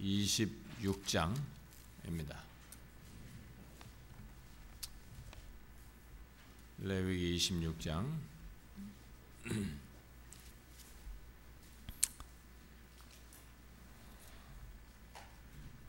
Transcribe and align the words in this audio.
26장입니다. 0.00 2.40
레위기 6.78 7.36
26장 7.36 8.18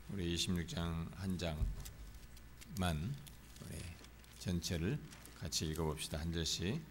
우리 0.09 0.35
26장 0.35 1.09
한 1.15 1.37
장만 1.37 3.15
전체를 4.39 4.99
같이 5.39 5.67
읽어봅시다. 5.67 6.19
한 6.19 6.33
절씩. 6.33 6.81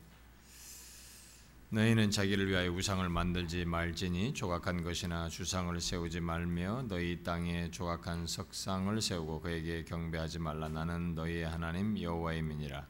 너희는 1.72 2.10
자기를 2.10 2.48
위하여 2.48 2.72
우상을 2.72 3.08
만들지 3.08 3.64
말지니 3.64 4.34
조각한 4.34 4.82
것이나 4.82 5.28
주상을 5.28 5.80
세우지 5.80 6.18
말며 6.18 6.86
너희 6.88 7.22
땅에 7.22 7.70
조각한 7.70 8.26
석상을 8.26 9.00
세우고 9.00 9.40
그에게 9.40 9.84
경배하지 9.84 10.40
말라. 10.40 10.68
나는 10.68 11.14
너희의 11.14 11.46
하나님 11.46 11.96
여호와임이니라. 11.96 12.84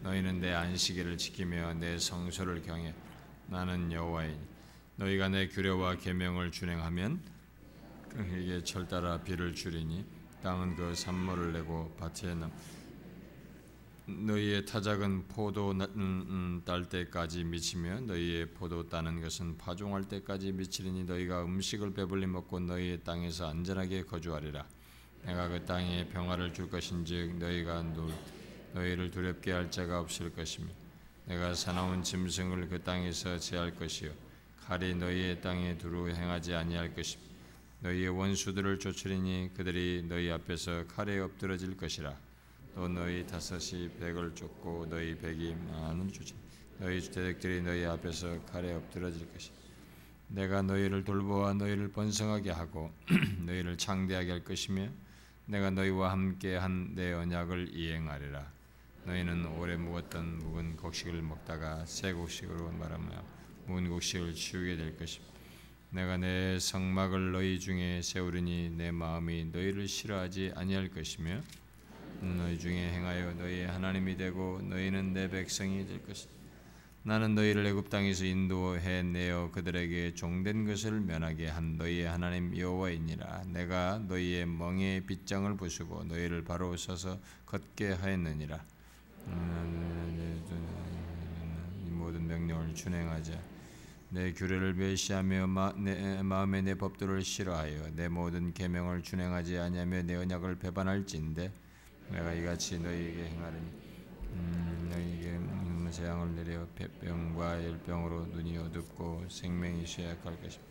너희는 0.00 0.40
내 0.40 0.52
안식일을 0.52 1.16
지키며 1.16 1.72
내 1.74 1.98
성소를 1.98 2.60
경해. 2.60 2.94
나는 3.46 3.90
여호와이니. 3.90 4.38
너희가 4.96 5.30
내 5.30 5.48
규례와 5.48 5.96
계명을 5.96 6.52
준행하면 6.52 7.22
그에게 8.10 8.62
철따라 8.62 9.22
비를 9.22 9.54
주리니 9.54 10.04
땅은 10.42 10.76
그 10.76 10.94
산모를 10.94 11.54
내고 11.54 11.96
밭에 11.98 12.34
남 12.34 12.52
너희의 14.08 14.64
타작은 14.64 15.28
포도 15.28 15.72
음, 15.72 15.82
음, 15.96 16.62
딸 16.64 16.88
때까지 16.88 17.44
미치며 17.44 18.00
너희의 18.00 18.46
포도 18.52 18.88
따는 18.88 19.20
것은 19.20 19.58
파종할 19.58 20.08
때까지 20.08 20.50
미치리니 20.52 21.04
너희가 21.04 21.44
음식을 21.44 21.92
배불리 21.92 22.26
먹고 22.26 22.58
너희의 22.58 23.04
땅에서 23.04 23.50
안전하게 23.50 24.04
거주하리라. 24.04 24.66
내가 25.26 25.48
그 25.48 25.62
땅에 25.66 26.08
평화를 26.08 26.54
줄 26.54 26.70
것인즉 26.70 27.36
너희가 27.36 27.82
놀, 27.82 28.10
너희를 28.72 29.10
두렵게 29.10 29.52
할 29.52 29.70
자가 29.70 30.00
없을 30.00 30.32
것이며 30.32 30.68
내가 31.26 31.52
사나운 31.52 32.02
짐승을 32.02 32.68
그 32.70 32.82
땅에서 32.82 33.38
제할 33.38 33.74
것이요. 33.74 34.10
칼이 34.64 34.94
너희의 34.94 35.42
땅에 35.42 35.76
두루 35.76 36.08
행하지 36.08 36.54
아니할 36.54 36.94
것이며 36.94 37.22
너희의 37.80 38.08
원수들을 38.08 38.78
쫓으리니 38.78 39.50
그들이 39.54 40.06
너희 40.08 40.30
앞에서 40.30 40.86
칼에 40.86 41.18
엎드러질 41.18 41.76
것이라 41.76 42.27
또 42.78 42.86
너희 42.86 43.26
다섯이 43.26 43.90
백을 43.98 44.36
쫓고 44.36 44.86
너희 44.88 45.18
백이 45.18 45.52
만을 45.68 46.12
주지. 46.12 46.32
너희 46.78 47.00
대적들이 47.00 47.60
너희 47.62 47.84
앞에서 47.84 48.40
칼에 48.44 48.72
엎드러질 48.72 49.32
것이. 49.32 49.50
내가 50.28 50.62
너희를 50.62 51.02
돌보아 51.02 51.54
너희를 51.54 51.90
번성하게 51.90 52.52
하고 52.52 52.92
너희를 53.46 53.76
창대하게 53.78 54.30
할 54.30 54.44
것이며 54.44 54.90
내가 55.46 55.70
너희와 55.70 56.12
함께 56.12 56.54
한 56.54 56.94
내 56.94 57.12
언약을 57.14 57.74
이행하리라. 57.74 58.48
너희는 59.06 59.46
오래 59.56 59.76
묵었던 59.76 60.38
묵은 60.38 60.76
곡식을 60.76 61.20
먹다가 61.20 61.84
새 61.84 62.12
곡식으로 62.12 62.70
말하며 62.70 63.24
묵은 63.66 63.88
곡식을 63.88 64.34
치우게 64.36 64.76
될 64.76 64.96
것이며 64.96 65.26
내가 65.90 66.16
내 66.16 66.60
성막을 66.60 67.32
너희 67.32 67.58
중에 67.58 68.02
세우리니 68.02 68.70
내 68.76 68.92
마음이 68.92 69.46
너희를 69.46 69.88
싫어하지 69.88 70.52
아니할 70.54 70.90
것이며 70.90 71.42
너희 72.20 72.58
중에 72.58 72.90
행하여 72.92 73.34
너희의 73.34 73.68
하나님이 73.68 74.16
되고 74.16 74.60
너희는 74.62 75.12
내 75.12 75.28
백성이 75.28 75.86
될 75.86 76.04
것이다. 76.04 76.32
나는 77.04 77.34
너희를 77.34 77.64
애굽 77.66 77.90
땅에서 77.90 78.24
인도해 78.24 79.02
내어 79.02 79.50
그들에게 79.52 80.14
종된 80.14 80.66
것을 80.66 81.00
면하게 81.00 81.48
한 81.48 81.76
너희의 81.76 82.06
하나님 82.06 82.56
여호와이니라. 82.56 83.44
내가 83.46 83.98
너희의 84.08 84.46
멍에 84.46 85.04
빗장을 85.06 85.56
부수고 85.56 86.04
너희를 86.04 86.44
바로 86.44 86.76
서서 86.76 87.18
걷게 87.46 87.92
하였느니라. 87.92 88.62
이 91.86 91.90
모든 91.90 92.26
명령을 92.26 92.74
준행하자. 92.74 93.40
내 94.10 94.32
규례를 94.32 94.74
멸시하며 94.74 95.46
마, 95.46 95.72
내, 95.76 96.22
마음에 96.22 96.62
내 96.62 96.74
법도를 96.74 97.22
싫어하여 97.22 97.90
내 97.94 98.08
모든 98.08 98.54
계명을 98.54 99.02
준행하지 99.02 99.58
아니하며 99.58 100.02
내 100.02 100.14
언약을 100.16 100.58
배반할진대 100.58 101.52
내가 102.10 102.32
이같이 102.32 102.78
너희에게 102.78 103.24
행하리니 103.30 103.66
음, 104.32 104.88
너희에게 104.90 105.58
재앙을 105.90 106.34
내려 106.34 106.66
폐병과 106.74 107.64
열병으로 107.64 108.26
눈이 108.26 108.56
어둡고 108.58 109.26
생명이 109.30 109.86
쇠약할 109.86 110.40
것이다. 110.40 110.62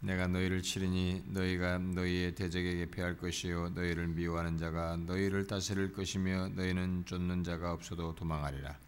내가 0.00 0.28
너희를 0.28 0.62
치리니 0.62 1.24
너희가 1.26 1.78
너희의 1.78 2.34
대적에게 2.36 2.90
패할 2.90 3.16
것이요 3.16 3.70
너희를 3.70 4.06
미워하는 4.06 4.56
자가 4.56 4.96
너희를 4.96 5.46
다스릴 5.48 5.92
것이며 5.92 6.50
너희는 6.50 7.04
쫓는 7.06 7.42
자가 7.42 7.72
없어도 7.72 8.14
도망하리라. 8.14 8.78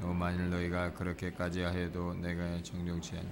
또 0.00 0.12
만일 0.12 0.48
너희가 0.50 0.94
그렇게까지 0.94 1.60
하여도 1.60 2.14
내가 2.14 2.62
정정치 2.62 3.16
아니 3.16 3.28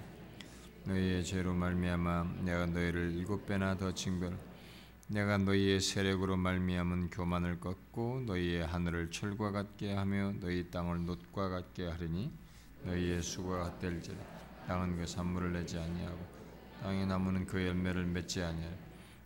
너희의 0.85 1.25
죄로 1.25 1.55
말미암아 1.55 2.39
내가 2.43 2.67
너희를 2.67 3.13
일곱 3.15 3.47
배나 3.47 3.77
더 3.77 3.95
징벌 3.95 4.37
내가 5.07 5.39
너희의 5.39 5.81
세력으로 5.81 6.37
말미암은 6.37 7.11
교만을 7.11 7.61
꺾고 7.61 8.25
너희의 8.27 8.67
하늘을 8.67 9.11
철과 9.13 9.53
같게 9.53 9.93
하며 9.93 10.33
너희 10.41 10.71
땅을 10.71 11.03
놋과 11.03 11.49
같게 11.51 11.87
하리니 11.87 12.33
너희의 12.85 13.23
수고가 13.23 13.65
헛될지라. 13.65 14.17
땅은 14.67 14.97
그 14.97 15.07
산물을 15.07 15.53
내지 15.53 15.79
아니하고 15.79 16.19
땅의 16.83 17.07
나무는 17.07 17.47
그 17.47 17.65
열매를 17.65 18.07
맺지 18.07 18.43
아니할. 18.43 18.77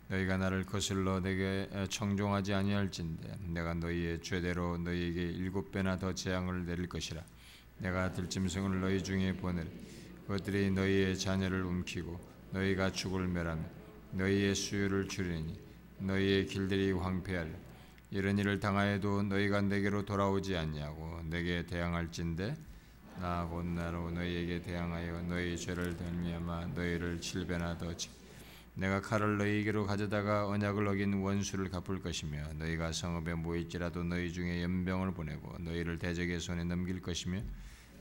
너희가 0.09 0.37
나를 0.37 0.65
거슬러 0.65 1.19
내게 1.19 1.69
청종하지 1.89 2.53
아니할진대 2.53 3.39
내가 3.47 3.73
너희의 3.73 4.21
죄대로 4.21 4.77
너희에게 4.77 5.21
일곱 5.23 5.71
배나 5.71 5.97
더 5.97 6.13
재앙을 6.13 6.65
내릴 6.65 6.87
것이라. 6.87 7.23
내가 7.79 8.11
들짐승을 8.13 8.79
너희 8.79 9.03
중에 9.03 9.35
보낼 9.37 9.67
그것들이 10.27 10.71
너희의 10.71 11.17
자녀를 11.17 11.63
움키고 11.63 12.19
너희가 12.51 12.91
죽을 12.91 13.27
멸하며 13.27 13.63
너희의 14.11 14.55
수유를 14.55 15.07
줄이니 15.07 15.57
너희의 15.99 16.45
길들이 16.47 16.91
황폐하리 16.91 17.49
이런 18.11 18.37
일을 18.37 18.59
당하여도 18.59 19.23
너희가 19.23 19.61
내게로 19.61 20.05
돌아오지 20.05 20.55
않냐고 20.57 21.21
내게 21.29 21.65
대항할진대 21.65 22.55
나 23.19 23.47
곧 23.49 23.65
나로 23.65 24.11
너희에게 24.11 24.61
대항하여 24.61 25.23
너희 25.23 25.57
죄를 25.57 25.95
덜미암아 25.97 26.67
너희를 26.75 27.19
칠배나 27.19 27.77
더치 27.77 28.09
내가 28.75 29.01
칼을 29.01 29.37
너희에게로 29.39 29.87
가져다가 29.87 30.45
언약을 30.47 30.87
어긴 30.87 31.13
원수를 31.15 31.69
갚을 31.69 32.01
것이며 32.01 32.53
너희가 32.59 32.91
성읍에 32.91 33.33
모일지라도 33.33 34.03
너희 34.03 34.31
중에 34.31 34.61
연병을 34.61 35.13
보내고 35.13 35.57
너희를 35.59 35.97
대적의 35.97 36.39
손에 36.39 36.63
넘길 36.65 37.01
것이며 37.01 37.41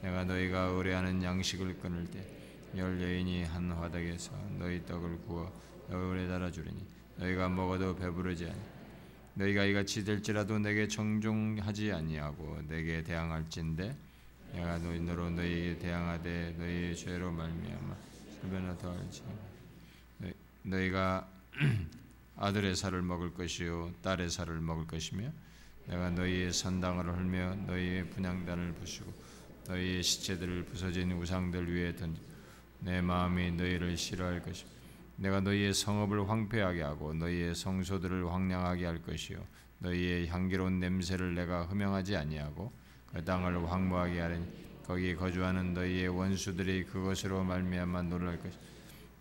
내가 0.02 0.24
너희가 0.24 0.60
의뢰하는 0.66 1.22
양식을 1.22 1.78
끊을 1.80 2.10
때 2.10 2.36
열 2.76 3.00
여인이 3.00 3.44
한 3.44 3.72
화덕에서 3.72 4.32
너희 4.58 4.84
떡을 4.84 5.18
구워 5.22 5.50
얼굴에 5.88 6.26
달아주리니 6.28 6.86
너희가 7.16 7.48
먹어도 7.48 7.96
배부르지 7.96 8.46
아니. 8.46 8.60
너희가 9.34 9.64
이같이 9.64 10.04
될지라도 10.04 10.58
내게 10.58 10.86
정종하지 10.86 11.92
아니하고 11.92 12.60
내게 12.68 13.02
대항할진대 13.02 13.96
내가 14.52 14.78
너희로 14.78 15.30
너희에게 15.30 15.78
대항하되 15.78 16.56
너희의 16.58 16.96
죄로 16.96 17.30
말미암아 17.32 17.96
수변을 18.42 18.76
더할지 18.78 19.22
너희가 20.62 21.28
아들의 22.36 22.76
살을 22.76 23.00
먹을 23.00 23.32
것이요 23.32 23.92
딸의 24.02 24.28
살을 24.28 24.60
먹을 24.60 24.86
것이며 24.86 25.30
내가 25.86 26.10
너희의 26.10 26.52
선당을 26.52 27.06
헐며 27.08 27.54
너희의 27.66 28.10
분양단을 28.10 28.72
부수고 28.74 29.12
너희의 29.68 30.02
시체들을 30.02 30.64
부서진 30.64 31.12
우상들 31.12 31.74
위에 31.74 31.94
던져 31.96 32.20
내 32.80 33.00
마음이 33.00 33.52
너희를 33.52 33.96
싫어할 33.96 34.42
것이며 34.42 34.70
내가 35.16 35.40
너희의 35.40 35.72
성읍을 35.72 36.28
황폐하게 36.28 36.82
하고 36.82 37.14
너희의 37.14 37.54
성소들을 37.54 38.30
황량하게 38.30 38.84
할 38.84 39.02
것이요. 39.02 39.38
너희의 39.78 40.28
향기로운 40.28 40.78
냄새를 40.78 41.34
내가 41.34 41.64
흠명하지 41.64 42.16
아니하고 42.16 42.72
그 43.12 43.24
땅을 43.24 43.70
황무하게 43.70 44.20
하리니 44.20 44.46
거기 44.86 45.14
거주하는 45.14 45.74
너희의 45.74 46.08
원수들이 46.08 46.84
그것으로 46.84 47.42
말미암아 47.44 48.02
놀랄 48.02 48.38
것이 48.40 48.56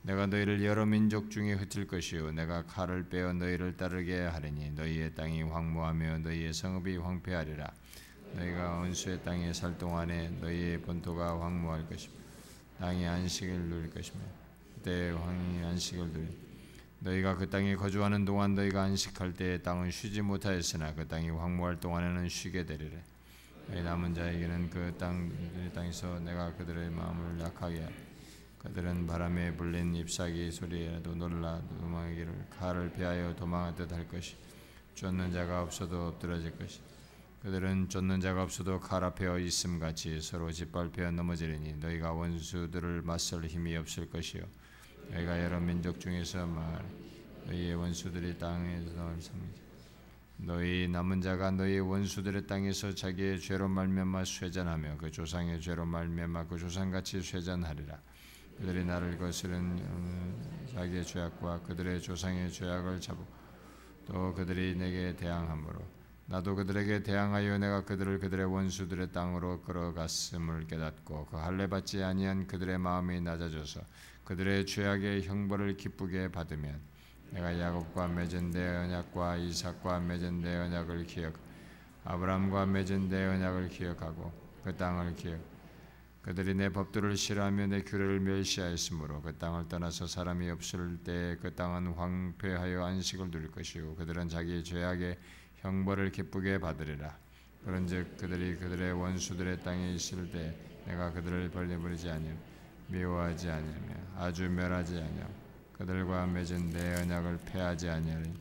내가 0.04 0.28
너희를 0.28 0.64
여러 0.64 0.86
민족 0.86 1.32
중에 1.32 1.54
흩을 1.54 1.88
것이요. 1.88 2.32
내가 2.32 2.64
칼을 2.66 3.10
빼어 3.10 3.34
너희를 3.34 3.76
따르게 3.76 4.20
하리니 4.22 4.72
너희의 4.72 5.16
땅이 5.16 5.44
황무하며 5.44 6.20
너희의 6.20 6.54
성읍이 6.54 6.98
황폐하리라 6.98 7.72
너희가 8.36 8.78
원수의 8.80 9.24
땅에 9.24 9.54
살 9.54 9.78
동안에 9.78 10.30
너희의 10.42 10.82
본토가 10.82 11.42
황무할 11.42 11.88
것이며 11.88 12.14
땅이 12.80 13.08
안식을 13.08 13.58
누릴 13.70 13.94
것이며 13.94 14.20
그때 14.76 15.12
왕이 15.12 15.64
안식을 15.64 16.08
누리. 16.10 16.28
너희가 17.00 17.36
그 17.38 17.50
땅에 17.50 17.76
거주하는 17.76 18.26
동안 18.26 18.56
너희가 18.56 18.84
안식할 18.84 19.34
때에 19.34 19.60
땅은 19.62 19.92
쉬지 19.92 20.22
못하였으나 20.22 20.94
그 20.96 21.08
땅이 21.08 21.30
황무할 21.30 21.80
동안에는 21.80 22.28
쉬게 22.30 22.66
되리라. 22.66 22.98
너희 23.68 23.82
남은 23.82 24.14
자에게는 24.14 24.70
그 24.70 24.94
땅 24.98 25.32
땅에서 25.74 26.20
내가 26.20 26.54
그들의 26.56 26.90
마음을 26.92 27.40
약하게 27.42 27.82
하리. 27.82 27.94
그들은 28.60 29.06
바람에 29.08 29.56
불린 29.56 29.96
잎사귀 29.96 30.52
소리에라도 30.52 31.16
놀라 31.16 31.62
도망하기를 31.80 32.48
칼을 32.60 32.92
피하여 32.94 33.36
도망하듯 33.36 33.92
할 33.92 34.08
것이. 34.08 34.36
쫓는 34.96 35.32
자가 35.32 35.62
없어도 35.62 36.08
엎드러질 36.08 36.58
것이 36.58 36.80
그들은 37.46 37.90
쫓는 37.90 38.22
자가 38.22 38.42
없어도 38.42 38.80
칼 38.80 39.04
앞에 39.04 39.28
있음 39.44 39.78
같이 39.78 40.20
서로 40.20 40.52
짓밟혀 40.52 41.12
넘어지리니 41.12 41.74
너희가 41.74 42.12
원수들을 42.12 43.04
맞설 43.04 43.46
힘이 43.46 43.78
없을 43.78 44.10
것이요. 44.10 44.42
너희가 45.12 45.44
여러 45.44 45.60
민족 45.60 46.00
중에서 46.00 46.48
말 46.48 46.84
너희의 47.46 47.76
원수들이 47.76 48.40
땅에서 48.40 48.92
삼지 49.20 49.62
너희 50.38 50.88
남은 50.88 51.22
자가 51.22 51.52
너희 51.52 51.78
원수들의 51.78 52.48
땅에서 52.48 52.96
자기의 52.96 53.40
죄로 53.40 53.68
말미암아 53.68 54.26
쇠잔하며 54.26 54.98
그 54.98 55.12
조상의 55.12 55.62
죄로 55.62 55.86
말미암아 55.86 56.48
그 56.48 56.58
조상같이 56.58 57.22
쇠잔하리라. 57.22 58.02
그들이 58.58 58.86
나를 58.86 59.20
거스른 59.20 59.78
어, 59.88 60.66
자기의 60.74 61.06
죄악과 61.06 61.62
그들의 61.62 62.02
조상의 62.02 62.52
죄악을 62.52 63.00
잡고 63.00 63.24
또 64.08 64.34
그들이 64.34 64.76
내게 64.76 65.16
대항함으로 65.16 66.05
나도 66.28 66.56
그들에게 66.56 67.04
대항하여 67.04 67.60
내가 67.60 67.86
그들을 67.86 68.18
그들의 68.20 68.46
원수들의 68.46 69.12
땅으로 69.12 69.62
끌어갔음을 69.62 70.66
깨닫고 70.66 71.28
그 71.28 71.38
할례 71.38 71.68
받지 71.68 72.04
아니한 72.04 72.48
그들의 72.48 72.80
마음이 72.80 73.22
낮아져서 73.22 73.82
그들의 74.24 74.66
죄악의 74.66 75.24
형벌을 75.24 75.78
기쁘게 75.78 76.32
받으면 76.32 76.80
내가 77.30 77.60
야곱과 77.60 78.08
맺은 78.08 78.52
내 78.52 78.76
언약과 78.76 79.36
이삭과 79.36 80.00
맺은 80.00 80.42
내 80.42 80.56
언약을 80.56 81.06
기억 81.06 81.34
아브라함과 82.06 82.66
맺은 82.66 83.10
내 83.10 83.26
언약을 83.26 83.70
기억하고 83.70 84.32
그 84.64 84.76
땅을 84.76 85.16
기억 85.16 85.40
그들이 86.24 86.56
내 86.56 86.70
법도를 86.70 87.18
싫어하며 87.18 87.68
내 87.68 87.84
규례를 87.84 88.20
멸시하였으므로 88.20 89.22
그 89.22 89.38
땅을 89.38 89.68
떠나서 89.68 90.08
사람이 90.08 90.50
없을 90.50 90.98
때 91.04 91.38
그 91.40 91.54
땅은 91.54 91.94
황폐하여 91.94 92.84
안식을 92.84 93.30
누릴 93.30 93.52
것이요. 93.52 93.94
그들은 93.94 94.30
자기의 94.30 94.64
죄악의 94.64 95.20
형벌을 95.66 96.12
기쁘게 96.12 96.60
받으리라. 96.60 97.18
그런즉 97.64 98.18
그들이 98.18 98.56
그들의 98.58 98.94
원수들의 98.94 99.64
땅에 99.64 99.94
있을 99.94 100.30
때 100.32 100.56
내가 100.86 101.12
그들을 101.12 101.50
벌려버리지 101.50 102.08
아니며 102.08 102.36
미워하지 102.88 103.50
아니하며 103.50 103.96
아주 104.18 104.48
멸하지 104.48 104.98
아니하며 104.98 105.28
그들과 105.74 106.28
맺은 106.28 106.70
내 106.70 107.02
언약을 107.02 107.40
폐하지 107.48 107.90
아니하리. 107.90 108.32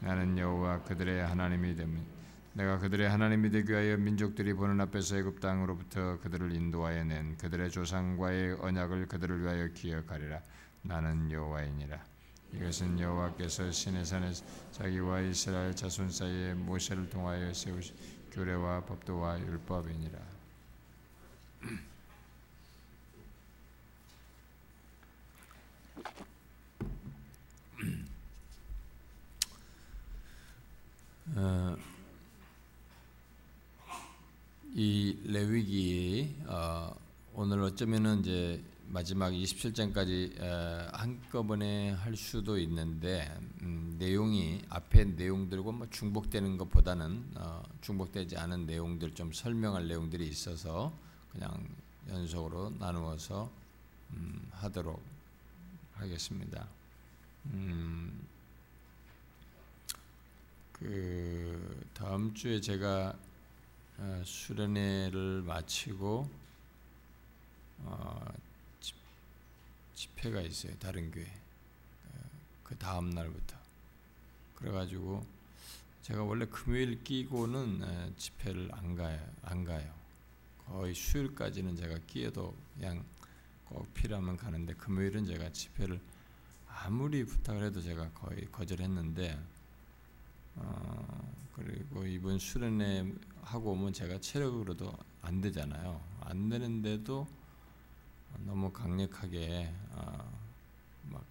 나는 0.00 0.36
여호와 0.36 0.82
그들의 0.82 1.26
하나님이 1.26 1.74
되니 1.74 2.06
내가 2.52 2.78
그들의 2.78 3.08
하나님이 3.08 3.50
되기 3.50 3.72
위하여 3.72 3.96
민족들이 3.96 4.52
보는 4.52 4.78
앞에서 4.82 5.16
애굽 5.16 5.40
땅으로부터 5.40 6.20
그들을 6.20 6.52
인도하여 6.52 7.04
낸 7.04 7.36
그들의 7.38 7.70
조상과의 7.70 8.58
언약을 8.60 9.08
그들을 9.08 9.40
위하여 9.40 9.68
기억하리라. 9.68 10.40
나는 10.82 11.30
여호와이니라 11.30 12.13
이것은 12.56 12.98
여호와께서 13.00 13.72
시내산에서 13.72 14.44
자기와 14.72 15.20
이스라엘 15.20 15.74
자손 15.74 16.10
사이에 16.10 16.54
모세를 16.54 17.10
통하여 17.10 17.52
세우신 17.52 17.94
규례와 18.30 18.84
법도와 18.84 19.40
율법이니라. 19.40 20.18
어, 31.36 31.76
이 34.74 35.18
레위기 35.24 36.36
어, 36.46 36.94
오늘 37.32 37.62
어쩌면은 37.62 38.20
이제 38.20 38.62
마지막 38.94 39.32
27장까지 39.32 40.40
어, 40.40 40.88
한꺼번에 40.92 41.90
할 41.90 42.14
수도 42.14 42.56
있는데 42.60 43.28
음, 43.62 43.96
내용이 43.98 44.62
앞에 44.68 45.06
내용들과 45.06 45.72
뭐 45.72 45.88
중복되는 45.90 46.56
것보다는 46.58 47.32
어, 47.34 47.64
중복되지 47.80 48.36
않은 48.36 48.66
내용들 48.66 49.16
좀 49.16 49.32
설명할 49.32 49.88
내용들이 49.88 50.28
있어서 50.28 50.96
그냥 51.32 51.66
연속으로 52.08 52.70
나누어서 52.78 53.50
음, 54.12 54.48
하도록 54.52 55.02
하겠습니다. 55.94 56.64
음, 57.46 58.24
그 60.72 61.84
다음 61.94 62.32
주에 62.32 62.60
제가 62.60 63.12
어, 63.98 64.22
수련회를 64.24 65.42
마치고 65.42 66.30
어, 67.86 68.24
집, 69.94 70.14
집회가 70.24 70.40
있어요 70.40 70.74
다른 70.78 71.10
교회. 71.10 71.24
어, 71.24 72.18
그 72.62 72.76
다음 72.76 73.10
날부터. 73.10 73.56
그래가지고 74.56 75.26
제가 76.02 76.22
원래 76.22 76.46
금요일 76.46 77.02
끼고는 77.02 78.14
집회를 78.16 78.70
안 78.72 78.94
가요 78.94 79.20
안 79.42 79.64
가요. 79.64 79.92
거의 80.66 80.94
수요일까지는 80.94 81.76
제가 81.76 81.98
끼어도 82.06 82.56
그냥 82.74 83.04
꼭 83.66 83.92
필요하면 83.94 84.36
가는데 84.36 84.74
금요일은 84.74 85.26
제가 85.26 85.52
집회를 85.52 86.00
아무리 86.66 87.24
부탁을 87.24 87.64
해도 87.64 87.82
제가 87.82 88.10
거의 88.12 88.50
거절했는데 88.50 89.38
어, 90.56 91.34
그리고 91.54 92.06
이번 92.06 92.38
수련회 92.38 93.12
하고 93.42 93.72
오면 93.72 93.92
제가 93.92 94.20
체력으로도 94.20 94.92
안 95.20 95.40
되잖아요. 95.40 96.00
안 96.20 96.48
되는데도 96.48 97.26
너무 98.40 98.70
강력하게 98.72 99.72
어, 99.90 100.32
막 101.10 101.24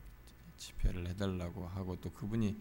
집회를 0.58 1.08
해달라고 1.08 1.68
하고 1.68 2.00
또 2.02 2.12
그분이 2.12 2.56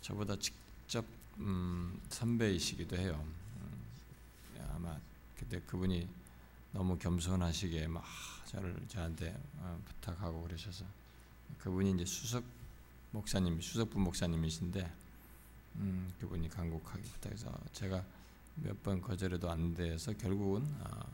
저보다 0.00 0.36
직접 0.38 1.04
음, 1.38 2.00
선배이시기도 2.08 2.96
해요. 2.96 3.24
음, 3.60 4.68
아마 4.74 4.98
그때 5.38 5.60
그분이 5.66 6.08
너무 6.72 6.98
겸손하시게 6.98 7.88
막 7.88 8.04
저를 8.46 8.76
저한테 8.88 9.38
어, 9.58 9.80
부탁하고 9.86 10.42
그러셔서 10.42 10.84
그분이 11.58 11.92
이제 11.92 12.04
수석 12.04 12.44
목사님, 13.12 13.60
수석부 13.60 13.98
목사님이신데 13.98 14.92
음, 15.76 16.12
그분이 16.20 16.48
간곡하게 16.48 17.02
부탁해서 17.02 17.58
제가 17.72 18.04
몇 18.56 18.74
번 18.82 19.00
거절해도 19.02 19.50
안 19.50 19.74
돼서 19.74 20.12
결국은 20.14 20.66
아, 20.82 21.04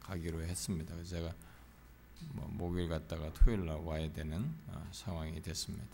가기로 0.00 0.42
했습니다. 0.42 0.94
그래서 0.94 1.10
제가 1.16 1.28
뭐 1.28 1.47
목요일 2.32 2.88
갔다가 2.88 3.32
토요일 3.32 3.66
날 3.66 3.76
와야 3.78 4.10
되는 4.12 4.54
아, 4.68 4.86
상황이 4.92 5.40
됐습니다. 5.42 5.84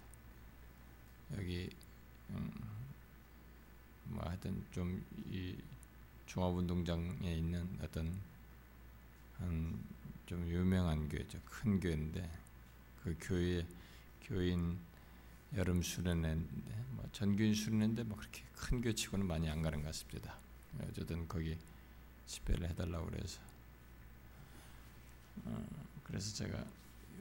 여기 1.37 1.71
음, 2.31 2.51
뭐 4.05 4.25
하여튼 4.27 4.65
좀 4.73 5.03
이 5.31 5.57
종합운동장에 6.27 7.35
있는 7.35 7.79
어떤 7.83 8.13
한 9.39 9.95
좀 10.27 10.49
유명한 10.49 11.09
교회죠. 11.09 11.39
큰 11.45 11.79
교회인데 11.79 12.31
그 13.03 13.17
교회 13.21 13.67
교인 14.23 14.79
여름 15.55 15.83
수련회인데 15.83 16.85
뭐 16.93 17.07
전교인 17.13 17.55
수련회인데 17.55 18.05
뭐 18.05 18.17
그렇게 18.17 18.43
큰 18.57 18.81
교치고는 18.81 19.27
많이 19.27 19.49
안 19.51 19.61
가는 19.61 19.81
것 19.81 19.87
같습니다. 19.89 20.37
어쨌든 20.89 21.29
거기 21.29 21.57
집회를 22.27 22.71
해달라고 22.71 23.07
그래서 23.07 23.41
어, 25.45 25.67
그래서 26.05 26.35
제가 26.35 26.65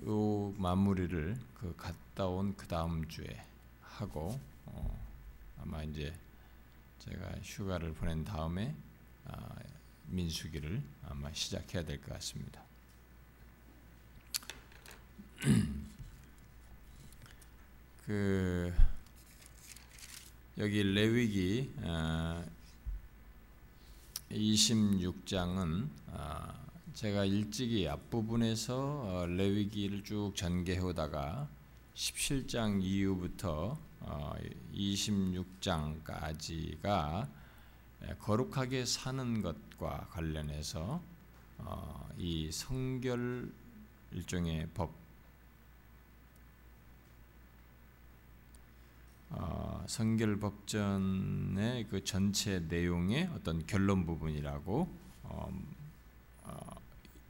요 0.06 0.54
마무리를 0.58 1.38
그 1.56 1.74
갔다 1.78 2.28
온 2.28 2.56
그 2.58 2.68
다음 2.68 3.08
주에 3.08 3.42
하고 3.82 4.40
어, 4.66 5.00
아마 5.62 5.84
이제 5.84 6.14
제가 7.00 7.32
휴가를 7.42 7.94
보낸 7.94 8.24
다음에 8.24 8.76
아, 9.26 9.56
민수기를 10.08 10.82
아마 11.08 11.32
시작해야 11.34 11.84
될 11.86 12.00
것 12.02 12.14
같습니다. 12.14 12.62
그 18.06 18.74
여기 20.58 20.84
레위기 20.84 21.72
26장은 24.30 25.88
어, 26.08 26.12
아, 26.12 26.63
제가 26.94 27.26
일찍이 27.26 27.90
앞부분에서 27.90 28.78
어, 28.78 29.26
레위기를 29.26 30.04
쭉 30.04 30.34
전개해 30.36 30.80
오다가 30.80 31.50
17장 31.96 32.84
이후부터 32.84 33.80
26장까지가 34.74 36.88
어, 36.88 37.28
거룩하게 38.20 38.86
사는 38.86 39.42
것과 39.42 40.10
관련해서 40.12 41.02
이 42.18 42.52
성결 42.52 43.52
일종의 44.12 44.68
법 44.76 44.94
어, 49.32 49.84
성결법전의 49.88 51.88
그 51.90 52.04
전체 52.04 52.60
내용의 52.60 53.32
어떤 53.34 53.66
결론 53.66 54.06
부분이라고 54.06 55.02
어, 55.24 55.24
어, 55.24 55.50
어, 55.50 55.73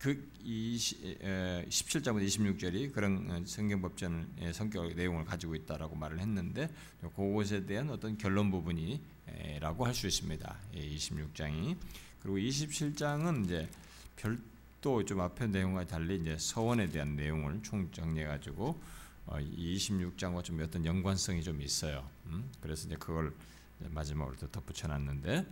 그 0.03 0.29
20, 0.43 1.21
17장부터 1.69 2.25
26절이 2.25 2.91
그런 2.91 3.45
성경 3.45 3.81
법전의 3.81 4.53
성격 4.53 4.93
내용을 4.93 5.23
가지고 5.23 5.55
있다라고 5.55 5.95
말을 5.95 6.19
했는데 6.19 6.67
그것에 7.15 7.65
대한 7.65 7.89
어떤 7.89 8.17
결론 8.17 8.51
부분이라고 8.51 9.85
할 9.85 9.93
수 9.93 10.07
있습니다. 10.07 10.57
26장이 10.75 11.77
그리고 12.21 12.37
27장은 12.37 13.45
이제 13.45 13.69
별도 14.17 15.05
좀 15.05 15.21
앞에 15.21 15.47
내용과 15.47 15.87
달리 15.87 16.17
이제 16.17 16.35
서원에 16.37 16.89
대한 16.89 17.15
내용을 17.15 17.63
총 17.63 17.89
정리해 17.89 18.25
가지고 18.25 18.77
26장과 19.27 20.43
좀 20.43 20.61
어떤 20.61 20.85
연관성이 20.85 21.41
좀 21.41 21.61
있어요. 21.61 22.05
음? 22.25 22.51
그래서 22.59 22.87
이제 22.87 22.97
그걸 22.97 23.33
마지막으로 23.79 24.35
또 24.35 24.51
덧붙여 24.51 24.89
놨는데 24.89 25.45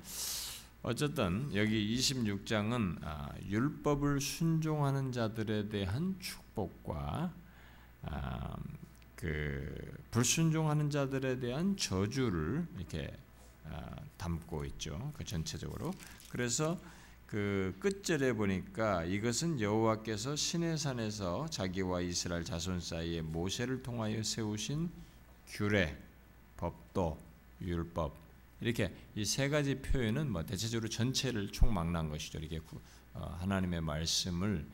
어쨌든 0.83 1.53
여기 1.53 1.95
26장은 1.95 2.97
아, 3.03 3.29
율법을 3.47 4.19
순종하는 4.19 5.11
자들에 5.11 5.69
대한 5.69 6.15
축복과 6.19 7.31
아, 8.03 8.57
그 9.15 9.75
불순종하는 10.09 10.89
자들에 10.89 11.39
대한 11.39 11.77
저주를 11.77 12.65
이렇게 12.77 13.15
아, 13.65 13.95
담고 14.17 14.65
있죠. 14.65 15.13
그 15.15 15.23
전체적으로. 15.23 15.93
그래서 16.29 16.79
그 17.27 17.75
끝절에 17.79 18.33
보니까 18.33 19.05
이것은 19.05 19.61
여호와께서 19.61 20.35
시내 20.35 20.75
산에서 20.77 21.47
자기와 21.51 22.01
이스라엘 22.01 22.43
자손 22.43 22.81
사이에 22.81 23.21
모세를 23.21 23.83
통하여 23.83 24.23
세우신 24.23 24.89
규례, 25.47 25.95
법도, 26.57 27.19
율법 27.61 28.30
이렇게 28.61 28.93
이 29.15 29.25
세 29.25 29.49
가지 29.49 29.75
표현은 29.81 30.31
뭐 30.31 30.45
대체적으로 30.45 30.87
전체를 30.87 31.51
총망라한 31.51 32.09
것이죠. 32.09 32.37
이렇게 32.39 32.59
구, 32.59 32.79
어, 33.13 33.35
하나님의 33.39 33.81
말씀을 33.81 34.65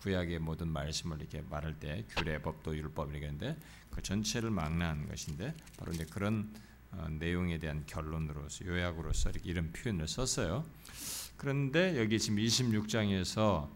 구약의 0.00 0.38
모든 0.38 0.68
말씀을 0.68 1.20
이렇게 1.20 1.42
말할 1.42 1.78
때 1.78 2.04
규례, 2.08 2.40
법도, 2.40 2.74
율법 2.76 3.14
하는데 3.14 3.56
그 3.90 4.02
전체를 4.02 4.50
망라한 4.50 5.08
것인데 5.08 5.54
바로 5.76 5.92
이제 5.92 6.06
그런 6.06 6.50
어, 6.90 7.06
내용에 7.10 7.58
대한 7.58 7.84
결론으로서 7.86 8.64
요약으로서 8.64 9.32
이런 9.44 9.72
표현을 9.72 10.08
썼어요. 10.08 10.64
그런데 11.36 11.98
여기 12.00 12.18
지금 12.18 12.38
26장에서 12.38 13.68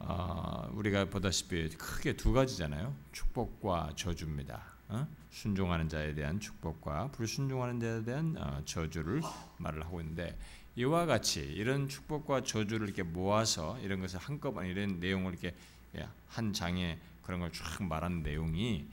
어, 0.00 0.70
우리가 0.74 1.04
보다시피 1.08 1.68
크게 1.70 2.16
두 2.16 2.32
가지잖아요. 2.32 2.94
축복과 3.12 3.92
저주입니다. 3.94 4.73
어? 4.88 5.06
순종하는 5.30 5.88
자에 5.88 6.14
대한 6.14 6.38
축복과 6.40 7.10
불순종하는 7.12 7.80
자에 7.80 8.04
대한 8.04 8.36
어, 8.38 8.62
저주를 8.64 9.22
말을 9.58 9.84
하고 9.84 10.00
있는데 10.00 10.36
이와 10.76 11.06
같이 11.06 11.40
이런 11.40 11.88
축복과 11.88 12.42
저주를 12.42 12.88
이렇게 12.88 13.02
모아서 13.02 13.78
이런 13.80 14.00
것을 14.00 14.18
한꺼번에 14.18 14.68
이런 14.68 15.00
내용을 15.00 15.32
이렇게 15.32 15.54
예, 15.96 16.08
한 16.28 16.52
장에 16.52 16.98
그런 17.22 17.40
걸쫙 17.40 17.82
말하는 17.82 18.22
내용이 18.22 18.86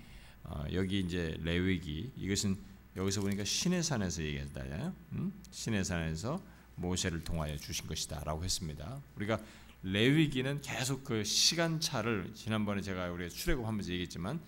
어, 0.43 0.65
여기 0.73 0.99
이제 0.99 1.37
레위기 1.41 2.11
이것은 2.15 2.57
여기서 2.95 3.21
보니까 3.21 3.43
신의 3.43 3.83
산에서 3.83 4.21
얘기했다요. 4.21 4.93
음? 5.13 5.33
신의 5.51 5.83
산에서 5.85 6.41
모세를 6.75 7.23
통하여 7.23 7.55
주신 7.57 7.87
것이다라고 7.87 8.43
했습니다. 8.43 9.01
우리가 9.15 9.39
레위기는 9.83 10.61
계속 10.61 11.03
그 11.03 11.23
시간차를 11.23 12.33
지난번에 12.35 12.81
제가 12.81 13.09
우리 13.11 13.29
출애굽하면서 13.29 13.91
얘기했지만 13.91 14.39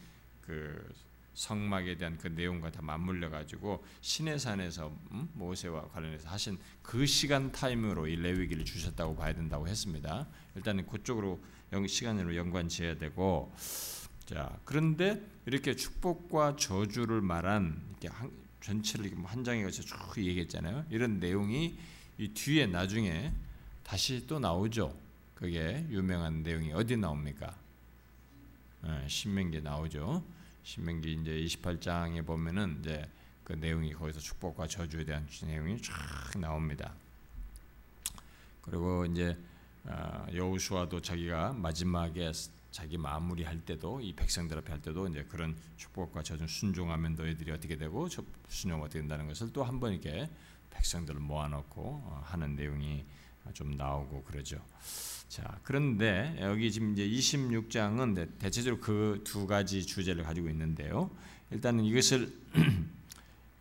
그 0.41 0.93
성막에 1.33 1.97
대한 1.97 2.17
그 2.17 2.27
내용과 2.27 2.71
다 2.71 2.81
맞물려 2.81 3.29
가지고 3.29 3.83
신의 4.01 4.39
산에서 4.39 4.95
음? 5.11 5.29
모세와 5.33 5.89
관련해서 5.89 6.29
하신 6.29 6.59
그 6.81 7.05
시간 7.05 7.51
타임으로 7.51 8.07
이 8.07 8.15
레위기를 8.15 8.65
주셨다고 8.65 9.15
봐야 9.15 9.33
된다고 9.33 9.67
했습니다. 9.67 10.27
일단은 10.55 10.85
그쪽으로 10.87 11.41
시간으로 11.87 12.35
연관지어야 12.35 12.97
되고 12.97 13.53
자 14.25 14.59
그런데 14.63 15.21
이렇게 15.45 15.75
축복과 15.75 16.55
저주를 16.55 17.21
말한 17.21 17.81
이렇게 17.89 18.07
한, 18.09 18.31
전체를 18.61 19.11
한 19.25 19.43
장에 19.43 19.63
걸쳐 19.63 19.81
쭉 19.81 19.97
얘기했잖아요. 20.17 20.85
이런 20.89 21.19
내용이 21.19 21.77
이 22.17 22.27
뒤에 22.29 22.67
나중에 22.67 23.33
다시 23.83 24.25
또 24.27 24.39
나오죠. 24.39 24.95
그게 25.33 25.85
유명한 25.89 26.43
내용이 26.43 26.71
어디 26.71 26.95
나옵니까? 26.95 27.53
네, 28.83 29.07
신명기 29.07 29.61
나오죠. 29.61 30.23
신명기 30.63 31.13
이제 31.13 31.31
28장에 31.31 32.25
보면은 32.25 32.79
이제 32.79 33.07
그 33.43 33.53
내용이 33.53 33.93
거기서 33.93 34.19
축복과 34.19 34.67
저주에 34.67 35.03
대한 35.03 35.27
내용이 35.43 35.81
쫙 35.81 35.93
나옵니다. 36.39 36.93
그리고 38.61 39.05
이제 39.05 39.37
어, 39.85 40.25
여호수아도 40.33 41.01
자기가 41.01 41.51
마지막에 41.53 42.31
자기 42.71 42.97
마무리할 42.97 43.59
때도 43.65 43.99
이 44.01 44.13
백성들 44.13 44.57
앞에 44.59 44.71
할 44.71 44.81
때도 44.81 45.07
이제 45.09 45.23
그런 45.25 45.55
축복과 45.77 46.23
저주 46.23 46.47
순종하면 46.47 47.15
너희들이 47.15 47.51
어떻게 47.51 47.75
되고 47.75 48.07
순종 48.47 48.81
어떻게 48.81 48.99
된다는 48.99 49.27
것을 49.27 49.51
또 49.51 49.63
한 49.63 49.79
번 49.79 49.91
이렇게 49.91 50.29
백성들을 50.71 51.19
모아놓고 51.19 51.81
어, 51.81 52.23
하는 52.25 52.55
내용이 52.55 53.05
좀 53.53 53.75
나오고 53.75 54.23
그러죠. 54.23 54.63
자, 55.33 55.57
그런데 55.63 56.37
여기 56.41 56.71
지금 56.71 56.91
이제 56.91 57.09
26장은 57.09 58.37
대체적으로 58.37 58.79
그 58.79 59.19
두 59.23 59.47
가지 59.47 59.83
주제를 59.83 60.23
가지고 60.23 60.47
있는데요. 60.49 61.09
일단은 61.49 61.85
이것을 61.85 62.31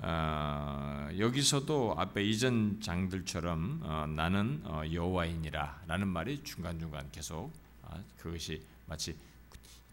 어, 0.01 1.09
여기서도 1.19 1.95
앞에 1.97 2.25
이전 2.25 2.79
장들처럼 2.83 3.81
어, 3.85 4.07
나는 4.07 4.61
어, 4.65 4.83
여호와이니라라는 4.93 6.09
말이 6.09 6.45
중간 6.45 6.79
중간 6.79 7.11
계속 7.11 7.51
아, 7.85 7.99
그것이 8.19 8.61
마치 8.85 9.17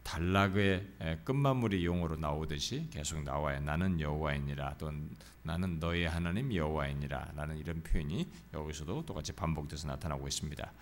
단락의 0.02 0.86
끝마무리 1.24 1.86
용어로 1.86 2.16
나오듯이 2.16 2.88
계속 2.90 3.22
나와요. 3.22 3.58
나는 3.60 3.98
여호와이니라 3.98 4.76
또는 4.76 5.08
나는 5.44 5.80
너의 5.80 6.10
하나님 6.10 6.54
여호와이니라 6.54 7.32
라는 7.36 7.56
이런 7.56 7.82
표현이 7.82 8.28
여기서도 8.52 9.06
똑같이 9.06 9.32
반복돼서 9.32 9.88
나타나고 9.88 10.28
있습니다. 10.28 10.72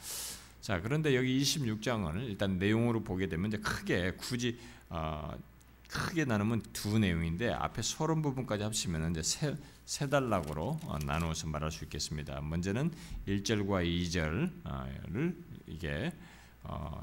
자, 0.60 0.80
그런데 0.80 1.16
여기 1.16 1.40
26장을 1.40 2.22
일단 2.28 2.58
내용으로 2.58 3.02
보게 3.02 3.28
되면 3.28 3.48
이제 3.48 3.58
크게 3.58 4.12
굳이 4.12 4.58
어, 4.88 5.36
크게 5.88 6.24
나누면 6.24 6.62
두 6.72 6.98
내용인데 6.98 7.52
앞에 7.52 7.82
서론 7.82 8.20
부분까지 8.22 8.62
합치면 8.62 9.12
이제 9.12 9.22
세, 9.22 9.56
세 9.84 10.08
단락으로 10.08 10.78
어, 10.84 10.98
나누어서 11.04 11.46
말할 11.46 11.70
수 11.70 11.84
있겠습니다. 11.84 12.40
먼저는 12.40 12.90
1절과 13.26 13.86
2절을 13.86 15.34
이게 15.66 16.12
어, 16.64 17.00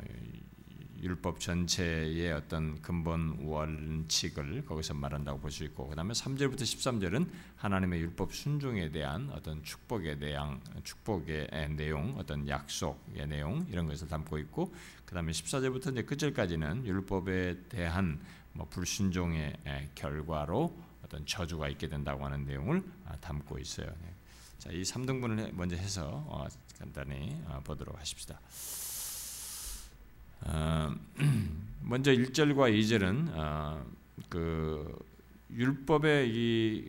율법 1.05 1.39
전체의 1.39 2.31
어떤 2.33 2.81
근본 2.81 3.37
원칙을 3.43 4.65
거기서 4.65 4.95
말한다고 4.95 5.39
볼 5.39 5.51
수 5.51 5.63
있고 5.63 5.87
그다음에 5.87 6.13
3절부터 6.13 6.61
13절은 6.61 7.29
하나님의 7.57 8.01
율법 8.01 8.33
순종에 8.33 8.89
대한 8.91 9.29
어떤 9.31 9.63
축복에 9.63 10.17
대한 10.17 10.59
축복의 10.83 11.49
내용, 11.77 12.17
어떤 12.17 12.47
약속의 12.47 13.27
내용 13.27 13.65
이런 13.69 13.87
것을 13.87 14.07
담고 14.07 14.39
있고 14.39 14.73
그다음에 15.05 15.31
14절부터 15.31 15.91
이제 15.91 16.01
끝절까지는 16.01 16.85
율법에 16.85 17.67
대한 17.69 18.19
뭐 18.53 18.67
불순종의 18.69 19.57
결과로 19.93 20.75
어떤 21.03 21.25
저주가 21.25 21.69
있게 21.69 21.87
된다고 21.87 22.25
하는 22.25 22.45
내용을 22.45 22.83
아, 23.05 23.15
담고 23.17 23.59
있어요. 23.59 23.87
네. 24.01 24.13
자, 24.57 24.71
이 24.71 24.81
3등분을 24.81 25.53
먼저 25.53 25.75
해서 25.75 26.23
어, 26.27 26.47
간단히 26.79 27.39
어, 27.45 27.61
보도록 27.63 27.99
하십시다. 27.99 28.39
어, 30.45 30.95
먼저 31.81 32.11
1절과 32.11 32.71
2절은 32.73 33.29
어, 33.33 33.85
그 34.29 34.97
율법의 35.51 36.29
이 36.29 36.85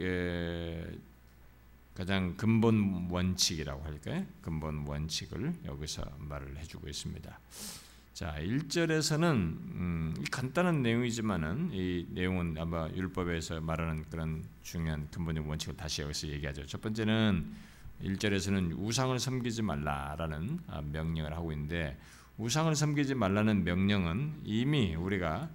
가장 1.94 2.36
근본 2.36 3.08
원칙이라고 3.10 3.82
할까요? 3.82 4.24
근본 4.42 4.86
원칙을 4.86 5.54
여기서 5.64 6.04
말을 6.18 6.58
해주고 6.58 6.88
있습니다. 6.88 7.38
자, 8.12 8.34
1절에서는 8.38 9.24
음, 9.24 10.14
간단한 10.30 10.82
내용이지만은 10.82 11.70
이 11.72 12.06
내용은 12.10 12.56
아마 12.58 12.88
율법에서 12.90 13.60
말하는 13.60 14.04
그런 14.10 14.44
중요한 14.62 15.08
근본적 15.10 15.48
원칙을 15.48 15.76
다시 15.76 16.02
여기서 16.02 16.28
얘기하죠. 16.28 16.66
첫 16.66 16.80
번째는 16.82 17.46
1절에서는 18.02 18.78
우상을 18.78 19.18
섬기지 19.18 19.62
말라라는 19.62 20.60
아, 20.66 20.82
명령을 20.82 21.34
하고 21.34 21.52
있는데 21.52 21.98
우상을 22.38 22.76
섬기지 22.76 23.14
말라는 23.14 23.64
명령은 23.64 24.42
이미 24.44 24.94
우리가 24.94 25.48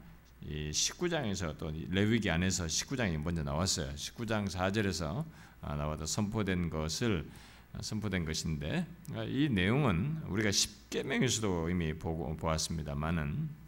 이 0.43 0.71
19장에서 0.71 1.55
또 1.59 1.71
레위기 1.89 2.31
안에서 2.31 2.65
19장이 2.65 3.17
먼저 3.17 3.43
나왔어요. 3.43 3.93
19장 3.93 4.49
4절에서 4.49 5.23
아, 5.61 5.75
나와서 5.75 6.07
선포된 6.07 6.71
것을 6.71 7.29
아, 7.73 7.81
선포된 7.83 8.25
것인데 8.25 8.87
아, 9.13 9.23
이 9.23 9.47
내용은 9.49 10.23
우리가 10.27 10.49
10계명에서도 10.49 11.69
이미 11.69 11.93
보고 11.93 12.35
보았습니다만은 12.35 13.61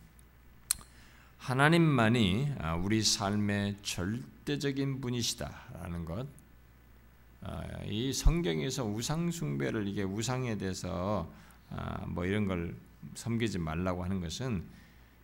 하나님만이 1.37 2.53
우리 2.81 3.03
삶의 3.03 3.75
절대적인 3.83 5.01
분이시다라는 5.01 6.05
것. 6.05 6.25
이 7.85 8.13
성경에서 8.13 8.85
우상 8.85 9.29
숭배를 9.29 9.87
이게 9.89 10.03
우상에 10.03 10.57
대해서 10.57 11.29
아, 11.69 12.05
뭐 12.07 12.25
이런 12.25 12.47
걸 12.47 12.73
섬기지 13.15 13.59
말라고 13.59 14.03
하는 14.03 14.19
것은 14.21 14.63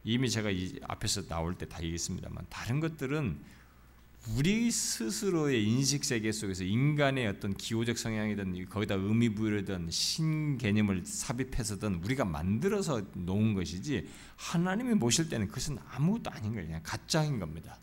이미 0.03 0.29
제가 0.29 0.50
이 0.50 0.79
앞에서 0.88 1.27
나올 1.27 1.57
때 1.57 1.65
다 1.65 1.81
얘기했습니다만 1.81 2.45
다른 2.50 2.79
것들은 2.79 3.39
우리 4.36 4.69
스스로의 4.69 5.63
인식 5.65 6.03
세계 6.03 6.31
속에서 6.31 6.63
인간의 6.63 7.25
어떤 7.27 7.53
기호적 7.53 7.98
성향이든 7.98 8.67
거기다 8.67 8.95
의미 8.95 9.29
부여든 9.29 9.89
신 9.91 10.57
개념을 10.57 11.05
삽입해서든 11.05 12.03
우리가 12.03 12.25
만들어서 12.25 13.01
놓은 13.13 13.53
것이지 13.53 14.09
하나님이 14.36 14.95
모실 14.95 15.29
때는 15.29 15.48
그것은 15.48 15.77
아무것도 15.91 16.31
아닌 16.31 16.51
거예요. 16.53 16.67
그냥 16.67 16.81
가짜인 16.83 17.39
겁니다. 17.39 17.79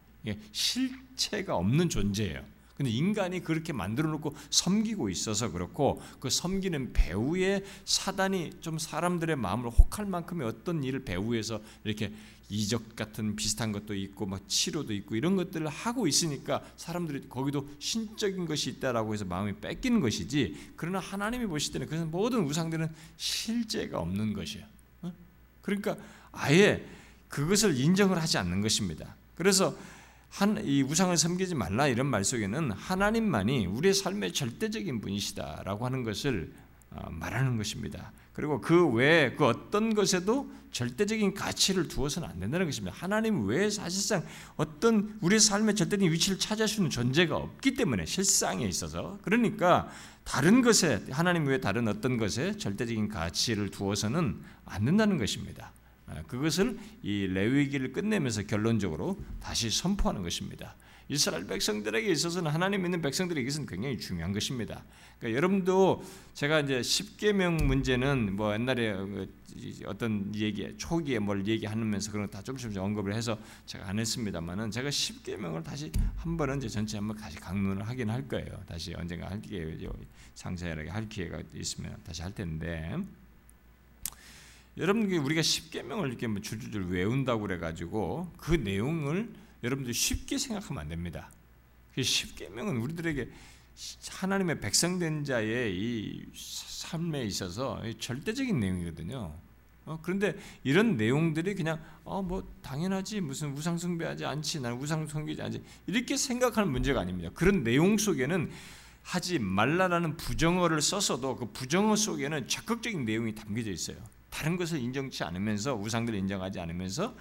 실체가 0.53 1.57
없는 1.57 1.89
존재예요. 1.89 2.45
근데 2.77 2.91
인간이 2.91 3.43
그렇게 3.43 3.73
만들어 3.73 4.11
놓고 4.11 4.35
섬기고 4.51 5.09
있어서 5.09 5.51
그렇고 5.51 6.03
그 6.21 6.29
섬기는 6.29 6.93
배후에 6.93 7.65
사단이 7.85 8.53
좀 8.61 8.79
사람들의 8.79 9.37
마음을 9.37 9.71
혹할 9.71 10.05
만큼의 10.05 10.47
어떤 10.47 10.85
일을 10.85 11.05
배후에서 11.05 11.61
이렇게 11.85 12.13
이적 12.49 12.95
같은 12.95 13.35
비슷한 13.35 13.73
것도 13.73 13.95
있고 13.95 14.27
막 14.27 14.47
치료도 14.49 14.93
있고 14.93 15.17
이런 15.17 15.37
것들을 15.37 15.67
하고 15.67 16.07
있으니까 16.07 16.63
사람들이 16.77 17.29
거기도 17.29 17.69
신적인 17.79 18.47
것이 18.47 18.71
있다라고 18.71 19.15
해서 19.15 19.25
마음이 19.25 19.55
뺏기는 19.55 20.01
것이지 20.01 20.73
그러나 20.77 21.01
하나님이 21.01 21.47
보실 21.47 21.73
때는 21.73 21.89
그것은 21.89 22.11
모든 22.11 22.45
우상들은 22.45 22.89
실제가 23.17 23.99
없는 23.99 24.33
것이에요. 24.33 24.65
어? 25.03 25.13
그러니까 25.63 25.97
아예 26.31 26.87
그것을 27.29 27.79
인정을 27.81 28.21
하지 28.21 28.39
않는 28.39 28.61
것입니다. 28.61 29.17
그래서 29.35 29.77
한, 30.37 30.63
이 30.63 30.83
우상을 30.83 31.17
섬기지 31.17 31.55
말라 31.55 31.87
이런 31.87 32.07
말 32.09 32.23
속에는 32.23 32.71
하나님만이 32.73 33.67
우리의 33.69 33.95
삶의 33.95 34.35
절대적인 34.35 35.01
분이시다라고 35.01 35.87
하는 35.87 36.03
것을 36.03 36.53
어, 36.91 37.09
말하는 37.11 37.57
것입니다. 37.57 38.13
그리고 38.35 38.61
그 38.61 38.87
외에 38.89 39.35
그 39.35 39.47
어떤 39.47 39.95
것에도 39.95 40.51
절대적인 40.73 41.33
가치를 41.33 41.89
두어서는 41.89 42.29
안 42.29 42.39
된다는 42.39 42.67
것입니다. 42.67 42.95
하나님 42.95 43.47
외에 43.47 43.71
사실상 43.71 44.23
어떤 44.57 45.17
우리의 45.23 45.41
삶의 45.41 45.75
절대적인 45.75 46.13
위치를 46.13 46.37
있는 46.77 46.91
존재가 46.91 47.35
없기 47.35 47.75
때문에 47.75 48.05
실상에 48.05 48.67
있어서 48.67 49.19
그러니까 49.23 49.89
다른 50.25 50.61
것에 50.61 51.03
하나님 51.13 51.47
외에 51.47 51.61
다른 51.63 51.89
어떤 51.89 52.19
것에 52.19 52.59
절대적인 52.59 53.09
가치를 53.09 53.71
두어서는 53.71 54.43
안 54.67 54.85
된다는 54.85 55.17
것입니다. 55.17 55.73
아, 56.07 56.23
그것을 56.23 56.79
이 57.03 57.27
레위기를 57.27 57.93
끝내면서 57.93 58.43
결론적으로 58.43 59.19
다시 59.41 59.71
선포하는 59.71 60.23
것입니다. 60.23 60.77
이스라엘 61.09 61.47
백성들에게 61.47 62.11
있어서는 62.11 62.51
하나님 62.51 62.83
믿는 62.83 63.01
백성들에게 63.01 63.47
있어서는 63.47 63.69
굉장히 63.69 63.99
중요한 63.99 64.33
것입니다. 64.33 64.85
그러니까 65.19 65.37
여러분도 65.37 66.03
제가 66.35 66.61
이제 66.61 66.83
십계명 66.83 67.59
문제는 67.59 68.35
뭐 68.35 68.53
옛날에 68.55 68.93
그 68.93 69.33
어떤 69.87 70.35
얘기 70.35 70.77
초기에 70.77 71.19
뭘 71.21 71.47
얘기하면서 71.47 72.13
그런 72.13 72.29
다 72.29 72.43
조금씩 72.43 72.77
언급을 72.77 73.15
해서 73.15 73.39
제가 73.67 73.89
안 73.89 73.99
했습니다만은 73.99 74.71
제가 74.71 74.91
십계명을 74.91 75.63
다시 75.63 75.91
한 76.17 76.37
번은 76.37 76.59
이제 76.59 76.69
전체 76.69 76.99
한번 76.99 77.17
다시 77.17 77.39
강론을 77.39 77.87
하긴 77.89 78.11
할 78.11 78.27
거예요. 78.27 78.63
다시 78.67 78.93
언젠가 78.95 79.31
할 79.31 79.41
기회 79.41 79.79
상세하게 80.35 80.91
할 80.91 81.09
기회가 81.09 81.41
있으면 81.55 81.97
다시 82.05 82.23
할 82.23 82.35
텐데. 82.35 82.99
여러분 84.79 85.11
우리가 85.11 85.41
십계명을 85.41 86.09
이렇게 86.09 86.27
뭐 86.27 86.43
줄줄줄 86.43 86.89
외운다고 86.91 87.43
그래가지고 87.43 88.31
그 88.37 88.53
내용을 88.53 89.33
여러분들 89.63 89.95
쉽게 89.95 90.37
생각하면 90.37 90.83
안 90.83 90.89
됩니다. 90.89 91.31
그 91.95 92.03
십계명은 92.03 92.77
우리들에게 92.77 93.31
하나님의 94.11 94.61
백성된 94.61 95.25
자의 95.25 95.75
이 95.75 96.27
삶에 96.35 97.25
있어서 97.25 97.83
절대적인 97.99 98.61
내용이거든요. 98.61 99.35
어, 99.87 100.01
그런데 100.03 100.37
이런 100.65 100.97
내용들이 100.97 101.55
그냥 101.55 101.83
어, 102.05 102.21
뭐 102.21 102.47
당연하지 102.63 103.21
무슨 103.21 103.53
우상 103.57 103.79
숭배하지 103.79 104.25
않지 104.25 104.61
나는 104.61 104.79
우상 104.79 105.07
숭배하지 105.07 105.43
않지 105.43 105.65
이렇게 105.87 106.17
생각하는 106.17 106.71
문제가 106.71 107.01
아닙니다. 107.01 107.31
그런 107.35 107.63
내용 107.63 107.97
속에는 107.97 108.51
하지 109.03 109.39
말라라는 109.39 110.17
부정어를 110.17 110.83
써서도 110.83 111.37
그 111.37 111.53
부정어 111.53 111.95
속에는 111.95 112.49
적극적인 112.49 113.05
내용이 113.05 113.35
담겨져 113.35 113.71
있어요. 113.71 113.97
다른 114.37 114.59
것을 114.59 114.79
인정치 114.81 115.25
않으면서 115.25 115.75
우상들을 115.75 116.19
인정하지 116.19 116.61
않으면서 116.61 117.17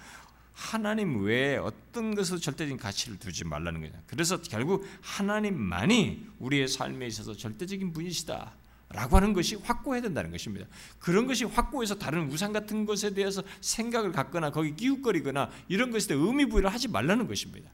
하나님 0.52 1.24
외에 1.24 1.56
어떤 1.56 2.14
것을 2.14 2.38
절대적인 2.38 2.76
가치를 2.76 3.18
두지 3.18 3.44
말라는 3.44 3.80
거죠. 3.80 3.98
그래서 4.06 4.42
결국 4.42 4.86
하나님만이 5.00 6.26
우리의 6.38 6.68
삶에 6.68 7.06
있어서 7.06 7.34
절대적인 7.34 7.94
분이시다. 7.94 8.52
라고 8.90 9.16
하는 9.16 9.32
것이 9.32 9.56
확고해야 9.56 10.02
된다는 10.02 10.30
것입니다. 10.30 10.66
그런 10.98 11.26
것이 11.26 11.44
확고해서 11.44 11.98
다른 11.98 12.30
우상 12.30 12.52
같은 12.52 12.84
것에 12.84 13.14
대해서 13.14 13.42
생각을 13.62 14.12
갖거나 14.12 14.50
거기 14.50 14.76
끼웃거리거나 14.76 15.50
이런 15.68 15.90
것에 15.90 16.08
대해 16.08 16.20
의미 16.20 16.44
부여를 16.44 16.72
하지 16.72 16.86
말라는 16.86 17.26
것입니다. 17.26 17.70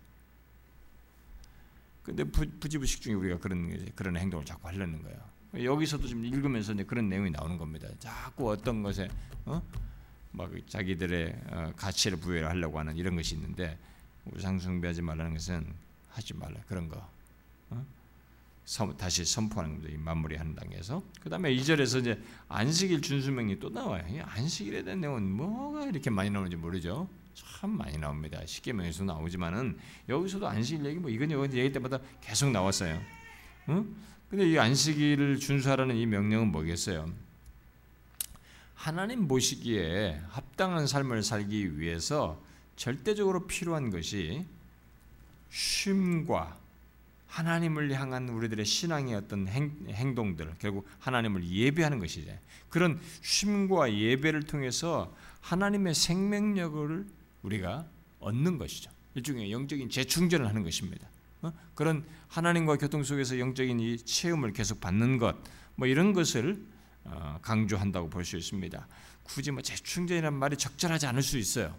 근데 2.05 2.24
부지부식 2.24 3.02
중에 3.02 3.14
우리가 3.14 3.38
그런 3.38 3.92
그런 3.94 4.16
행동을 4.16 4.44
자꾸 4.44 4.68
하려는 4.68 5.02
거예요. 5.02 5.32
여기서도 5.54 6.08
좀 6.08 6.24
읽으면서 6.24 6.74
그런 6.86 7.08
내용이 7.08 7.30
나오는 7.30 7.58
겁니다. 7.58 7.88
자꾸 7.98 8.50
어떤 8.50 8.82
것에 8.82 9.08
어? 9.44 9.62
막 10.30 10.50
자기들의 10.66 11.40
어, 11.50 11.72
가치를 11.76 12.18
부여하려고 12.18 12.78
하는 12.78 12.96
이런 12.96 13.16
것이 13.16 13.34
있는데 13.34 13.78
우상 14.32 14.58
숭배하지 14.58 15.02
말라는 15.02 15.34
것은 15.34 15.66
하지 16.10 16.34
말라 16.34 16.60
그런 16.68 16.88
거 16.88 17.06
어? 17.70 17.86
다시 18.96 19.24
선포하는 19.24 19.76
겁니다. 19.76 20.00
마무리하는 20.02 20.54
단계에서 20.54 21.02
그 21.20 21.28
다음에 21.28 21.54
2절에서 21.54 22.00
이제 22.00 22.22
안식일 22.48 23.02
준수명이 23.02 23.58
또 23.58 23.68
나와요. 23.68 24.04
안식일에 24.24 24.84
대한 24.84 25.00
내용은 25.00 25.30
뭐가 25.30 25.86
이렇게 25.86 26.08
많이 26.08 26.30
나오는지 26.30 26.56
모르죠. 26.56 27.08
참 27.34 27.70
많이 27.70 27.98
나옵니다. 27.98 28.40
십계명에서 28.44 29.04
나오지만은 29.04 29.78
여기서도 30.08 30.48
안식일 30.48 30.86
얘기 30.86 30.98
뭐 30.98 31.10
이건 31.10 31.30
이건 31.30 31.52
얘기 31.52 31.72
때마다 31.72 31.98
계속 32.20 32.50
나왔어요. 32.50 33.00
응? 33.68 33.94
근데 34.33 34.49
이 34.49 34.59
안식일을 34.59 35.40
준수하라는 35.40 35.95
이 35.95 36.07
명령은 36.07 36.53
뭐겠어요? 36.53 37.07
하나님 38.75 39.29
보시기에 39.29 40.23
합당한 40.31 40.87
삶을 40.87 41.23
살기 41.23 41.79
위해서 41.79 42.42
절대적으로 42.77 43.47
필요한 43.47 43.90
것이 43.90 44.47
쉼과 45.51 46.59
하나님을 47.27 47.92
향한 47.92 48.31
우리들의 48.31 48.64
신앙의 48.64 49.16
어떤 49.16 49.47
행, 49.49 50.14
동들 50.14 50.55
결국 50.59 50.88
하나님을 51.01 51.47
예배하는 51.47 51.99
것이죠. 51.99 52.33
그런 52.71 52.99
쉼과 53.21 53.92
예배를 53.92 54.45
통해서 54.45 55.14
하나님의 55.42 55.95
생명력을 55.95 57.07
우리가 57.42 57.87
얻는 58.21 58.57
것이죠. 58.57 58.90
일종의 59.14 59.53
영적인 59.53 59.90
재충전을 59.90 60.49
하는 60.49 60.62
것입니다. 60.62 61.12
어? 61.42 61.52
그런 61.74 62.05
하나님과 62.28 62.76
교통 62.76 63.02
속에서 63.05 63.38
영적인 63.38 63.78
이 63.81 63.98
체험을 63.98 64.52
계속 64.52 64.81
받는 64.81 65.18
것, 65.18 65.37
뭐 65.76 65.87
이런 65.87 66.12
것을 66.12 66.64
어, 67.05 67.38
강조한다고 67.42 68.09
볼 68.09 68.24
수 68.24 68.37
있습니다. 68.37 68.87
굳이 69.24 69.50
뭐 69.50 69.62
재충전이라는 69.62 70.38
말이 70.38 70.57
적절하지 70.57 71.07
않을 71.07 71.22
수 71.22 71.38
있어요. 71.38 71.76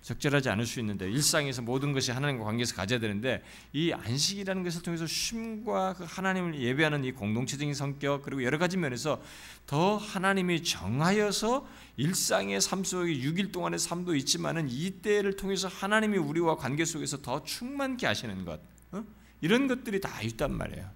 어? 0.00 0.02
적절하지 0.02 0.48
않을 0.48 0.66
수 0.66 0.80
있는데 0.80 1.10
일상에서 1.10 1.62
모든 1.62 1.92
것이 1.92 2.10
하나님과 2.10 2.44
관계에서 2.44 2.74
가져야 2.74 2.98
되는데 2.98 3.42
이 3.72 3.92
안식이라는 3.92 4.62
것을 4.62 4.82
통해서 4.82 5.06
쉼과 5.06 5.94
그 5.94 6.04
하나님을 6.06 6.60
예배하는 6.60 7.04
이 7.04 7.12
공동체적인 7.12 7.74
성격 7.74 8.22
그리고 8.22 8.42
여러 8.42 8.58
가지 8.58 8.76
면에서 8.76 9.22
더 9.66 9.96
하나님이 9.96 10.62
정하여서 10.64 11.66
일상의 11.96 12.60
삶 12.60 12.82
속에 12.82 13.12
6일 13.12 13.52
동안의 13.52 13.78
삶도 13.78 14.16
있지만은 14.16 14.68
이 14.70 14.90
때를 15.02 15.36
통해서 15.36 15.68
하나님이 15.68 16.18
우리와 16.18 16.56
관계 16.56 16.84
속에서 16.84 17.20
더 17.20 17.44
충만케 17.44 18.06
하시는 18.06 18.44
것 18.44 18.60
어? 18.92 19.04
이런 19.40 19.68
것들이 19.68 20.00
다 20.00 20.22
있단 20.22 20.52
말이에요. 20.52 20.90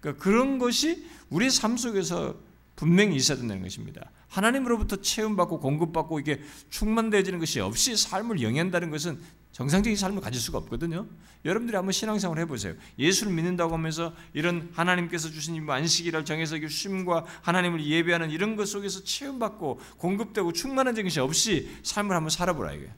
그러니까 0.00 0.22
그런 0.22 0.58
것이 0.58 1.06
우리 1.30 1.50
삶 1.50 1.76
속에서 1.76 2.36
분명히 2.82 3.14
있어야 3.14 3.38
된다는 3.38 3.62
것입니다. 3.62 4.10
하나님으로부터 4.26 4.96
체험받고 4.96 5.60
공급받고 5.60 6.18
이게 6.18 6.42
충만되어지는 6.70 7.38
것이 7.38 7.60
없이 7.60 7.96
삶을 7.96 8.42
영위한다는 8.42 8.90
것은 8.90 9.20
정상적인 9.52 9.96
삶을 9.96 10.20
가질 10.20 10.40
수가 10.40 10.58
없거든요. 10.58 11.06
여러분들이 11.44 11.76
한번 11.76 11.92
신앙생활 11.92 12.40
해보세요. 12.40 12.74
예수를 12.98 13.32
믿는다고 13.34 13.72
하면서 13.74 14.12
이런 14.32 14.68
하나님께서 14.72 15.30
주신 15.30 15.70
안식일을 15.70 16.24
정해서 16.24 16.56
쉼과 16.58 17.24
하나님을 17.42 17.86
예배하는 17.86 18.30
이런 18.32 18.56
것 18.56 18.66
속에서 18.66 19.04
체험받고 19.04 19.80
공급되고 19.98 20.52
충만한 20.52 21.00
것이 21.00 21.20
없이 21.20 21.70
삶을 21.84 22.16
한번 22.16 22.30
살아보라 22.30 22.72
이게 22.72 22.90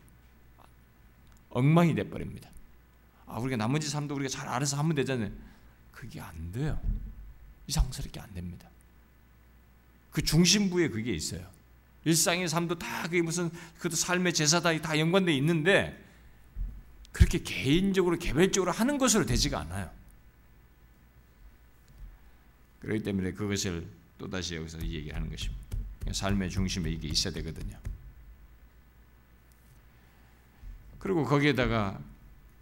엉망이 1.51 1.95
돼버립니다. 1.95 2.49
아 3.27 3.39
우리가 3.39 3.59
나머지 3.59 3.91
삶도 3.91 4.15
우리가 4.15 4.31
잘 4.31 4.49
알아서 4.49 4.79
하면 4.79 4.95
되잖아요. 4.95 5.31
그게 5.93 6.23
안 6.23 6.53
돼요. 6.53 6.81
이상스럽게 7.67 8.19
안 8.19 8.33
됩니다. 8.33 8.71
그 10.15 10.23
중심부에 10.23 10.89
그게 10.91 11.13
있어요. 11.13 11.45
일상의 12.05 12.49
삶도 12.49 12.79
다 12.79 13.03
그게 13.03 13.21
무슨 13.21 13.51
그것도 13.79 13.97
삶의 13.97 14.33
제사다 14.33 14.81
다 14.81 14.97
연관돼 14.97 15.35
있는데 15.35 16.01
그렇게 17.11 17.43
개인적으로 17.43 18.17
개별적으로 18.17 18.71
하는 18.71 18.97
것으로 18.97 19.27
되지가 19.27 19.59
않아요. 19.61 19.91
그렇기 22.79 23.03
때문에 23.03 23.33
그것을 23.33 23.85
또 24.17 24.31
다시 24.31 24.55
여기서 24.55 24.81
얘기하는 24.83 25.29
것입니다. 25.29 25.65
삶의 26.13 26.49
중심에 26.49 26.91
이게 26.91 27.09
있어야 27.09 27.33
되거든요. 27.35 27.77
그리고 31.01 31.25
거기에다가 31.25 31.99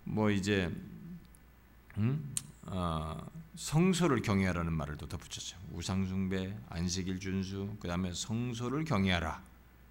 뭐 0.05 0.31
이제 0.31 0.71
음? 1.99 2.35
어, 2.62 3.31
성소를 3.55 4.23
경외하라는 4.23 4.73
말을 4.73 4.97
또 4.97 5.07
덧붙였죠. 5.07 5.59
우상숭배, 5.73 6.57
안식일 6.69 7.21
준수, 7.21 7.77
그 7.81 7.88
다음에 7.88 8.12
성소를 8.12 8.85
경외하라 8.85 9.43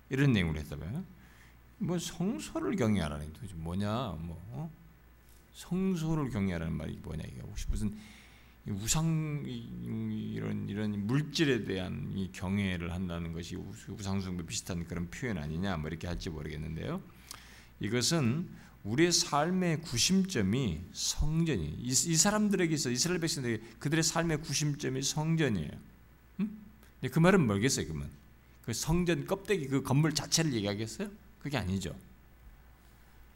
이런 0.09 0.31
내용을 0.31 0.57
했다고요. 0.57 1.03
뭐 1.77 1.97
성소를 1.97 2.75
경외하라는 2.75 3.33
게 3.33 3.39
뭐냐, 3.55 4.17
뭐 4.19 4.41
어? 4.49 4.71
성소를 5.53 6.29
경외하라는 6.29 6.73
말이 6.73 6.99
뭐냐 7.01 7.23
이게 7.23 7.41
혹시 7.41 7.67
무슨 7.69 7.97
우상 8.67 9.43
이런 9.45 10.69
이런 10.69 11.07
물질에 11.07 11.63
대한 11.63 12.11
이 12.15 12.31
경외를 12.31 12.93
한다는 12.93 13.33
것이 13.33 13.55
우상숭배 13.55 14.45
비슷한 14.45 14.85
그런 14.85 15.09
표현 15.09 15.37
아니냐 15.37 15.77
뭐 15.77 15.89
이렇게 15.89 16.07
할지 16.07 16.29
모르겠는데요. 16.29 17.01
이것은 17.79 18.47
우리의 18.83 19.11
삶의 19.11 19.81
구심점이 19.81 20.81
성전이 20.91 21.77
이, 21.79 21.87
이 21.89 22.15
사람들에게 22.15 22.73
있어 22.73 22.89
이스라엘 22.89 23.19
백성들에게 23.19 23.63
그들의 23.79 24.03
삶의 24.03 24.41
구심점이 24.41 25.03
성전이에요. 25.03 25.71
음? 26.39 26.65
그 27.11 27.19
말은 27.19 27.45
뭐겠어요, 27.45 27.87
그러면? 27.87 28.09
그 28.65 28.73
성전 28.73 29.27
껍데기 29.27 29.67
그 29.67 29.83
건물 29.83 30.13
자체를 30.13 30.53
얘기하겠어요? 30.53 31.09
그게 31.39 31.57
아니죠. 31.57 31.95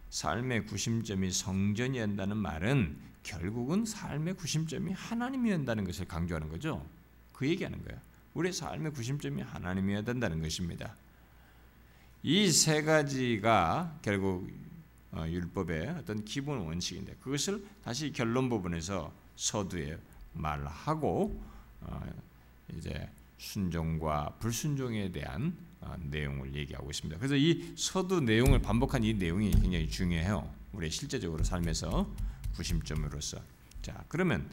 삶의 0.09 0.65
구심점이 0.67 1.31
성전이었다는 1.31 2.37
말은 2.37 2.97
결국은 3.23 3.85
삶의 3.85 4.35
구심점이 4.35 4.93
하나님이었다는 4.93 5.83
것을 5.83 6.07
강조하는 6.07 6.49
거죠. 6.49 6.85
그 7.33 7.47
얘기하는 7.47 7.83
거예요. 7.83 7.99
우리의 8.33 8.53
삶의 8.53 8.93
구심점이 8.93 9.41
하나님이어야 9.41 10.03
된다는 10.03 10.41
것입니다. 10.41 10.95
이 12.23 12.51
세 12.51 12.81
가지가 12.81 13.99
결국 14.01 14.49
어, 14.49 14.74
율법의 15.23 15.89
어떤 15.99 16.25
기본 16.25 16.59
원칙인데 16.59 17.15
그것을 17.21 17.65
다시 17.83 18.11
결론 18.11 18.49
부분에서 18.49 19.13
서두에 19.35 19.97
말하고 20.33 21.41
어, 21.81 22.01
이제 22.73 23.09
순종과 23.37 24.37
불순종에 24.39 25.11
대한 25.11 25.55
어, 25.81 25.95
내용을 26.09 26.55
얘기하고 26.55 26.89
있습니다. 26.89 27.19
그래서 27.19 27.35
이 27.35 27.73
서두 27.77 28.21
내용을 28.21 28.61
반복한 28.61 29.03
이 29.03 29.13
내용이 29.13 29.51
굉장히 29.51 29.89
중요해요. 29.89 30.49
우리 30.73 30.89
실제적으로 30.89 31.43
삶에서 31.43 32.09
구심점으로서. 32.55 33.39
자, 33.81 34.03
그러면 34.07 34.49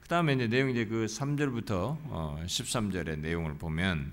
그 0.00 0.08
다음에 0.08 0.34
이제 0.34 0.48
내용 0.48 0.70
이제 0.70 0.86
그 0.86 1.06
3절부터 1.06 2.46
13절의 2.46 3.18
내용을 3.20 3.54
보면 3.58 4.12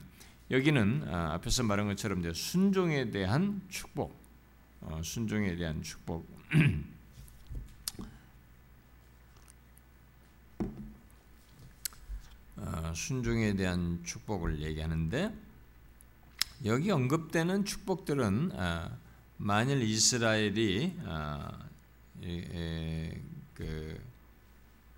여기는 0.51 1.07
앞에서 1.07 1.63
말한 1.63 1.87
것처럼 1.87 2.19
이제 2.19 2.33
순종에 2.33 3.09
대한 3.11 3.61
축복, 3.69 4.15
어, 4.89 5.01
순종에 5.03 5.55
대한 5.57 5.81
축복. 5.81 6.25
어, 12.55 12.93
순종에 12.95 13.53
대한 13.53 14.01
축복을 14.05 14.61
얘기하는데 14.61 15.35
여기 16.63 16.89
언급되는 16.89 17.65
축복들은 17.65 18.51
어, 18.53 18.97
만일 19.35 19.81
이스라엘이 19.81 20.95
그 23.53 24.01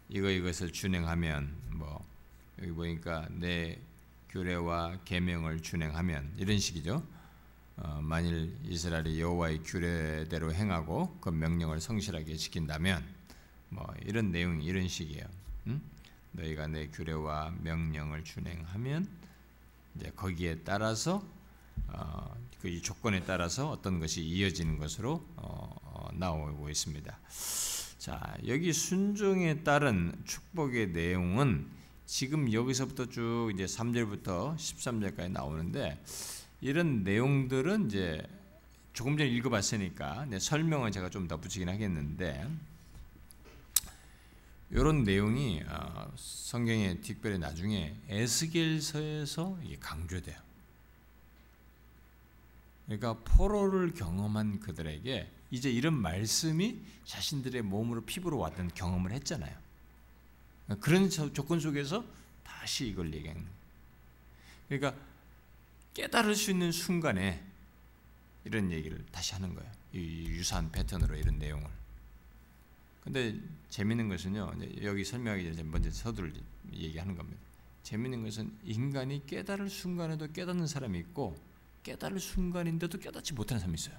이거 0.07 0.29
이것을 0.29 0.71
준행하면 0.71 1.55
뭐 1.71 2.05
여기 2.61 2.71
보니까 2.71 3.27
내 3.31 3.81
규례와 4.29 4.99
계명을 5.03 5.61
준행하면 5.61 6.35
이런 6.37 6.59
식이죠. 6.59 7.03
어, 7.81 7.99
만일 8.01 8.57
이스라엘이 8.65 9.21
여호와의 9.21 9.63
규례대로 9.63 10.53
행하고 10.53 11.17
그 11.21 11.29
명령을 11.29 11.79
성실하게 11.79 12.35
지킨다면 12.35 13.03
뭐 13.69 13.87
이런 14.05 14.31
내용 14.31 14.61
이런 14.61 14.87
식이에요. 14.87 15.25
응? 15.67 15.81
너희가 16.33 16.67
내 16.67 16.87
규례와 16.87 17.53
명령을 17.61 18.25
준행하면 18.25 19.07
이제 19.95 20.11
거기에 20.13 20.59
따라서 20.65 21.23
어, 21.87 22.35
그 22.61 22.81
조건에 22.81 23.23
따라서 23.23 23.69
어떤 23.71 23.99
것이 23.99 24.23
이어지는 24.23 24.77
것으로 24.77 25.25
어, 25.37 25.75
어, 25.81 26.09
나오고 26.13 26.69
있습니다. 26.69 27.17
자 27.97 28.37
여기 28.47 28.73
순종에 28.73 29.63
따른 29.63 30.13
축복의 30.25 30.89
내용은 30.89 31.69
지금 32.05 32.51
여기서부터 32.51 33.05
쭉 33.05 33.51
이제 33.53 33.63
3절부터 33.65 34.55
13절까지 34.55 35.31
나오는데 35.31 36.03
이런 36.61 37.03
내용들은 37.03 37.87
이제 37.87 38.21
조금 38.93 39.17
전에 39.17 39.29
읽어봤으니까 39.29 40.27
설명은 40.39 40.91
제가 40.91 41.09
좀 41.09 41.27
덧붙이긴 41.27 41.69
하겠는데 41.69 42.49
이런 44.71 45.03
내용이 45.03 45.63
어, 45.67 46.11
성경에 46.15 46.99
특별히 47.01 47.39
나중에 47.39 47.95
에스겔서에서 48.07 49.57
강조돼요. 49.79 50.37
그러니까 52.85 53.13
포로를 53.23 53.93
경험한 53.93 54.59
그들에게 54.59 55.29
이제 55.51 55.71
이런 55.71 55.93
말씀이 55.93 56.79
자신들의 57.05 57.61
몸으로 57.63 58.01
피부로 58.01 58.37
왔던 58.37 58.71
경험을 58.75 59.11
했잖아요. 59.13 59.55
그런 60.79 61.09
조건 61.09 61.59
속에서 61.59 62.03
다시 62.43 62.87
이걸 62.87 63.13
얘기하는 63.13 63.41
거예요. 63.41 63.59
그러니까 64.67 65.08
깨달을 65.99 66.33
수 66.33 66.51
있는 66.51 66.71
순간에 66.71 67.43
이런 68.45 68.71
얘기를 68.71 69.05
다시 69.11 69.33
하는 69.33 69.53
거예요. 69.53 69.69
이 69.91 70.27
유사한 70.29 70.71
패턴으로 70.71 71.17
이런 71.17 71.37
내용을. 71.37 71.69
근데 73.03 73.37
재밌는 73.69 74.07
것은요. 74.07 74.53
여기 74.81 75.03
설명하기 75.03 75.43
전에 75.43 75.63
먼저 75.63 75.91
서두를 75.91 76.33
얘기하는 76.71 77.17
겁니다. 77.17 77.41
재밌는 77.83 78.23
것은 78.23 78.57
인간이 78.63 79.25
깨달을 79.25 79.69
순간에도 79.69 80.31
깨닫는 80.31 80.67
사람이 80.67 80.99
있고 80.99 81.37
깨달을 81.83 82.21
순간인데도 82.21 82.97
깨닫지 82.97 83.33
못하는 83.33 83.59
사람이 83.59 83.75
있어요. 83.75 83.97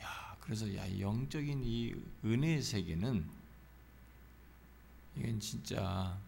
야, 0.00 0.34
그래서 0.40 0.74
야 0.74 0.98
영적인 0.98 1.62
이 1.62 1.94
은혜의 2.24 2.62
세계는 2.62 3.28
이건 5.14 5.40
진짜 5.40 6.18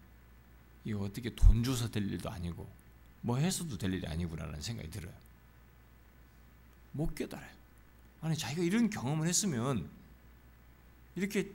이거 0.84 1.04
어떻게 1.04 1.34
돈 1.34 1.64
줘서 1.64 1.90
될 1.90 2.10
일도 2.10 2.28
아니고 2.28 2.79
뭐 3.22 3.36
해서도 3.36 3.78
될 3.78 3.92
일이 3.92 4.06
아니구나라는 4.06 4.60
생각이 4.60 4.90
들어요. 4.90 5.12
못 6.92 7.14
깨달아요. 7.14 7.50
아니 8.22 8.36
자기가 8.36 8.62
이런 8.62 8.90
경험을 8.90 9.26
했으면 9.26 9.88
이렇게 11.16 11.50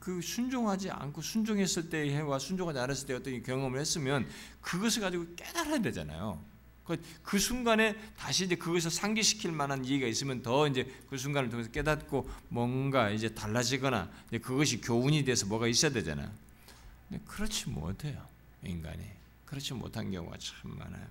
그 0.00 0.20
순종하지 0.20 0.90
않고 0.90 1.20
순종했을 1.22 1.90
때의 1.90 2.12
해와 2.12 2.38
순종하지 2.38 2.78
않았을 2.78 3.06
때 3.06 3.14
어떤 3.14 3.42
경험을 3.42 3.78
했으면 3.78 4.28
그것을 4.60 5.02
가지고 5.02 5.26
깨달아야 5.36 5.80
되잖아요. 5.80 6.42
그, 6.84 7.00
그 7.22 7.38
순간에 7.38 7.96
다시 8.16 8.44
이제 8.44 8.56
그것을 8.56 8.90
상기시킬 8.90 9.52
만한 9.52 9.84
이해가 9.84 10.06
있으면 10.06 10.42
더 10.42 10.66
이제 10.66 10.92
그 11.08 11.16
순간을 11.16 11.48
통해서 11.48 11.70
깨닫고 11.70 12.28
뭔가 12.48 13.10
이제 13.10 13.28
달라지거나 13.28 14.10
이제 14.28 14.38
그것이 14.38 14.80
교훈이 14.80 15.24
돼서 15.24 15.46
뭐가 15.46 15.68
있어야 15.68 15.92
되잖아요. 15.92 16.28
근데 17.08 17.22
그렇지 17.26 17.68
못해요 17.68 18.26
인간이. 18.64 19.21
그렇지 19.52 19.74
못한 19.74 20.10
경우가 20.10 20.38
참 20.38 20.78
많아요. 20.78 21.06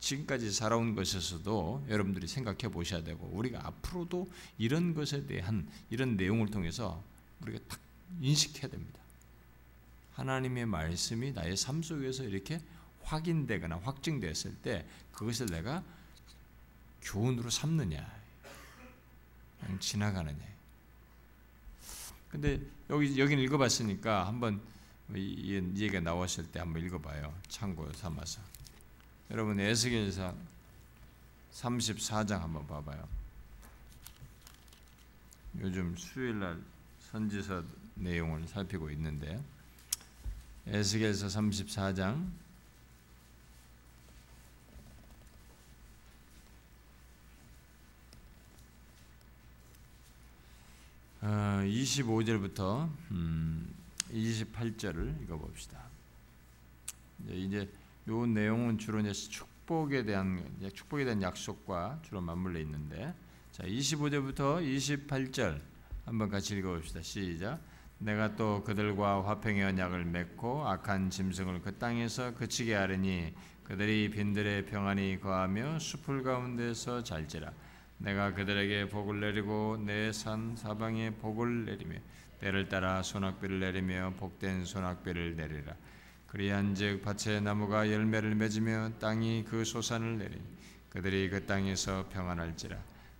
지금까지 0.00 0.50
살아온 0.50 0.94
것에서도 0.94 1.84
여러분들이 1.90 2.26
생각해 2.26 2.72
보셔야 2.72 3.04
되고 3.04 3.26
우리가 3.26 3.66
앞으로도 3.66 4.32
이런 4.56 4.94
것에 4.94 5.26
대한 5.26 5.68
이런 5.90 6.16
내용을 6.16 6.48
통해서 6.48 7.04
우리가 7.42 7.58
딱 7.68 7.78
인식해야 8.22 8.70
됩니다. 8.70 8.98
하나님의 10.14 10.64
말씀이 10.64 11.32
나의 11.32 11.58
삶 11.58 11.82
속에서 11.82 12.24
이렇게 12.24 12.62
확인되거나 13.02 13.76
확증됐을 13.76 14.54
때 14.62 14.86
그것을 15.12 15.46
내가 15.46 15.84
교훈으로 17.02 17.50
삼느냐 17.50 18.10
지나가느냐 19.80 20.38
근데 22.30 22.58
여기 22.88 23.18
여기는 23.18 23.42
읽어봤으니까 23.44 24.26
한번 24.26 24.62
이 25.16 25.54
얘기가 25.54 26.00
나왔을 26.00 26.46
때 26.50 26.60
한번 26.60 26.82
읽어봐요. 26.84 27.34
참고 27.48 27.92
삼아서. 27.92 28.40
여러분 29.30 29.58
에스겔서 29.58 30.34
34장 31.52 32.40
한번 32.40 32.66
봐봐요. 32.66 33.06
요즘 35.60 35.96
수요일날 35.96 36.58
선지서 37.10 37.62
내용을 37.94 38.48
살피고 38.48 38.90
있는데 38.90 39.42
에스겔서 40.66 41.26
34장 41.26 42.30
25절부터 51.22 52.60
어, 52.60 52.90
음, 53.12 53.81
28절을 54.12 55.22
읽어봅시다. 55.22 55.80
이제 57.28 57.70
요 58.08 58.26
내용은 58.26 58.78
주로 58.78 59.00
이제 59.00 59.12
축복에 59.12 60.04
대한 60.04 60.44
축복에 60.74 61.04
대한 61.04 61.22
약속과 61.22 62.00
주로 62.02 62.20
맞물려 62.20 62.60
있는데 62.60 63.14
자 63.52 63.62
25절부터 63.64 64.60
28절 64.60 65.60
한번 66.04 66.28
같이 66.28 66.56
읽어봅시다. 66.56 67.00
시작. 67.02 67.60
내가 67.98 68.34
또 68.34 68.64
그들과 68.64 69.24
화평의 69.24 69.62
언약을 69.62 70.04
맺고 70.06 70.66
악한 70.66 71.10
짐승을 71.10 71.62
그 71.62 71.78
땅에서 71.78 72.34
그치게 72.34 72.74
하리니 72.74 73.32
그들이 73.62 74.10
빈들의 74.10 74.66
평안이 74.66 75.20
거하며 75.20 75.78
숲을 75.78 76.24
가운데서 76.24 77.04
잘지라 77.04 77.52
내가 77.98 78.34
그들에게 78.34 78.88
복을 78.88 79.20
내리고 79.20 79.76
내 79.80 80.12
산 80.12 80.56
사방에 80.56 81.10
복을 81.10 81.66
내리며 81.66 81.94
때를 82.42 82.68
따라 82.68 83.02
소낙비를 83.04 83.60
내리며 83.60 84.14
복된 84.18 84.64
소낙비를 84.64 85.36
내리라 85.36 85.74
그리한즉 86.26 87.02
밭의 87.02 87.40
나무가 87.40 87.90
열매를 87.90 88.34
맺으며 88.34 88.90
땅이 88.98 89.44
그 89.48 89.64
소산을 89.64 90.18
내리니 90.18 90.42
그들이 90.90 91.30
그 91.30 91.46
땅에서 91.46 92.08
평안할지라 92.12 92.76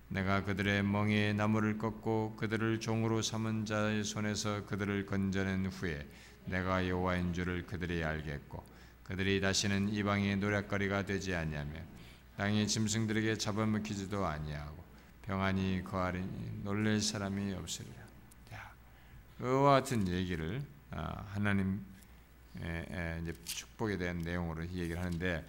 내가 0.09 0.43
그들의 0.43 0.83
멍에 0.83 1.31
나무를 1.31 1.77
꺾고 1.77 2.35
그들을 2.35 2.81
종으로 2.81 3.21
삼은 3.21 3.65
자의 3.65 4.03
손에서 4.03 4.65
그들을 4.65 5.05
건져낸 5.05 5.67
후에 5.67 6.05
내가 6.45 6.87
여호와인 6.87 7.33
줄을 7.33 7.65
그들이 7.65 8.03
알겠고 8.03 8.63
그들이 9.03 9.39
다시는 9.39 9.93
이방의 9.93 10.37
노략거리가 10.37 11.05
되지 11.05 11.33
아니하며 11.33 11.71
땅의 12.35 12.67
짐승들에게 12.67 13.37
잡아먹히지도 13.37 14.25
아니하고 14.25 14.83
평안히 15.21 15.81
거하리니 15.83 16.63
놀랄 16.63 16.99
사람이 16.99 17.53
없으리라. 17.53 18.02
자, 19.37 19.43
그와 19.43 19.71
같은 19.71 20.07
얘기를 20.07 20.61
아, 20.91 21.25
하나님 21.33 21.83
이제 22.55 23.33
축복에 23.45 23.97
대한 23.97 24.21
내용으로 24.21 24.63
얘기를 24.63 25.01
하는데 25.01 25.45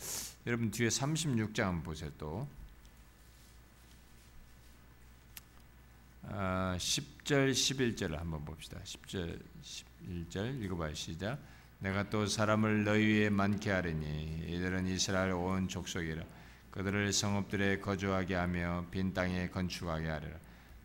여러분 0.46 0.70
뒤에 0.70 0.88
36장 0.88 1.64
한번 1.64 1.82
보세요 1.82 2.10
또. 2.18 2.48
10절 6.26 7.52
11절을 7.52 8.16
한번 8.16 8.44
봅시다. 8.44 8.80
10절 8.82 9.38
11절 9.62 10.62
읽어봐요. 10.64 10.94
시작. 10.94 11.38
내가 11.80 12.08
또 12.08 12.26
사람을 12.26 12.84
너희 12.84 13.04
위에 13.04 13.30
많게 13.30 13.70
하리니 13.70 14.46
이들은 14.48 14.86
이스라엘 14.86 15.32
온 15.32 15.68
족속이라 15.68 16.24
그들을 16.70 17.12
성읍들에 17.12 17.80
거주하게 17.80 18.36
하며 18.36 18.86
빈 18.90 19.12
땅에 19.12 19.48
건축하게 19.50 20.08
하리라 20.08 20.38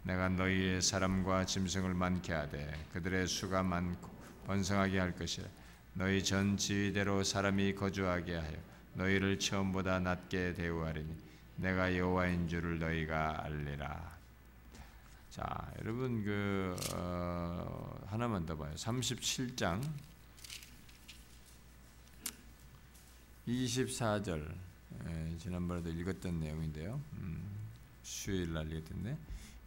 내가 0.10 0.28
너희의 0.28 0.82
사람과 0.82 1.46
짐승을 1.46 1.94
많게 1.94 2.34
하되 2.34 2.88
그들의 2.94 3.28
수가 3.28 3.62
많고 3.62 4.10
번성하게 4.48 4.98
할 4.98 5.16
것이라. 5.16 5.48
너희 5.94 6.24
전 6.24 6.58
지위대로 6.58 7.24
사람이 7.24 7.76
거주하게 7.76 8.38
하여 8.38 8.58
너희를 8.96 9.38
처음보다 9.38 10.00
낮게 10.00 10.56
대우하리니 10.56 11.16
내가 11.58 11.96
여호와인 11.96 12.48
줄을 12.48 12.80
너희가 12.80 13.44
알리라. 13.44 14.18
자 15.30 15.72
여러분 15.80 16.24
그 16.24 16.76
어, 16.96 18.02
하나만 18.08 18.48
더 18.48 18.58
봐요. 18.58 18.74
37장 18.74 19.80
24절. 23.48 24.56
예, 25.08 25.38
지난번에도 25.38 25.92
읽었던 25.92 26.40
내용인데요. 26.40 27.00
음, 27.14 27.48
수요일 28.02 28.54
날 28.54 28.72
읽었는데 28.72 29.16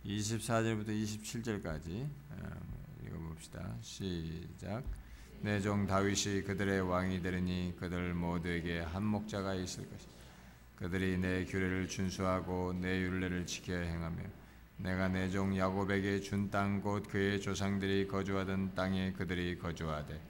24절부터 0.04 0.88
27절까지 0.88 2.08
어, 2.30 2.50
읽어봅시다. 3.06 3.76
시작. 3.80 4.82
내종 5.40 5.86
다윗이 5.86 6.42
그들의 6.42 6.80
왕이 6.82 7.22
되리니 7.22 7.74
그들 7.78 8.14
모두에게 8.14 8.80
한 8.80 9.04
목자가 9.04 9.54
있을 9.54 9.88
것이. 9.88 10.06
그들이 10.76 11.18
내 11.18 11.44
규례를 11.44 11.88
준수하고 11.88 12.72
내 12.74 13.00
율례를 13.00 13.46
지켜 13.46 13.74
행하며 13.74 14.22
내가 14.78 15.08
내 15.08 15.30
종 15.30 15.56
야곱에게 15.56 16.20
준 16.20 16.50
땅 16.50 16.80
곧 16.82 17.06
그의 17.08 17.40
조상들이 17.40 18.08
거주하던 18.08 18.74
땅에 18.74 19.12
그들이 19.12 19.56
거주하되 19.58 20.20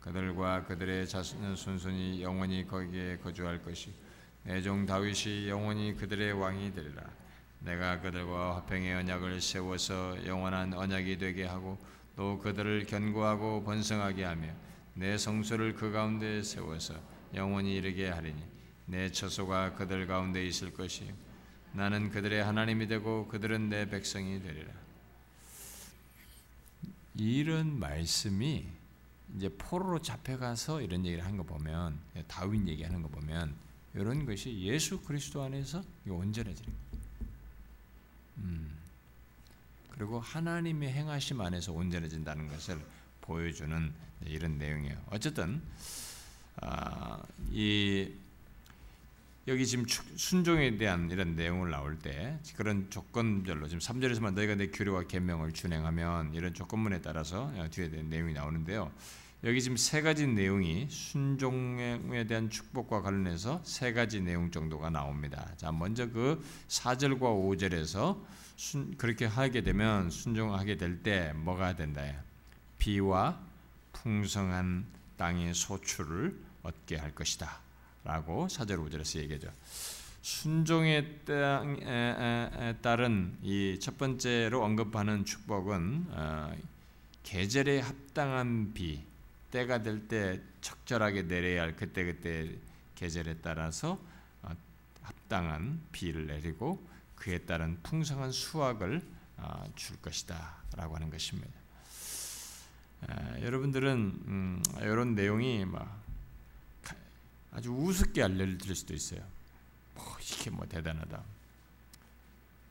그들과 0.00 0.64
그들의 0.64 1.08
자손 1.08 1.56
손손이 1.56 2.22
영원히 2.22 2.66
거기에 2.66 3.16
거주할 3.18 3.62
것이 3.62 3.94
내 4.44 4.60
종 4.60 4.84
다윗이 4.84 5.48
영원히 5.48 5.94
그들의 5.96 6.32
왕이 6.32 6.74
되리라 6.74 7.02
내가 7.64 8.00
그들과 8.00 8.56
화평의 8.56 8.94
언약을 8.94 9.40
세워서 9.40 10.26
영원한 10.26 10.72
언약이 10.74 11.18
되게 11.18 11.44
하고 11.44 11.78
또 12.16 12.38
그들을 12.38 12.86
견고하고 12.86 13.62
번성하게 13.64 14.24
하며 14.24 14.48
내 14.94 15.16
성소를 15.16 15.74
그 15.74 15.90
가운데 15.92 16.42
세워서 16.42 16.94
영원히 17.34 17.74
이르게 17.76 18.08
하리니 18.08 18.42
내 18.86 19.10
처소가 19.10 19.74
그들 19.74 20.06
가운데 20.06 20.44
있을 20.44 20.72
것이 20.72 21.10
나는 21.72 22.10
그들의 22.10 22.44
하나님이 22.44 22.86
되고 22.88 23.26
그들은 23.28 23.68
내 23.70 23.88
백성이 23.88 24.42
되리라 24.42 24.70
이런 27.14 27.78
말씀이 27.78 28.66
이제 29.36 29.48
포로로 29.56 30.00
잡혀가서 30.02 30.82
이런 30.82 31.06
얘기를 31.06 31.24
한 31.24 31.36
거 31.36 31.42
보면 31.42 31.98
다윈 32.28 32.68
얘기하는 32.68 33.02
거 33.02 33.08
보면 33.08 33.54
이런 33.94 34.26
것이 34.26 34.58
예수 34.60 35.00
그리스도 35.00 35.42
안에서 35.42 35.82
온전해지는 36.06 36.70
거예요. 36.70 37.01
음. 38.42 38.72
그리고 39.90 40.20
하나님의 40.20 40.92
행하심 40.92 41.40
안에서 41.40 41.72
온전해진다는 41.72 42.48
것을 42.48 42.78
보여주는 43.20 43.92
이런 44.24 44.58
내용이에요. 44.58 44.96
어쨌든 45.10 45.62
아, 46.60 47.22
이 47.50 48.12
여기 49.48 49.66
지금 49.66 49.84
순종에 49.86 50.76
대한 50.76 51.10
이런 51.10 51.34
내용을 51.34 51.70
나올 51.70 51.98
때 51.98 52.38
그런 52.56 52.88
조건별로 52.90 53.66
지금 53.66 53.80
3절에서만 53.80 54.34
너희가 54.34 54.54
내 54.54 54.68
규례와 54.68 55.04
계명을 55.04 55.52
준행하면 55.52 56.34
이런 56.34 56.54
조건문에 56.54 57.00
따라서 57.00 57.52
뒤에 57.70 57.88
내용이 57.88 58.34
나오는데요. 58.34 58.92
여기 59.44 59.60
지금 59.60 59.76
세 59.76 60.02
가지 60.02 60.26
내용이 60.26 60.86
순종에 60.88 62.24
대한 62.28 62.48
축복과 62.48 63.02
관련해서 63.02 63.60
세 63.64 63.92
가지 63.92 64.20
내용 64.20 64.52
정도가 64.52 64.90
나옵니다. 64.90 65.50
자, 65.56 65.72
먼저 65.72 66.08
그 66.08 66.40
4절과 66.68 67.20
5절에서 67.20 68.20
순, 68.56 68.96
그렇게 68.96 69.24
하게 69.26 69.62
되면 69.62 70.10
순종하게 70.10 70.76
될 70.76 71.02
때 71.02 71.32
뭐가 71.34 71.74
된다? 71.74 72.02
비와 72.78 73.40
풍성한 73.92 74.86
땅의 75.16 75.54
소출을 75.54 76.38
얻게 76.62 76.96
할 76.96 77.12
것이다. 77.12 77.60
라고 78.04 78.46
4절 78.46 78.78
5절에서 78.88 79.18
얘기하죠. 79.20 79.48
순종에 80.22 81.18
따른 82.80 83.36
이 83.42 83.76
첫 83.80 83.98
번째로 83.98 84.62
언급하는 84.62 85.24
축복은 85.24 86.06
어, 86.10 86.52
계절에 87.24 87.80
합당한 87.80 88.72
비, 88.72 89.00
때가 89.52 89.82
될 89.82 90.08
때 90.08 90.40
적절하게 90.60 91.22
내려야 91.22 91.62
할 91.62 91.76
그때 91.76 92.04
그때 92.04 92.56
계절에 92.96 93.38
따라서 93.42 94.00
어, 94.42 94.50
합당한 95.02 95.80
비를 95.92 96.26
내리고 96.26 96.84
그에 97.14 97.38
따른 97.38 97.80
풍성한 97.82 98.32
수확을 98.32 99.02
어, 99.36 99.72
줄 99.76 100.00
것이다라고 100.00 100.96
하는 100.96 101.10
것입니다. 101.10 101.62
여러분들은 103.40 104.22
음, 104.26 104.62
이런 104.78 105.16
내용이 105.16 105.64
막 105.64 106.00
아주 107.50 107.72
우습게 107.72 108.22
알려드릴 108.22 108.76
수도 108.76 108.94
있어요. 108.94 109.26
뭐 109.94 110.16
이게 110.20 110.50
뭐 110.50 110.66
대단하다. 110.66 111.20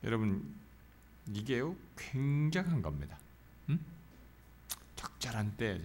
여러분 0.04 0.54
이게요 1.28 1.76
굉장한 1.96 2.80
겁니다. 2.80 3.18
음? 3.68 3.78
적절한 4.96 5.56
때 5.58 5.78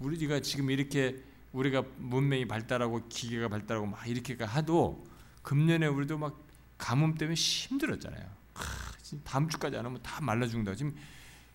우리가 0.00 0.40
지금 0.40 0.70
이렇게 0.70 1.22
우리가 1.52 1.84
문명이 1.98 2.46
발달하고 2.46 3.08
기계가 3.08 3.48
발달하고 3.48 3.86
막 3.86 4.06
이렇게 4.08 4.36
하도 4.42 5.04
금년에 5.42 5.86
우리도 5.86 6.18
막 6.18 6.46
가뭄 6.78 7.14
때문에 7.14 7.34
힘들었잖아요. 7.34 8.24
하, 8.54 8.92
다음 9.24 9.48
주까지 9.48 9.76
안 9.76 9.86
오면 9.86 10.02
다 10.02 10.20
말라 10.20 10.46
죽는다. 10.46 10.74
지금 10.74 10.94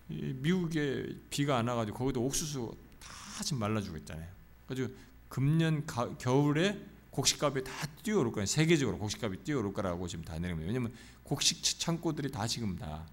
미국에 0.08 1.16
비가 1.30 1.58
안 1.58 1.68
와가지고 1.68 1.98
거기도 1.98 2.22
옥수수 2.22 2.76
다 3.00 3.42
지금 3.42 3.58
말라 3.58 3.80
죽었잖아요. 3.80 4.28
그래서 4.66 4.92
금년 5.28 5.84
가, 5.86 6.16
겨울에 6.16 6.80
곡식값이 7.10 7.64
다 7.64 7.72
뛰어오를 8.02 8.30
거예요. 8.30 8.46
세계적으로 8.46 8.98
곡식값이 8.98 9.38
뛰어오를 9.44 9.72
거라고 9.72 10.06
지금 10.06 10.24
다 10.24 10.38
거예요. 10.38 10.66
왜냐면 10.66 10.92
곡식 11.24 11.62
창고들이 11.80 12.30
다 12.30 12.46
지금 12.46 12.76
다 12.76 13.06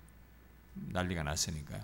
난리가 0.75 1.23
났으니까요. 1.23 1.81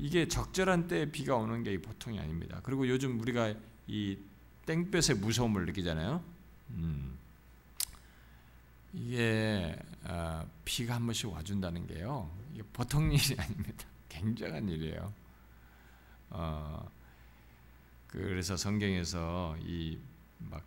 이게 0.00 0.26
적절한 0.26 0.88
때에 0.88 1.10
비가 1.10 1.36
오는 1.36 1.62
게 1.62 1.80
보통이 1.80 2.18
아닙니다. 2.18 2.60
그리고 2.62 2.88
요즘 2.88 3.20
우리가 3.20 3.54
이 3.86 4.18
땡볕의 4.66 5.16
무서움을 5.16 5.66
느끼잖아요. 5.66 6.22
음. 6.70 7.18
이게 8.92 9.76
어, 10.04 10.48
비가 10.64 10.94
한 10.94 11.06
번씩 11.06 11.30
와준다는 11.30 11.86
게요. 11.86 12.30
이게 12.52 12.62
보통 12.72 13.10
일이 13.12 13.36
아닙니다. 13.38 13.86
굉장한 14.08 14.68
일이에요. 14.68 15.12
어, 16.30 16.90
그래서 18.08 18.56
성경에서 18.56 19.56
이 19.60 19.98
막 20.48 20.64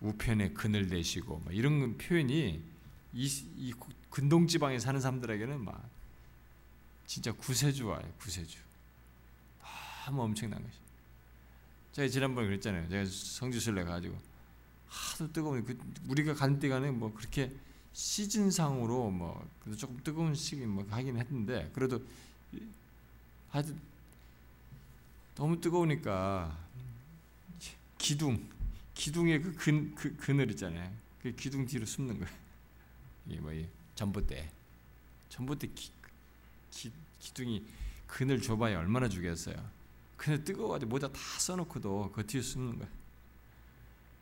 우편에 0.00 0.50
그늘 0.50 0.88
대시고 0.88 1.42
이런 1.50 1.96
표현이 1.98 2.62
이, 3.12 3.26
이 3.56 3.74
근동 4.08 4.46
지방에 4.46 4.78
사는 4.78 4.98
사람들에게는 5.00 5.64
막 5.64 5.88
진짜 7.10 7.32
구세주와요 7.32 8.08
구세주. 8.20 8.56
너무 10.06 10.22
엄청난 10.22 10.62
것이. 10.62 10.78
제가 11.90 12.06
지난번에 12.06 12.46
그랬잖아요. 12.46 12.88
제가 12.88 13.04
성지순례 13.04 13.82
가지고 13.82 14.16
하도 14.86 15.32
뜨거운 15.32 15.64
그 15.64 15.76
우리가 16.06 16.34
간 16.34 16.60
때가는 16.60 16.96
뭐 17.00 17.12
그렇게 17.12 17.52
시즌상으로 17.92 19.10
뭐 19.10 19.44
조금 19.76 20.00
뜨거운 20.04 20.36
시기 20.36 20.64
뭐 20.66 20.86
하긴 20.88 21.18
했는데 21.18 21.68
그래도 21.74 22.00
하여튼 23.48 23.76
너무 25.34 25.60
뜨거우니까 25.60 26.56
기둥 27.98 28.48
기둥에 28.94 29.40
그 29.40 29.52
근, 29.56 29.94
그 29.96 30.16
그늘 30.16 30.48
있잖아요. 30.52 30.92
그 31.20 31.34
기둥 31.34 31.66
뒤로 31.66 31.84
숨는 31.84 32.20
거예요. 32.20 32.34
이게 33.26 33.40
뭐 33.40 33.52
전봇대 33.96 34.48
전봇대 35.28 35.66
기, 35.74 35.90
기, 36.70 36.92
기둥이 37.18 37.64
그늘 38.06 38.40
좁아야 38.40 38.78
얼마나 38.78 39.08
주겠어요. 39.08 39.56
근데 40.16 40.42
뜨거워가지고 40.44 40.90
모자 40.90 41.08
다 41.08 41.18
써놓고도 41.38 42.12
그 42.12 42.26
뒤에 42.26 42.42
숨는 42.42 42.78
거예요. 42.78 42.92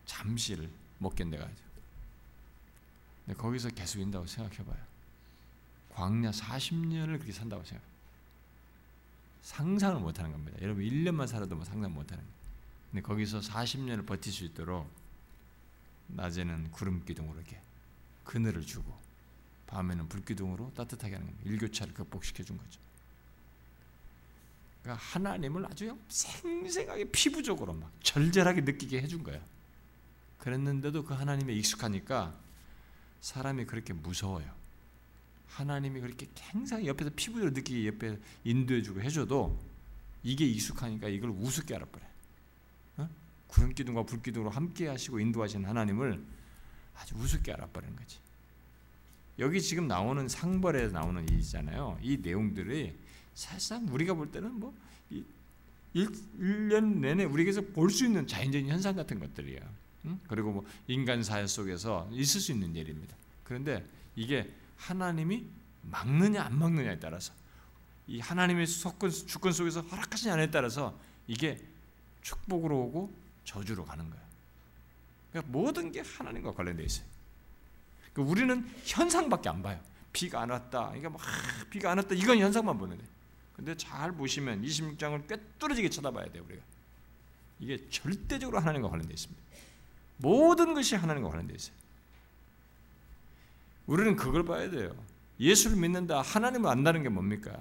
잠시를 0.07 0.71
못 0.99 1.15
견뎌가지고. 1.15 1.69
근데 3.27 3.39
거기서 3.39 3.71
계속 3.71 4.01
인다고 4.01 4.27
생각해봐요. 4.27 4.79
광야 5.91 6.31
40년을 6.31 7.19
그렇게 7.19 7.33
산다고 7.33 7.65
생각. 7.65 7.85
상상을 9.43 10.01
못하는 10.01 10.33
겁니다. 10.33 10.59
여러분 10.63 10.85
1년만 10.85 11.27
살아도 11.27 11.57
뭐 11.57 11.65
상상 11.65 11.93
못하는 11.93 12.23
거예요. 12.23 12.39
근데 12.91 13.03
거기서 13.03 13.41
40년을 13.41 14.07
버틸 14.07 14.33
수 14.33 14.45
있도록 14.45 14.89
낮에는 16.09 16.71
구름 16.71 17.05
기둥으로 17.05 17.39
이렇게 17.39 17.61
그늘을 18.25 18.65
주고 18.65 18.97
밤에는 19.69 20.09
불 20.09 20.25
기둥으로 20.25 20.73
따뜻하게 20.75 21.15
하는 21.15 21.27
겁니다. 21.27 21.51
일교차를 21.51 21.95
극복시켜 21.95 22.43
준 22.43 22.59
거죠. 22.59 22.81
그러니까 24.83 25.05
하나님을 25.05 25.67
아주 25.67 25.97
생생하게 26.09 27.05
피부적으로 27.11 27.75
막 27.75 27.93
절절하게 28.03 28.63
느끼게 28.63 29.01
해준 29.01 29.23
거예요. 29.23 29.41
그랬는데도 30.39 31.05
그 31.05 31.15
하나님에 31.15 31.53
익숙하니까 31.53 32.35
사람이 33.21 33.67
그렇게 33.67 33.93
무서워요. 33.93 34.51
하나님이 35.49 36.01
그렇게 36.01 36.27
항상 36.41 36.87
옆에서 36.87 37.11
피부적으로 37.15 37.51
느끼게 37.53 37.89
옆에 37.89 38.19
인도해주고 38.45 39.03
해줘도 39.03 39.59
이게 40.23 40.47
익숙하니까 40.47 41.09
이걸 41.09 41.31
우습게 41.31 41.75
알아버려. 41.75 42.05
어? 42.99 43.09
구름 43.49 43.75
기둥과 43.75 44.05
불 44.05 44.23
기둥으로 44.23 44.51
함께 44.51 44.89
하시고 44.89 45.21
인도하시는 45.21 45.69
하나님을 45.69 46.25
아주 46.97 47.15
우습게 47.17 47.53
알아버리는 47.53 47.95
거지. 47.97 48.19
여기 49.39 49.61
지금 49.63 49.87
나오는 49.87 50.27
상벌에 50.29 50.89
나오는 50.89 51.29
일이잖아요. 51.29 51.99
이 52.03 52.17
내용들이 52.19 52.97
사실상 53.35 53.87
우리가 53.89 54.15
볼 54.15 54.31
때는 54.31 54.53
뭐 54.59 54.75
1년 55.95 56.99
내내 56.99 57.25
우리에게서 57.25 57.63
볼 57.63 57.91
수 57.91 58.05
있는 58.05 58.27
자연적인 58.27 58.69
현상 58.69 58.95
같은 58.95 59.19
것들이야. 59.19 59.61
응? 60.07 60.21
그리고 60.29 60.53
뭐 60.53 60.67
인간 60.87 61.23
사회 61.23 61.47
속에서 61.47 62.09
있을 62.13 62.41
수 62.41 62.53
있는 62.53 62.75
일입니다. 62.75 63.17
그런데 63.45 63.85
이게 64.17 64.53
하나님이 64.77 65.47
막느냐 65.83 66.43
안 66.43 66.59
막느냐에 66.59 66.99
따라서 66.99 67.33
이 68.07 68.21
하나님의 68.21 68.67
속건, 68.67 69.11
주권 69.11 69.53
속에서 69.53 69.81
허락하시냐 69.83 70.35
안에 70.35 70.51
따라서 70.51 70.99
이게 71.27 71.61
축복으로 72.23 72.77
오고 72.77 73.13
저주로 73.45 73.85
가는 73.85 74.09
거야. 74.09 74.21
그러니까 75.31 75.53
모든 75.53 75.93
게 75.93 76.01
하나님과 76.01 76.55
관련되어 76.55 76.85
있어요. 76.85 77.07
그러니까 78.19 78.33
우리는 78.33 78.69
현상밖에 78.85 79.49
안 79.49 79.63
봐요. 79.63 79.79
비가 80.13 80.43
안 80.43 80.51
왔다. 80.51 80.87
그러니까 80.87 81.11
막 81.11 81.21
비가 81.71 81.93
안 81.93 81.99
왔다. 81.99 82.15
이건 82.15 82.39
현상만 82.39 82.77
보는데. 82.77 83.05
근데 83.55 83.77
잘 83.77 84.13
보시면 84.13 84.63
26장을 84.63 85.29
꿰뚫어지게 85.29 85.89
쳐다봐야 85.91 86.31
돼요, 86.33 86.43
우리가. 86.47 86.63
이게 87.61 87.89
절대적으로 87.91 88.59
하나님과 88.59 88.89
관련되어 88.89 89.15
있습니다. 89.15 89.43
모든 90.19 90.75
것이 90.75 90.97
하나님과 90.97 91.31
관련되어 91.31 91.57
있어요. 91.57 91.77
우리는 93.87 94.17
그걸 94.17 94.45
봐야 94.45 94.69
돼요. 94.69 94.95
예수를 95.41 95.77
믿는다, 95.77 96.21
하나님을 96.23 96.69
안다는 96.69 97.05
게 97.05 97.09
뭡니까? 97.09 97.53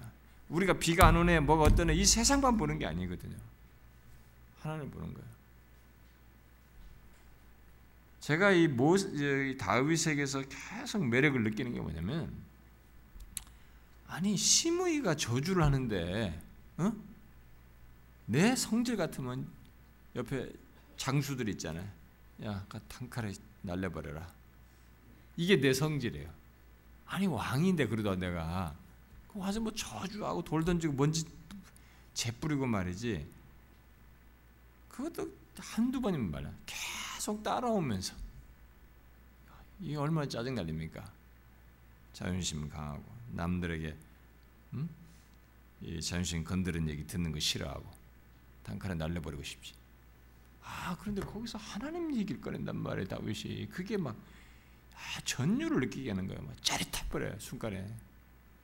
우리가 0.49 0.73
비가 0.73 1.07
안 1.07 1.15
오네, 1.15 1.41
뭐가 1.41 1.63
어떠네, 1.63 1.93
이 1.93 2.05
세상만 2.05 2.57
보는 2.57 2.79
게 2.79 2.85
아니거든요. 2.85 3.37
하나님을 4.59 4.89
보는 4.89 5.13
거예요. 5.13 5.27
제가 8.27 8.51
이 8.51 8.67
모, 8.67 8.97
다윗에게서 9.57 10.43
계속 10.49 11.05
매력을 11.05 11.41
느끼는 11.43 11.73
게 11.73 11.79
뭐냐면, 11.79 12.29
아니 14.05 14.35
시므이가 14.35 15.15
저주를 15.15 15.63
하는데 15.63 16.37
어? 16.75 16.91
내 18.25 18.53
성질 18.53 18.97
같으면 18.97 19.47
옆에 20.13 20.51
장수들 20.97 21.47
있잖아요. 21.51 21.89
야, 22.43 22.65
단칼에 22.89 23.31
날려버려라. 23.61 24.27
이게 25.37 25.61
내 25.61 25.73
성질이에요. 25.73 26.29
아니 27.05 27.27
왕인데 27.27 27.87
그래도 27.87 28.13
내가 28.13 28.75
그 29.31 29.39
와서 29.39 29.61
뭐 29.61 29.71
저주하고 29.71 30.43
돌 30.43 30.65
던지고 30.65 30.95
먼지 30.95 31.23
재뿌리고 32.13 32.65
말이지. 32.65 33.25
그것도 34.89 35.31
한두 35.59 36.01
번이면 36.01 36.29
말이야. 36.29 36.51
계속 37.27 37.43
따라오면서 37.43 38.15
이게 39.81 39.97
얼마나 39.97 40.25
짜증 40.29 40.55
날립니까? 40.55 41.03
자존심 42.13 42.69
강하고 42.69 43.03
남들에게 43.33 43.93
음? 44.73 44.89
이 45.81 46.01
자존심 46.01 46.45
건드는 46.45 46.87
얘기 46.87 47.05
듣는 47.05 47.33
거 47.33 47.39
싫어하고 47.39 47.85
단칼에 48.63 48.93
날려버리고 48.93 49.43
싶지. 49.43 49.73
아 50.63 50.95
그런데 51.01 51.21
거기서 51.21 51.57
하나님 51.57 52.15
얘기를 52.15 52.39
꺼낸단 52.39 52.77
말이에요 52.77 53.09
다윗이 53.09 53.67
그게 53.71 53.97
막 53.97 54.15
아, 54.95 55.19
전율을 55.25 55.81
느끼게 55.81 56.11
하는 56.11 56.27
거예요. 56.27 56.41
막 56.43 56.63
짜릿해 56.63 57.09
버려요 57.09 57.37
순간에 57.39 57.93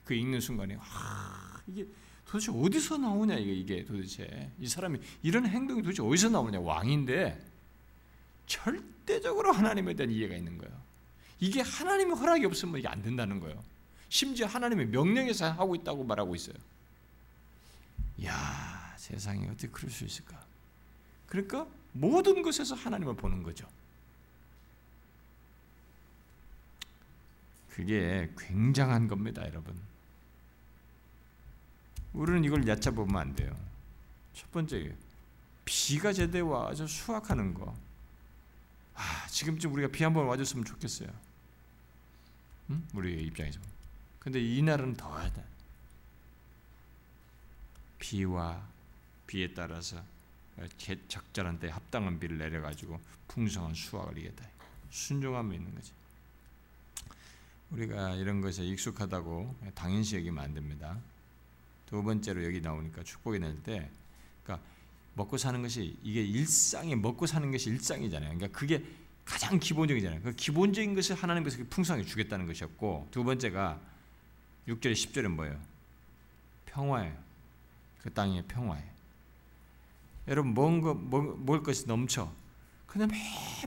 그 0.06 0.14
읽는 0.14 0.40
순간에 0.40 0.78
아 0.80 1.60
이게 1.66 1.86
도대체 2.24 2.50
어디서 2.50 2.96
나오냐 2.96 3.34
이게 3.36 3.52
이게 3.52 3.84
도대체 3.84 4.50
이 4.58 4.66
사람이 4.66 4.98
이런 5.22 5.46
행동이 5.46 5.82
도대체 5.82 6.02
어디서 6.02 6.30
나오냐 6.30 6.60
왕인데 6.60 7.52
절대적으로 8.46 9.52
하나님에 9.52 9.94
대한 9.94 10.10
이해가 10.10 10.34
있는 10.34 10.58
거예요. 10.58 10.74
이게 11.40 11.60
하나님의 11.60 12.16
허락이 12.16 12.44
없으면 12.46 12.78
이게 12.78 12.88
안 12.88 13.02
된다는 13.02 13.40
거예요. 13.40 13.62
심지어 14.08 14.46
하나님의 14.46 14.86
명령에서 14.86 15.50
하고 15.52 15.74
있다고 15.74 16.04
말하고 16.04 16.34
있어요. 16.34 16.56
야 18.24 18.94
세상에 18.96 19.46
어떻게 19.48 19.68
그럴 19.68 19.90
수 19.90 20.04
있을까? 20.04 20.40
그러니까 21.26 21.66
모든 21.92 22.42
것에서 22.42 22.74
하나님을 22.74 23.16
보는 23.16 23.42
거죠. 23.42 23.66
그게 27.70 28.30
굉장한 28.38 29.08
겁니다, 29.08 29.44
여러분. 29.46 29.76
우리는 32.12 32.44
이걸 32.44 32.66
얕잡으면 32.68 33.16
안 33.16 33.34
돼요. 33.34 33.52
첫 34.32 34.50
번째, 34.52 34.94
비가 35.64 36.12
제대로 36.12 36.50
와서 36.50 36.86
수확하는 36.86 37.52
거. 37.52 37.74
아, 38.94 39.26
지금쯤 39.28 39.72
우리가 39.74 39.88
비 39.88 40.04
한번 40.04 40.26
와줬으면 40.26 40.64
좋겠어요. 40.64 41.08
응? 42.70 42.86
우리의 42.94 43.24
입장에서. 43.24 43.60
근데 44.18 44.40
이날은 44.40 44.94
더하다. 44.94 45.42
비와 47.98 48.66
비에 49.26 49.52
따라서 49.54 50.02
적절한 51.08 51.58
때 51.58 51.68
합당한 51.68 52.18
비를 52.18 52.38
내려가지고 52.38 53.00
풍성한 53.28 53.74
수확을 53.74 54.18
이겠다. 54.18 54.46
순종함이 54.90 55.56
있는 55.56 55.74
거지. 55.74 55.92
우리가 57.70 58.14
이런 58.14 58.40
것에 58.40 58.64
익숙하다고 58.64 59.72
당연시 59.74 60.16
여기면 60.16 60.44
안 60.44 60.54
됩니다. 60.54 60.96
두 61.86 62.02
번째로 62.02 62.44
여기 62.44 62.60
나오니까 62.60 63.02
축복이 63.02 63.40
낼 63.40 63.60
때, 63.62 63.90
그러니까 64.44 64.66
먹고 65.14 65.36
사는 65.38 65.60
것이 65.62 65.98
이게 66.02 66.22
일상이 66.22 66.94
먹고 66.96 67.26
사는 67.26 67.50
것이 67.50 67.70
일상이잖아요. 67.70 68.36
그러니까 68.36 68.58
그게 68.58 68.84
가장 69.24 69.58
기본적이잖아요. 69.58 70.22
그 70.22 70.32
기본적인 70.32 70.94
것을 70.94 71.16
하나님께서 71.16 71.58
풍성하게 71.70 72.06
주겠다는 72.06 72.46
것이었고 72.46 73.08
두 73.10 73.24
번째가 73.24 73.80
6절에 74.68 74.92
10절은 74.92 75.28
뭐예요? 75.28 75.60
평화예요. 76.66 77.16
그 78.02 78.12
땅의 78.12 78.44
평화예요. 78.48 78.94
여러분 80.28 80.54
뭔가 80.54 80.94
먹을 80.94 81.62
것이 81.62 81.86
넘쳐. 81.86 82.32
근데 82.86 83.06
매 83.06 83.18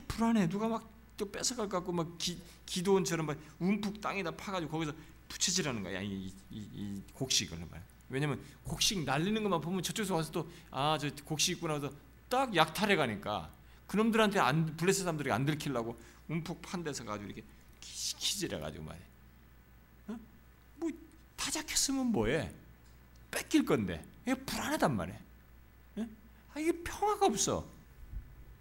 불안해. 0.06 0.48
누가 0.48 0.68
막 0.68 0.98
또 1.18 1.30
뺏어갈 1.30 1.68
것 1.68 1.78
같고 1.78 1.92
막 1.92 2.16
기, 2.16 2.40
기도원처럼 2.64 3.26
막 3.26 3.36
움푹 3.58 4.00
땅에다 4.00 4.30
파가지고 4.30 4.70
거기서 4.70 4.92
부채질하는 5.28 5.82
거야. 5.82 6.00
이, 6.00 6.32
이, 6.50 6.68
이 6.72 7.02
곡식을 7.12 7.58
말. 7.70 7.84
왜냐면 8.10 8.40
곡식 8.64 9.04
날리는 9.04 9.42
것만 9.42 9.60
보면 9.60 9.82
저쪽에서 9.82 10.14
와서 10.14 10.30
또 10.32 10.48
아 10.70 10.96
저 10.98 11.10
곡식 11.24 11.56
있구나 11.56 11.74
해서 11.74 11.90
딱 12.28 12.54
약탈해 12.56 12.96
가니까 12.96 13.50
그놈들한테 13.86 14.38
안 14.38 14.76
블레셋 14.76 15.02
사람들이 15.02 15.30
안 15.32 15.44
들키려고 15.44 15.98
움푹 16.28 16.60
판 16.62 16.82
데서 16.84 17.04
가지고 17.04 17.26
이렇게 17.30 17.44
키질해 17.80 18.58
가지고 18.58 18.84
말이야. 18.84 19.04
어? 20.08 20.18
뭐 20.76 20.90
타작했으면 21.36 22.06
뭐해? 22.06 22.52
뺏길 23.30 23.64
건데. 23.64 24.04
이게 24.26 24.34
불안하단 24.34 24.94
말이야. 24.96 25.18
예? 25.98 26.08
아, 26.54 26.60
이게 26.60 26.72
평화가 26.82 27.26
없어. 27.26 27.66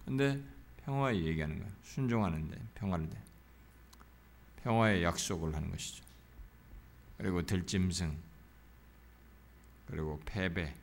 근데 0.05 0.41
평화에 0.85 1.15
얘기하는 1.25 1.59
거야. 1.59 1.69
순종하는데 1.83 2.57
평화를 2.75 3.09
돼. 3.09 3.21
평화의 4.63 5.03
약속을 5.03 5.53
하는 5.55 5.69
것이죠. 5.71 6.03
그리고 7.17 7.45
들짐승, 7.45 8.17
그리고 9.89 10.19
패배, 10.25 10.73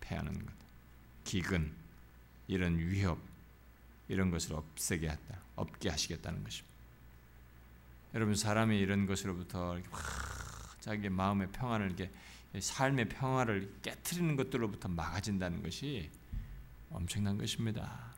패하는 0.00 0.32
것, 0.32 0.52
기근, 1.24 1.72
이런 2.46 2.78
위협, 2.78 3.18
이런 4.08 4.30
것을 4.30 4.54
없애게 4.54 5.08
했다, 5.08 5.38
없게 5.56 5.88
하시겠다는 5.88 6.44
것입니다. 6.44 6.74
여러분 8.14 8.36
사람이 8.36 8.78
이런 8.78 9.06
것으로부터 9.06 9.78
자기 10.80 11.08
마음의 11.08 11.48
평안을 11.48 11.86
이렇게 11.86 12.10
삶의 12.60 13.08
평화를 13.08 13.72
깨뜨리는 13.82 14.36
것들로부터 14.36 14.88
막아진다는 14.88 15.62
것이 15.62 16.10
엄청난 16.90 17.36
것입니다. 17.38 18.14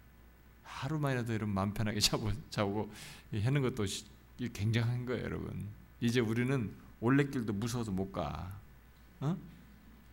하루만이라도 0.63 1.33
이런 1.33 1.49
마음 1.49 1.73
편하게 1.73 2.01
자고 2.01 2.31
자고 2.51 2.93
하는 3.33 3.63
것도 3.63 3.87
굉장한 4.53 5.07
거예요, 5.07 5.25
여러분. 5.25 5.67
이제 6.01 6.21
우리는 6.21 6.75
올레길도 7.01 7.55
무서워서 7.55 7.91
못 7.91 8.13
가. 8.13 8.61
어? 9.21 9.37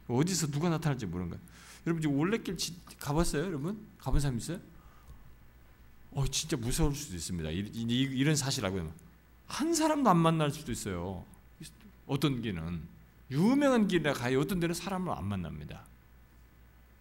어디서 0.08 0.48
누가 0.48 0.70
나타날지 0.70 1.06
모르는 1.06 1.30
거야. 1.32 1.40
여러분 1.86 2.02
지금 2.02 2.18
올레길 2.18 2.58
가봤어요, 3.00 3.46
여러분? 3.46 3.86
가본 3.98 4.20
사람 4.20 4.38
있어요? 4.38 4.60
어, 6.12 6.26
진짜 6.28 6.56
무서울 6.58 6.96
수도 6.96 7.16
있습니다. 7.16 7.50
이, 7.52 8.24
런 8.24 8.36
사실 8.36 8.66
알고 8.66 8.92
한 9.48 9.74
사람도 9.74 10.10
안 10.10 10.18
만날 10.18 10.52
수도 10.52 10.72
있어요. 10.72 11.26
어떤 12.06 12.42
길은 12.42 12.82
유명한 13.32 13.88
길에 13.88 14.14
가요. 14.14 14.40
어떤 14.40 14.60
데는 14.60 14.76
사람을 14.76 15.12
안 15.12 15.26
만납니다. 15.26 15.84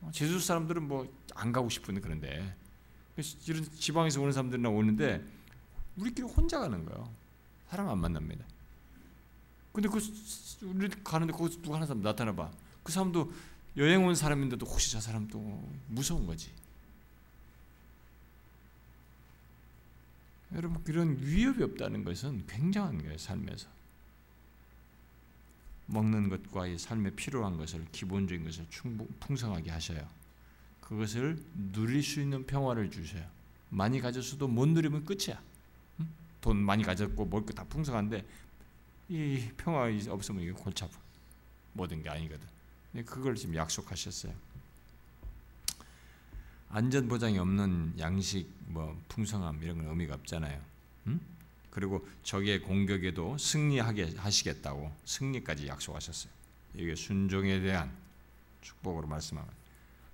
어, 0.01 0.11
제주 0.13 0.39
사람들은 0.41 0.89
뭐 0.89 1.23
안 1.35 1.53
가고 1.53 1.69
싶은 1.69 2.01
그런데 2.01 2.55
이런 3.47 3.65
지방에서 3.79 4.21
오는 4.21 4.33
사람들이나 4.33 4.69
오는데 4.69 5.23
우리끼리 5.97 6.27
혼자 6.27 6.59
가는 6.59 6.85
거예요. 6.85 7.09
사람 7.69 7.89
안 7.89 7.99
만납니다. 7.99 8.45
근데 9.73 9.89
그 9.89 9.99
우리 10.63 10.89
가는데 11.03 11.33
거기서 11.33 11.61
누가 11.63 11.77
하는 11.77 11.87
사람 11.87 12.03
나타나 12.03 12.35
봐. 12.35 12.51
그 12.83 12.93
사람도 12.93 13.33
여행 13.77 14.05
온 14.05 14.15
사람인데도 14.15 14.67
혹시 14.67 14.93
저 14.93 15.01
사람 15.01 15.29
또 15.29 15.69
무서운 15.89 16.27
거지. 16.27 16.51
여러분 20.55 20.83
그런 20.85 21.17
위협이 21.21 21.63
없다는 21.63 22.05
것은 22.05 22.47
굉장한 22.47 22.99
거예요 23.03 23.17
삶에서. 23.19 23.69
먹는 25.87 26.29
것과 26.29 26.67
이 26.67 26.79
삶에 26.79 27.11
필요한 27.11 27.57
것을 27.57 27.87
기본적인 27.93 28.45
것을 28.45 28.67
충분 28.71 29.09
풍성하게 29.21 29.71
하셔요. 29.71 30.09
그것을 30.81 31.43
누릴 31.73 32.03
수 32.03 32.21
있는 32.21 32.47
평화를 32.47 32.91
주셔요. 32.91 33.27
많이 33.71 34.01
가졌어도 34.01 34.49
못 34.49 34.67
누리면 34.69 35.05
끝이야. 35.05 35.41
돈 36.41 36.59
많이 36.59 36.83
가졌고 36.83 37.25
먹을 37.27 37.47
거 37.47 37.53
다 37.53 37.65
풍성한데 37.65 38.27
이 39.09 39.49
평화 39.57 39.89
없으면 40.09 40.43
이게 40.43 40.53
골치. 40.53 40.85
모든 41.73 42.03
게 42.03 42.11
아니거든. 42.11 42.47
그걸 43.07 43.35
지금 43.35 43.55
약속하셨어요. 43.55 44.35
안전 46.69 47.09
보장이 47.09 47.39
없는 47.39 47.95
양식, 47.99 48.51
뭐 48.67 48.99
풍성함 49.09 49.63
이런 49.63 49.79
건 49.79 49.89
의미가 49.89 50.15
없잖아요. 50.15 50.61
음? 51.07 51.21
그리고 51.71 52.07
적의 52.23 52.63
공격에도 52.63 53.37
승리하게 53.39 54.15
하시겠다고 54.17 54.95
승리까지 55.05 55.69
약속하셨어요. 55.69 56.33
이게 56.75 56.95
순종에 56.95 57.61
대한 57.61 57.91
축복으로 58.61 59.07
말씀하고 59.07 59.49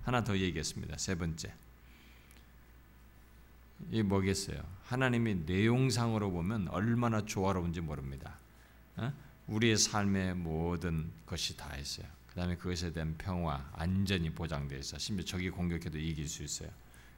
하나 0.03 0.23
더 0.23 0.37
얘기했습니다. 0.37 0.97
세 0.97 1.15
번째. 1.15 1.53
이 3.91 4.01
뭐겠어요? 4.01 4.61
하나님이 4.85 5.35
내용상으로 5.45 6.31
보면 6.31 6.67
얼마나 6.69 7.25
조화로운지 7.25 7.81
모릅니다. 7.81 8.37
어? 8.97 9.13
우리의 9.47 9.77
삶의 9.77 10.35
모든 10.35 11.11
것이 11.25 11.55
다 11.55 11.75
있어요. 11.77 12.07
그 12.39 12.41
다음에 12.41 12.55
그것에 12.55 12.93
대한 12.93 13.17
평화, 13.17 13.69
안전이 13.73 14.29
보장되어 14.29 14.79
있어. 14.79 14.97
심지어 14.97 15.25
적이 15.25 15.49
공격해도 15.49 15.97
이길 15.97 16.25
수 16.29 16.41
있어요. 16.41 16.69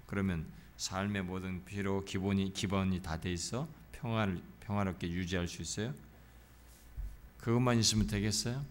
그러면 0.07 0.47
삶의 0.77 1.21
모든 1.25 1.63
필요, 1.63 2.03
기본이 2.03 2.51
기본이 2.53 3.03
다 3.03 3.21
돼 3.21 3.31
있어 3.31 3.67
평화를 3.91 4.41
평화롭게 4.61 5.11
유지할 5.11 5.47
수 5.47 5.61
있어요. 5.61 5.93
그것만 7.37 7.77
있으면 7.77 8.07
되겠어요? 8.07 8.65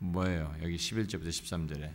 뭐예요? 0.00 0.52
여기 0.62 0.74
11절부터 0.74 1.28
13절에 1.28 1.92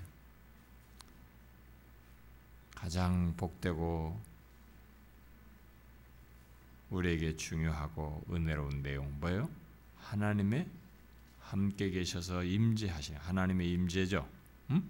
가장 2.74 3.34
복되고 3.36 4.18
우리에게 6.90 7.36
중요하고 7.36 8.24
은혜로운 8.32 8.82
내용 8.82 9.14
뭐예요? 9.20 9.50
하나님의 9.98 10.79
함께 11.50 11.90
계셔서 11.90 12.44
임재하시 12.44 13.14
하나님의 13.14 13.72
임재죠. 13.72 14.28
음? 14.70 14.84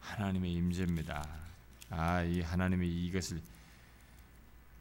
하나님의 0.00 0.52
임재입니다. 0.52 1.26
아, 1.90 2.22
이 2.22 2.40
하나님이 2.40 3.06
이것을 3.06 3.40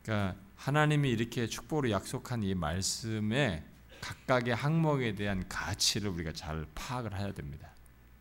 그러니까 0.04 0.36
하나님이 0.58 1.10
이렇게 1.12 1.48
축복으로 1.48 1.92
약속한 1.92 2.44
이 2.44 2.54
말씀에 2.54 3.64
각각의 4.02 4.56
항목에 4.56 5.16
대한 5.16 5.48
가치를 5.48 6.10
우리가 6.10 6.34
잘 6.34 6.66
파악을 6.76 7.18
해야 7.18 7.34
됩니다. 7.34 7.70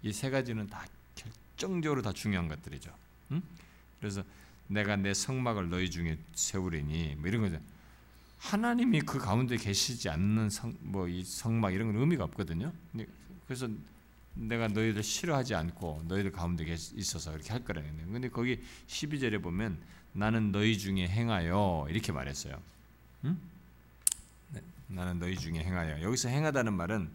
이 0.03 0.13
세 0.13 0.31
가지는 0.31 0.67
다 0.69 0.87
결정적으로 1.15 2.03
다 2.03 2.13
중요한 2.13 2.49
것들이죠. 2.49 2.95
음? 3.33 3.43
그래서 3.99 4.23
내가 4.69 4.97
내 4.97 5.13
성막을 5.13 5.69
너희 5.71 5.91
중에 5.91 6.19
세우리니 6.35 7.17
뭐 7.17 7.29
이런 7.29 7.43
거죠. 7.43 7.59
하나님이 8.41 9.03
그 9.03 9.19
가운데 9.19 9.57
계시지 9.57 10.09
않는 10.09 10.49
성, 10.49 10.75
뭐이 10.81 11.25
성막 11.25 11.75
이런 11.75 11.93
건 11.93 12.01
의미가 12.01 12.25
없거든요. 12.25 12.73
그래서 13.47 13.69
내가 14.35 14.69
너희들 14.69 15.03
싫어하지 15.03 15.55
않고 15.55 16.05
너희들 16.09 16.33
가운데 16.33 16.65
있어서 16.65 17.35
이렇게 17.35 17.51
할 17.51 17.63
거라는 17.63 17.97
거예요. 17.97 18.11
근데 18.11 18.29
거기 18.31 18.59
12절에 18.87 19.43
보면 19.43 19.79
나는 20.15 20.53
너희 20.53 20.79
중에 20.79 21.07
행하여 21.07 21.87
이렇게 21.91 22.13
말했어요. 22.13 22.61
응? 23.27 23.39
네, 24.53 24.63
나는 24.89 25.19
너희 25.19 25.37
중에 25.37 25.63
행하여. 25.63 26.03
여기서 26.03 26.31
행하다는 26.31 26.73
말은 26.73 27.11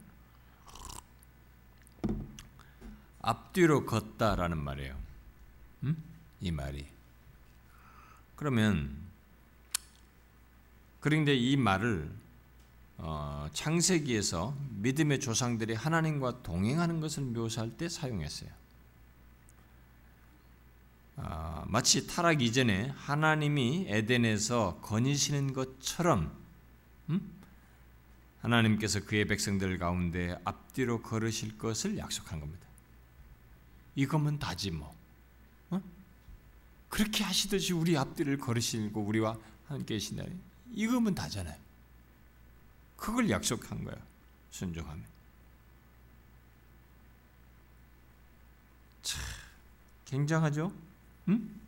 앞뒤로 3.22 3.86
걷다라는 3.86 4.60
말이에요. 4.60 4.96
응? 5.86 5.98
이 6.40 6.52
말이. 6.52 6.86
그러면 8.36 9.05
그런데 11.06 11.36
이 11.36 11.56
말을 11.56 12.10
어, 12.98 13.48
창세기에서 13.54 14.58
믿음의 14.78 15.20
조상들이 15.20 15.76
하나님과 15.76 16.42
동행하는 16.42 17.00
것을 17.00 17.22
묘사할 17.26 17.78
때 17.78 17.88
사용했어요. 17.88 18.50
어, 21.18 21.64
마치 21.68 22.08
타락 22.08 22.42
이전에 22.42 22.92
하나님이 22.96 23.86
에덴에서 23.88 24.80
거니시는 24.82 25.54
것처럼 25.54 26.36
음? 27.12 27.22
하나님께서 28.42 29.02
그의 29.02 29.26
백성들 29.26 29.78
가운데 29.78 30.36
앞뒤로 30.44 31.04
걸으실 31.04 31.60
것을 31.60 32.00
약속한 32.00 32.40
겁니다. 32.40 32.66
이거면 33.96 34.40
다지 34.40 34.72
뭐. 34.72 34.96
그렇게 36.90 37.24
하시듯이 37.24 37.74
우리 37.74 37.96
앞뒤를 37.96 38.40
걸으시고 38.40 39.02
우리와 39.02 39.38
함께 39.68 39.96
계신다. 39.96 40.24
이거면 40.76 41.16
다잖아요. 41.16 41.58
그걸 42.98 43.30
약속한 43.30 43.84
거야. 43.84 43.96
순종하면. 44.52 45.04
참 49.02 49.22
굉장하죠? 50.06 50.72
응? 51.30 51.62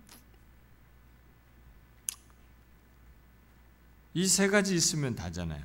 이 4.13 4.27
세 4.27 4.47
가지 4.47 4.75
있으면 4.75 5.15
다잖아요. 5.15 5.63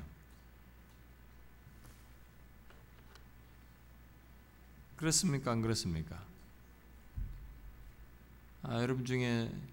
그렇습니까? 4.95 5.51
안 5.51 5.61
그렇습니까? 5.61 6.23
아, 8.61 8.79
여러분 8.81 9.05
중에 9.05 9.51
아, 9.51 9.72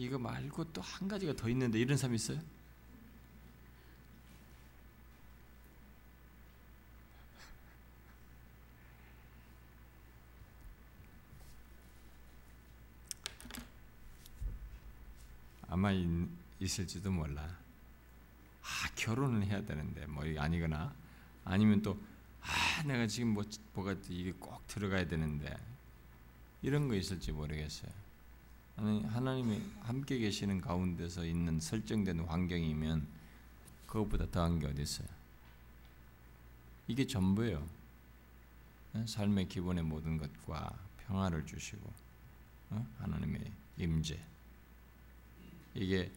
이거 0.00 0.18
말고 0.18 0.72
또 0.72 0.80
한 0.80 1.08
가지가 1.08 1.34
더 1.34 1.46
있는데 1.50 1.78
이런 1.78 1.98
사람 1.98 2.14
있어요? 2.14 2.40
아마 15.68 15.90
있을지도 16.58 17.10
몰라. 17.10 17.42
아 18.62 18.88
결혼을 18.96 19.44
해야 19.44 19.64
되는데 19.64 20.06
뭐 20.06 20.24
아니거나 20.38 20.94
아니면 21.44 21.82
또 21.82 21.98
아, 22.42 22.82
내가 22.84 23.06
지금 23.06 23.30
뭐, 23.34 23.44
뭐가 23.74 23.94
이게 24.08 24.32
꼭 24.32 24.66
들어가야 24.66 25.06
되는데 25.06 25.54
이런 26.62 26.88
거 26.88 26.94
있을지 26.94 27.32
모르겠어요. 27.32 27.90
하나님이 28.80 29.60
함께 29.82 30.18
계시는 30.18 30.60
가운데서 30.62 31.26
있는 31.26 31.60
설정된 31.60 32.20
환경이면 32.20 33.06
그것보다 33.86 34.30
더한 34.30 34.58
게 34.58 34.66
어디 34.66 34.82
있어요? 34.82 35.06
이게 36.88 37.06
전부예요. 37.06 37.66
어? 38.94 39.04
삶의 39.06 39.48
기본의 39.48 39.84
모든 39.84 40.16
것과 40.16 40.72
평화를 41.06 41.44
주시고 41.46 41.92
어? 42.70 42.86
하나님의 42.98 43.52
임재. 43.76 44.18
이게 45.74 46.10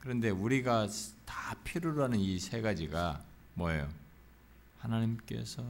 그런데 0.00 0.30
우리가 0.30 0.86
다 1.24 1.54
필요로 1.64 2.04
하는 2.04 2.18
이 2.20 2.38
세 2.38 2.60
가지가 2.60 3.24
뭐예요? 3.54 3.90
하나님께서 4.78 5.64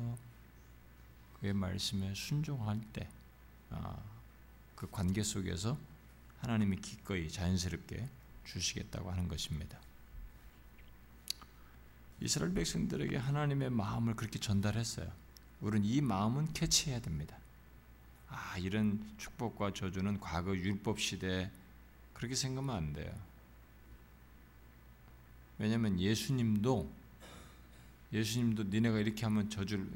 그의 1.41 1.53
말씀에 1.55 2.13
순종할 2.15 2.81
때, 2.93 3.09
아, 3.71 3.97
그 4.75 4.89
관계 4.91 5.23
속에서 5.23 5.79
하나님이 6.45 6.77
기꺼이 6.77 7.31
자연스럽게 7.31 8.07
주시겠다고 8.45 9.11
하는 9.11 9.29
것입니다. 9.29 9.79
이스라엘 12.21 12.53
백성들에게 12.53 13.17
하나님의 13.17 13.71
마음을 13.71 14.15
그렇게 14.15 14.39
전달했어요. 14.39 15.11
우리는 15.63 15.87
이 15.87 16.01
마음은 16.03 16.53
캐치해야 16.53 17.01
됩니다. 17.01 17.39
아, 18.29 18.59
이런 18.59 19.03
축복과 19.17 19.73
저주는 19.73 20.21
과거 20.21 20.55
율법 20.55 21.01
시대 21.01 21.51
그렇게 22.13 22.35
생각하면 22.35 22.77
안 22.77 22.93
돼요. 22.93 23.13
왜냐하면 25.59 25.99
예수님도 25.99 26.93
예수님도 28.13 28.65
니네가 28.65 28.99
이렇게 28.99 29.25
하면 29.25 29.49
저주를 29.49 29.89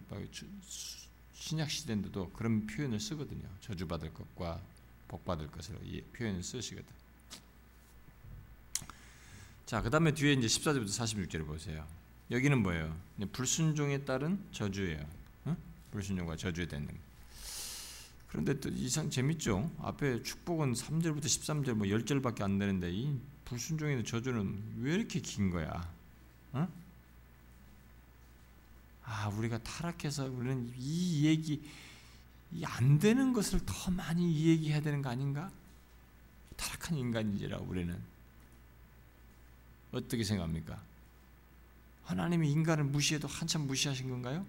신약 1.35 1.71
시대인데도 1.71 2.31
그런 2.31 2.67
표현을 2.67 2.99
쓰거든요. 3.01 3.49
저주 3.61 3.87
받을 3.87 4.13
것과 4.15 4.61
복 5.09 5.25
받을 5.25 5.49
것으로 5.49 5.79
이 5.83 6.01
표현을 6.03 6.43
쓰시거든. 6.43 6.87
자, 9.67 9.83
그 9.83 9.91
다음에 9.91 10.13
뒤에 10.13 10.35
이제 10.35 10.47
14절부터 10.47 10.89
46절을 10.89 11.47
보세요. 11.47 11.87
여기는 12.31 12.63
뭐예요? 12.63 12.97
불순종에 13.33 14.05
따른 14.05 14.39
저주예요. 14.53 15.05
응? 15.47 15.57
불순종과 15.91 16.37
저주에 16.37 16.67
대한 16.67 16.89
그런데 18.29 18.61
또 18.61 18.69
이상 18.69 19.09
재밌죠? 19.09 19.71
앞에 19.81 20.23
축복은 20.23 20.75
3절부터 20.75 21.25
13절 21.25 21.73
뭐 21.75 21.87
10절밖에 21.87 22.43
안 22.43 22.59
되는데 22.59 22.93
이 22.93 23.19
불순종의 23.47 24.05
저주는 24.05 24.63
왜 24.81 24.95
이렇게 24.95 25.21
긴 25.21 25.51
거야? 25.51 25.91
응? 26.55 26.69
아, 29.05 29.29
우리가 29.29 29.59
타락해서 29.63 30.27
우리는 30.27 30.71
이 30.77 31.25
얘기 31.25 31.63
안 32.65 32.99
되는 32.99 33.33
것을 33.33 33.61
더 33.65 33.91
많이 33.91 34.47
얘기해야 34.47 34.81
되는 34.81 35.03
거 35.03 35.11
아닌가? 35.11 35.51
타락한 36.57 36.97
인간이라 36.97 37.59
우리는 37.59 37.97
어떻게 39.93 40.25
생각합니까? 40.25 40.81
하나님이 42.05 42.51
인간을 42.51 42.85
무시해도 42.85 43.29
한참 43.29 43.67
무시하신 43.67 44.09
건가요? 44.09 44.47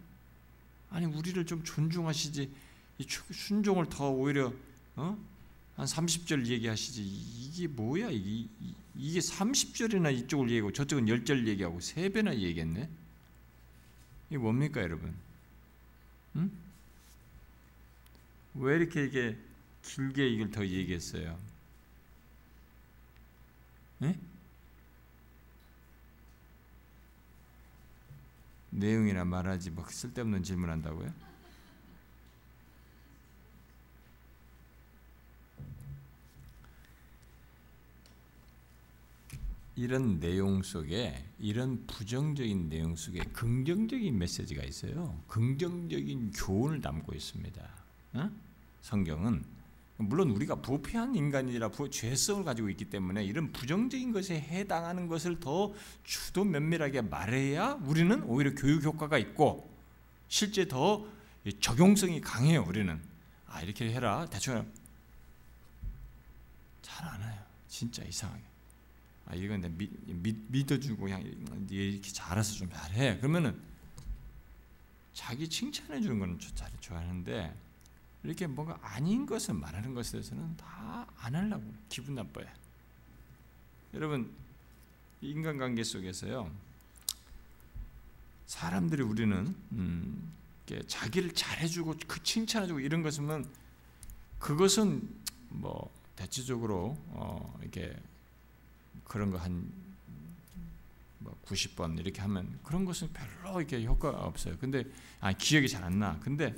아니 0.89 1.05
우리를 1.05 1.45
좀 1.45 1.63
존중하시지 1.63 2.51
순종을 3.31 3.87
더 3.89 4.09
오히려 4.09 4.53
어? 4.95 5.17
한 5.75 5.85
30절 5.85 6.45
얘기하시지 6.47 7.01
이게 7.03 7.67
뭐야 7.67 8.09
이게 8.09 8.49
이게 8.95 9.19
30절이나 9.19 10.13
이쪽을 10.13 10.49
얘기하고 10.49 10.73
저쪽은 10.73 11.05
10절 11.05 11.47
얘기하고 11.47 11.79
3배나 11.79 12.37
얘기했네 12.37 12.89
이게 14.29 14.37
뭡니까 14.37 14.81
여러분? 14.81 15.15
응? 16.35 16.51
왜 18.55 18.75
이렇게 18.75 19.05
이게 19.05 19.37
길게 19.83 20.27
이걸 20.27 20.51
더 20.51 20.65
얘기했어요? 20.65 21.37
네? 23.99 24.17
내용이나 28.71 29.25
말하지 29.25 29.71
막 29.71 29.91
쓸데없는 29.91 30.43
질문한다고요? 30.43 31.29
이런 39.75 40.19
내용 40.19 40.61
속에 40.61 41.25
이런 41.39 41.85
부정적인 41.87 42.67
내용 42.67 42.97
속에 42.97 43.19
긍정적인 43.31 44.17
메시지가 44.17 44.63
있어요. 44.63 45.23
긍정적인 45.27 46.31
교훈을 46.31 46.81
담고 46.81 47.15
있습니다. 47.15 47.78
어? 48.13 48.29
성경은 48.81 49.43
물론 49.97 50.29
우리가 50.29 50.55
부패한 50.55 51.15
인간이라 51.15 51.71
죄성을 51.91 52.45
가지고 52.45 52.69
있기 52.69 52.85
때문에 52.85 53.23
이런 53.25 53.51
부정적인 53.51 54.13
것에 54.13 54.39
해당하는 54.39 55.07
것을 55.07 55.41
더 55.41 55.73
주도 56.05 56.45
면밀하게 56.45 57.01
말해야 57.01 57.79
우리는 57.83 58.23
오히려 58.23 58.55
교육 58.55 58.83
효과가 58.83 59.17
있고 59.17 59.69
실제 60.29 60.67
더 60.67 61.05
적용성이 61.59 62.21
강해요. 62.21 62.63
우리는 62.65 63.01
아 63.47 63.61
이렇게 63.61 63.91
해라 63.91 64.25
대충 64.29 64.65
잘안 66.81 67.21
해요. 67.21 67.43
진짜 67.67 68.03
이상하게. 68.03 68.41
아 69.25 69.35
이건 69.35 69.61
내 69.61 69.69
믿, 69.69 69.91
믿, 70.05 70.35
믿 70.47 70.71
어주고 70.71 71.03
그냥 71.03 71.21
이렇게 71.69 72.09
잘해서 72.11 72.53
좀 72.53 72.69
잘해. 72.71 73.17
그러면은 73.17 73.59
자기 75.13 75.49
칭찬해 75.49 75.99
주는 75.99 76.19
건잘 76.19 76.71
좋아하는데 76.79 77.53
이렇게 78.23 78.47
뭔가 78.47 78.77
아닌 78.81 79.25
것을 79.25 79.53
말하는 79.53 79.93
것에 79.93 80.13
대해서는 80.13 80.57
다 80.57 80.89
안 81.21 81.35
하려고 81.35 81.63
기분 81.89 82.15
나빠요. 82.15 82.47
여러분 83.93 84.33
인간관계 85.21 85.83
속에서요 85.83 86.49
사람들이 88.45 89.03
우리는 89.03 89.53
음, 89.73 90.33
자기를 90.87 91.33
잘해주고 91.33 91.95
그 92.07 92.23
칭찬해주고 92.23 92.79
이런 92.79 93.01
것은 93.03 93.45
그것은 94.39 95.07
뭐 95.49 95.91
대체적으로 96.15 96.95
어, 97.09 97.57
이렇게 97.61 97.95
그런 99.03 99.29
거 99.31 99.37
한 99.39 99.89
뭐 101.19 101.37
90번 101.45 101.99
이렇게 101.99 102.21
하면 102.21 102.57
그런 102.63 102.85
것은 102.85 103.09
별로 103.13 103.59
이렇게 103.59 103.83
효과가 103.85 104.19
없어요. 104.19 104.57
근데 104.57 104.85
아 105.19 105.33
기억이 105.33 105.67
잘 105.67 105.83
안 105.83 105.99
나. 105.99 106.17
근데 106.21 106.55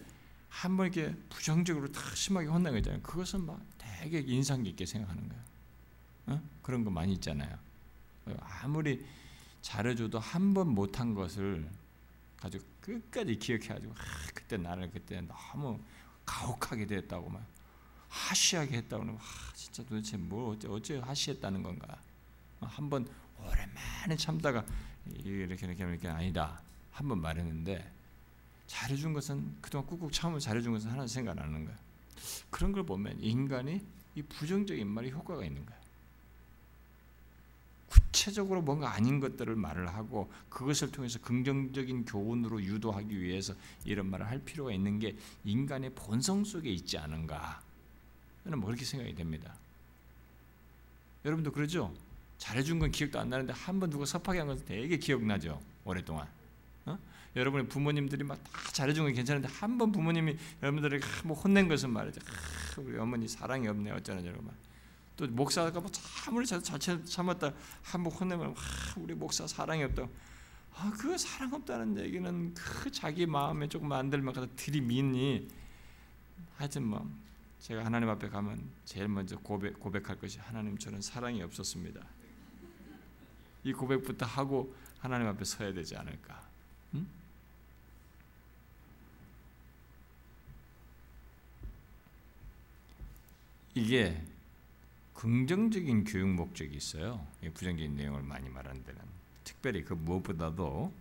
한 0.52 0.76
번 0.78 0.92
이렇게 0.92 1.16
부정적으로 1.30 1.92
다 1.92 2.02
심하게 2.14 2.48
혼나게 2.48 2.78
되잖아요. 2.82 3.02
그것은 3.02 3.46
막 3.46 3.60
되게 3.78 4.20
인상 4.20 4.62
깊게 4.64 4.86
생각하는 4.86 5.28
거예요. 5.30 5.44
어? 6.28 6.42
그런 6.62 6.84
거 6.84 6.92
많이 6.92 7.14
있잖아요. 7.14 7.58
아무리 8.62 9.04
잘해줘도 9.62 10.20
한 10.20 10.54
번 10.54 10.68
못한 10.70 11.14
것을 11.16 11.68
가지고 12.38 12.64
끝까지 12.82 13.38
기억해가지고 13.40 13.94
아, 13.94 14.04
그때 14.34 14.58
나를 14.58 14.92
그때 14.92 15.22
너무 15.22 15.80
가혹하게 16.26 16.86
됐다고 16.86 17.30
막 17.30 17.46
하시하게 18.10 18.78
했다고 18.78 19.04
하 19.06 19.12
아, 19.14 19.54
진짜 19.56 19.84
도대체 19.84 20.18
뭐 20.18 20.52
어째 20.54 20.68
어째 20.68 20.98
하시했다는 21.00 21.64
건가? 21.64 21.98
한 22.60 22.90
번 22.90 23.08
오랜만에 23.40 24.16
참다가 24.18 24.64
이렇게 25.08 25.66
이렇게 25.66 25.84
이렇게 25.84 26.08
아니다 26.10 26.62
한 26.92 27.08
번 27.08 27.22
말했는데 27.22 27.92
잘해준 28.72 29.12
것은 29.12 29.58
그동안 29.60 29.86
꾹꾹 29.86 30.12
참으면 30.12 30.40
잘해준 30.40 30.72
것은 30.72 30.90
하나 30.90 31.06
생각 31.06 31.38
안 31.38 31.40
하는 31.40 31.66
거야. 31.66 31.76
그런 32.50 32.72
걸 32.72 32.84
보면 32.86 33.20
인간이 33.20 33.82
이 34.16 34.22
부정적인 34.22 34.88
말이 34.88 35.12
효과가 35.12 35.44
있는 35.44 35.66
거야. 35.66 35.78
구체적으로 37.90 38.62
뭔가 38.62 38.94
아닌 38.94 39.20
것들을 39.20 39.54
말을 39.58 39.94
하고 39.94 40.32
그것을 40.50 40.90
통해서 40.90 41.20
긍정적인 41.20 42.06
교훈으로 42.06 42.64
유도하기 42.64 43.22
위해서 43.22 43.54
이런 43.84 44.10
말을 44.10 44.26
할 44.26 44.40
필요가 44.40 44.72
있는 44.72 45.00
게 45.00 45.18
인간의 45.44 45.94
본성 45.94 46.46
속에 46.46 46.70
있지 46.70 46.98
않은가. 46.98 47.62
저는 48.46 48.58
뭐 48.60 48.68
그렇게 48.68 48.86
생각이 48.86 49.14
됩니다. 49.16 49.54
여러분도 51.26 51.52
그러죠? 51.52 51.94
잘해준 52.38 52.80
건 52.80 52.90
기억도 52.92 53.20
안 53.20 53.30
나는데 53.30 53.52
한 53.52 53.82
번 53.82 53.90
누가 53.90 54.06
섭하게 54.06 54.40
한 54.40 54.48
것은 54.48 54.66
되게 54.66 54.98
기억나죠? 54.98 55.62
오랫동안. 55.84 56.30
여러분의 57.36 57.68
부모님들이 57.70 58.24
막 58.26 58.38
다 58.44 58.52
잘해준 58.74 59.06
건 59.06 59.14
괜찮은데 59.14 59.48
한 59.48 59.78
번 59.78 59.92
부모님이 59.92 60.38
여러분들에게 60.62 61.06
뭐 61.24 61.38
혼낸 61.38 61.68
것은 61.70 61.90
말이죠. 61.90 62.20
우리 62.78 62.98
어머니 62.98 63.28
사랑이 63.28 63.68
없네 63.70 63.92
어쩌나 63.92 64.22
저러고 64.22 64.52
또 65.16 65.28
목사가 65.28 65.80
뭐 65.80 65.90
아무리 66.28 66.46
잘, 66.46 66.62
잘 66.62 67.06
참았다 67.06 67.54
한 67.84 68.04
번 68.04 68.12
혼내면 68.12 68.54
우리 68.98 69.14
목사 69.16 69.48
사랑이 69.48 69.84
없다. 69.84 70.08
아, 70.76 70.92
그 70.98 71.18
사랑 71.18 71.54
없다는 71.54 71.98
얘기는 72.00 72.54
그 72.54 72.92
자기 72.92 73.26
마음에 73.26 73.68
조금 73.68 73.92
안 73.94 74.10
들면 74.10 74.34
가서 74.34 74.48
들이미니 74.56 75.48
하여튼 76.58 76.86
뭐 76.86 77.10
제가 77.60 77.86
하나님 77.86 78.10
앞에 78.10 78.28
가면 78.30 78.62
제일 78.86 79.08
먼저 79.08 79.38
고백, 79.38 79.80
고백할 79.80 80.18
것이 80.20 80.40
하나님 80.40 80.78
저는 80.78 81.02
사랑이 81.02 81.42
없었습니다. 81.44 82.02
이 83.64 83.72
고백부터 83.74 84.26
하고 84.26 84.74
하나님 85.00 85.28
앞에 85.28 85.46
서야 85.46 85.72
되지 85.74 85.96
않을까? 85.96 86.42
응? 86.96 87.06
이게 93.74 94.22
긍정적인 95.14 96.04
교육 96.04 96.30
목적이 96.30 96.76
있어요. 96.76 97.26
부정적인 97.54 97.96
내용을 97.96 98.24
많이 98.24 98.50
말하는 98.50 98.84
데는 98.84 99.00
특별히 99.44 99.84
그 99.84 99.94
무엇보다도 99.94 100.92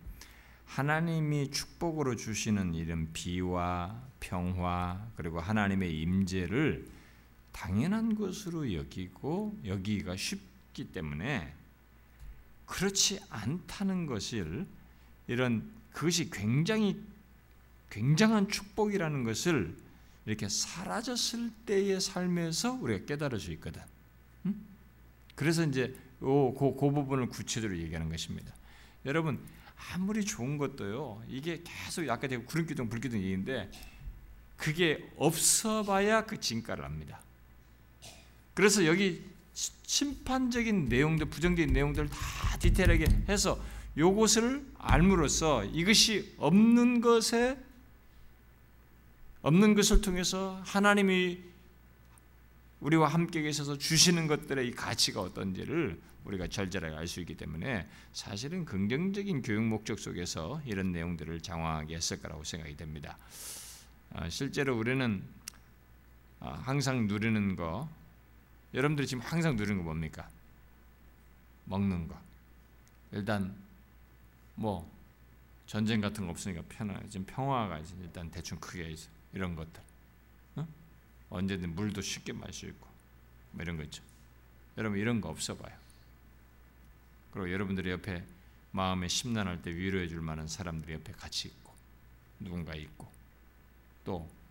하나님이 0.65 1.51
축복으로 1.51 2.15
주시는 2.15 2.73
이런 2.75 3.11
비와 3.11 4.01
평화 4.21 5.05
그리고 5.17 5.41
하나님의 5.41 6.01
임재를 6.01 6.87
당연한 7.51 8.15
것으로 8.15 8.73
여기고 8.73 9.59
여기가 9.65 10.15
쉽기 10.15 10.91
때문에 10.93 11.53
그렇지 12.65 13.19
않다는 13.29 14.05
것을 14.05 14.65
이런 15.27 15.69
그것이 15.91 16.29
굉장히 16.29 17.03
굉장한 17.89 18.47
축복이라는 18.47 19.25
것을 19.25 19.75
이렇게 20.31 20.47
사라졌을 20.47 21.51
때의 21.65 21.99
삶에서 21.99 22.71
우리가 22.75 23.05
깨달을 23.05 23.37
수 23.37 23.51
있거든. 23.51 23.81
응? 24.45 24.55
그래서 25.35 25.65
이제 25.65 25.93
그, 26.21 26.53
그 26.57 26.91
부분을 26.91 27.27
구체적으로 27.27 27.77
얘기하는 27.77 28.09
것입니다. 28.09 28.53
여러분 29.05 29.41
아무리 29.93 30.23
좋은 30.23 30.57
것도요 30.57 31.23
이게 31.27 31.63
계속 31.65 32.07
아까 32.09 32.29
제가 32.29 32.45
구름기둥 32.45 32.87
불기둥 32.87 33.19
얘기인데 33.19 33.69
그게 34.55 35.11
없어봐야 35.17 36.25
그 36.25 36.39
진가를 36.39 36.85
압니다. 36.85 37.19
그래서 38.53 38.85
여기 38.85 39.25
심판적인 39.53 40.85
내용들, 40.85 41.29
부정적인 41.29 41.73
내용들 41.73 42.07
다 42.07 42.57
디테일하게 42.57 43.23
해서 43.27 43.61
요것을 43.97 44.65
알므로써 44.77 45.65
이것이 45.65 46.35
없는 46.37 47.01
것에 47.01 47.57
없는 49.41 49.73
것을 49.73 50.01
통해서 50.01 50.61
하나님이 50.65 51.39
우리와 52.79 53.07
함께 53.07 53.41
계셔서 53.41 53.77
주시는 53.77 54.27
것들의 54.27 54.67
이 54.67 54.71
가치가 54.71 55.21
어떤지를 55.21 55.99
우리가 56.25 56.47
절절하게 56.47 56.95
알 56.95 57.07
수 57.07 57.19
있기 57.21 57.35
때문에 57.35 57.87
사실은 58.13 58.65
긍정적인 58.65 59.41
교육 59.41 59.63
목적 59.63 59.99
속에서 59.99 60.61
이런 60.65 60.91
내용들을 60.91 61.41
장황하게 61.41 61.95
했을 61.95 62.21
거라고 62.21 62.43
생각이 62.43 62.77
됩니다. 62.77 63.17
아, 64.13 64.29
실제로 64.29 64.77
우리는 64.77 65.23
아, 66.39 66.53
항상 66.63 67.07
누리는 67.07 67.55
거, 67.55 67.89
여러분들이 68.73 69.07
지금 69.07 69.23
항상 69.23 69.55
누리는 69.55 69.77
거 69.77 69.83
뭡니까? 69.83 70.27
먹는 71.65 72.07
거. 72.07 72.19
일단 73.11 73.55
뭐 74.55 74.89
전쟁 75.67 76.01
같은 76.01 76.25
거 76.25 76.31
없으니까 76.31 76.63
편하 76.69 76.99
지금 77.09 77.25
평화가 77.25 77.79
일단 78.01 78.29
대충 78.31 78.59
크게 78.59 78.89
있어. 78.91 79.09
이런 79.33 79.55
것들. 79.55 79.81
어? 80.57 80.67
언제든 81.29 81.75
물도 81.75 82.01
쉽게 82.01 82.33
마실 82.33 82.53
수 82.53 82.65
있고 82.67 82.87
뭐 83.51 83.61
이런 83.63 83.77
거 83.77 83.83
있죠. 83.83 84.03
여러분 84.77 84.99
이런 84.99 85.21
거 85.21 85.29
없어 85.29 85.55
봐요. 85.55 85.75
그리고 87.31 87.51
여러분들이 87.51 87.89
옆에 87.91 88.23
마음에 88.71 89.07
심란할 89.07 89.61
때 89.61 89.71
위로해 89.73 90.07
줄 90.07 90.21
만한 90.21 90.47
사람들이 90.47 90.93
옆에 90.93 91.11
같이 91.13 91.47
있고 91.47 91.73
누군가 92.39 92.75
있고 92.75 93.09
또 94.05 94.41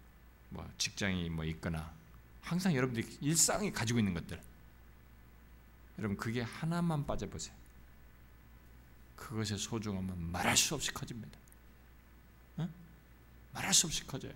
뭐 0.51 0.69
직장이 0.77 1.31
뭐 1.31 1.45
있거나 1.45 1.91
항상 2.43 2.75
여러분들이 2.75 3.19
일상이 3.21 3.73
가지고 3.73 3.99
있는 4.01 4.15
것들 4.15 4.41
여러분 5.99 6.17
그게 6.17 6.43
하나만 6.43 7.07
빠져보세요. 7.07 7.55
그것의 9.17 9.59
소중함은 9.59 10.19
말할 10.33 10.57
수 10.57 10.75
없이 10.75 10.93
커집니다. 10.93 11.39
어? 12.57 12.69
말할 13.53 13.73
수 13.75 13.87
없이 13.87 14.07
커져요. 14.07 14.33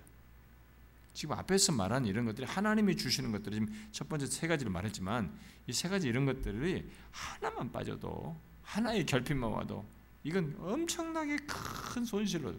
지금 1.15 1.35
앞에서 1.35 1.71
말한 1.71 2.05
이런 2.05 2.25
것들이 2.25 2.45
하나님이 2.45 2.95
주시는 2.97 3.31
것들이 3.31 3.55
지금 3.55 3.89
첫 3.91 4.07
번째 4.07 4.27
세 4.27 4.47
가지를 4.47 4.71
말했지만 4.71 5.33
이 5.67 5.73
세 5.73 5.89
가지 5.89 6.07
이런 6.07 6.25
것들이 6.25 6.87
하나만 7.11 7.71
빠져도 7.71 8.39
하나의 8.61 9.05
결핍만 9.07 9.49
와도 9.49 9.83
이건 10.23 10.55
엄청나게 10.59 11.37
큰 11.47 12.05
손실로 12.05 12.53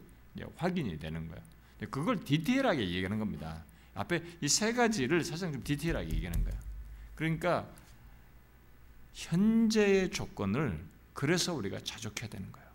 확인이 0.57 0.99
되는 0.99 1.29
거예요. 1.29 1.43
그걸 1.91 2.25
디테일하게 2.25 2.81
얘기하는 2.81 3.19
겁니다. 3.19 3.65
앞에 3.95 4.23
이 4.41 4.49
세 4.49 4.73
가지를 4.73 5.23
사실상 5.23 5.53
좀 5.53 5.63
디테일하게 5.63 6.09
얘기하는 6.11 6.43
거예요. 6.45 6.59
그러니까 7.15 7.69
현재의 9.15 10.11
조건을 10.11 10.83
그래서 11.15 11.55
우리가 11.55 11.81
자족해야 11.81 12.29
되는 12.29 12.51
거예요. 12.53 12.67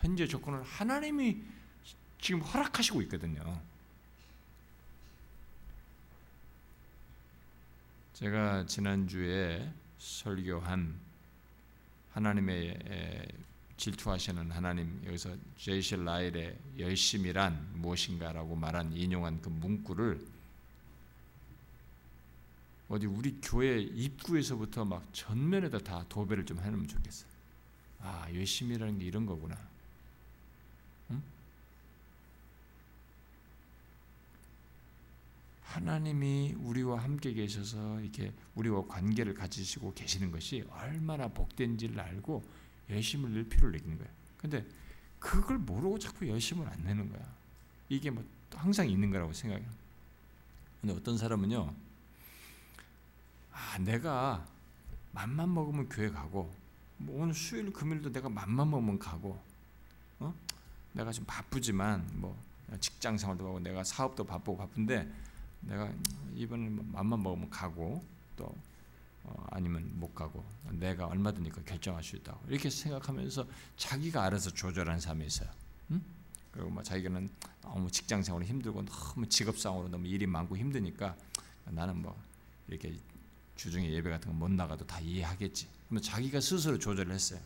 현재 0.00 0.26
조건을 0.26 0.62
하나님이 0.62 1.42
지금 2.20 2.40
허락하시고 2.40 3.02
있거든요. 3.02 3.60
제가 8.12 8.66
지난주에 8.66 9.72
설교한 9.98 10.94
하나님의 12.10 12.78
질투하시는 13.78 14.50
하나님 14.50 15.02
여기서 15.06 15.34
제이실 15.56 16.04
라일의 16.04 16.58
열심이란 16.78 17.70
무엇인가라고 17.74 18.54
말한 18.54 18.92
인용한 18.92 19.40
그 19.40 19.48
문구를 19.48 20.24
어디 22.90 23.06
우리 23.06 23.38
교회 23.40 23.80
입구에서부터 23.80 24.84
막 24.84 25.02
전면에다 25.14 25.78
다 25.78 26.04
도배를 26.10 26.44
좀 26.44 26.58
해놓으면 26.58 26.86
좋겠어요. 26.86 27.30
아 28.00 28.28
열심이라는 28.34 28.98
게 28.98 29.06
이런 29.06 29.24
거구나. 29.24 29.56
하나님이 35.72 36.54
우리와 36.58 37.02
함께 37.02 37.32
계셔서 37.32 38.00
이렇게 38.00 38.30
우리와 38.54 38.86
관계를 38.86 39.32
가지시고 39.32 39.94
계시는 39.94 40.30
것이 40.30 40.64
얼마나 40.70 41.28
복된지를 41.28 41.98
알고 41.98 42.44
열심을 42.90 43.32
낼 43.32 43.48
필요를 43.48 43.78
느끼는 43.78 43.96
거예요. 43.96 44.12
근데 44.36 44.66
그걸 45.18 45.56
모르고 45.56 45.98
자꾸 45.98 46.28
열심을 46.28 46.68
안 46.68 46.84
내는 46.84 47.10
거야. 47.10 47.22
이게 47.88 48.10
뭐 48.10 48.22
항상 48.54 48.88
있는 48.88 49.10
거라고 49.10 49.32
생각해요. 49.32 49.66
근데 50.80 50.94
어떤 50.94 51.16
사람은요, 51.16 51.72
아, 53.52 53.78
내가 53.78 54.44
맘만 55.12 55.54
먹으면 55.54 55.88
교회 55.88 56.10
가고, 56.10 56.52
뭐 56.98 57.22
오늘 57.22 57.34
수요일, 57.34 57.72
금요일도 57.72 58.12
내가 58.12 58.28
맘만 58.28 58.70
먹으면 58.70 58.98
가고, 58.98 59.40
어? 60.18 60.34
내가 60.92 61.12
좀 61.12 61.24
바쁘지만, 61.24 62.06
뭐, 62.14 62.36
직장 62.80 63.16
생활도 63.16 63.46
하고, 63.46 63.60
내가 63.60 63.84
사업도 63.84 64.24
바쁘고 64.24 64.56
바쁜데, 64.58 65.10
내가 65.62 65.92
이번에 66.34 66.68
뭐 66.68 66.84
맘만 66.92 67.22
먹으면 67.22 67.50
가고 67.50 68.04
또 68.36 68.54
어, 69.24 69.46
아니면 69.50 69.90
못 69.98 70.14
가고 70.14 70.44
내가 70.70 71.06
얼마든지 71.06 71.50
결정할 71.64 72.02
수 72.02 72.16
있다고 72.16 72.40
이렇게 72.48 72.68
생각하면서 72.70 73.46
자기가 73.76 74.24
알아서 74.24 74.50
조절하는 74.50 75.00
삶이 75.00 75.24
있어요. 75.26 75.48
응? 75.92 76.02
그리고 76.50 76.70
뭐 76.70 76.82
자기는 76.82 77.30
너무 77.62 77.90
직장 77.90 78.22
생활이 78.22 78.46
힘들고 78.46 78.84
너무 78.84 79.28
직업 79.28 79.58
상으로 79.58 79.88
너무 79.88 80.06
일이 80.06 80.26
많고 80.26 80.56
힘드니까 80.56 81.16
나는 81.66 82.02
뭐 82.02 82.20
이렇게 82.68 82.94
주중에 83.56 83.90
예배 83.92 84.10
같은 84.10 84.28
거 84.30 84.36
못 84.36 84.50
나가도 84.50 84.86
다 84.86 84.98
이해하겠지. 85.00 85.68
그러면 85.88 86.02
자기가 86.02 86.40
스스로 86.40 86.78
조절을 86.78 87.14
했어요. 87.14 87.40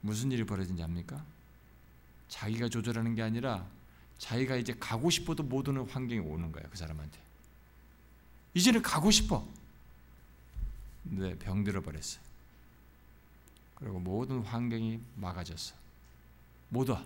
무슨 0.00 0.32
일이 0.32 0.44
벌어진지 0.44 0.82
압니까? 0.82 1.24
자기가 2.28 2.68
조절하는 2.68 3.14
게 3.14 3.22
아니라 3.22 3.64
자기가 4.22 4.54
이제 4.54 4.72
가고 4.78 5.10
싶어도 5.10 5.42
못 5.42 5.66
오는 5.66 5.82
환경이 5.84 6.20
오는 6.20 6.52
거야 6.52 6.62
그 6.70 6.76
사람한테. 6.76 7.18
이제는 8.54 8.80
가고 8.80 9.10
싶어. 9.10 9.44
근데 11.02 11.36
병들어 11.38 11.82
버렸어. 11.82 12.20
그리고 13.74 13.98
모든 13.98 14.40
환경이 14.42 15.00
막아졌어. 15.16 15.74
못 16.68 16.88
와. 16.88 17.04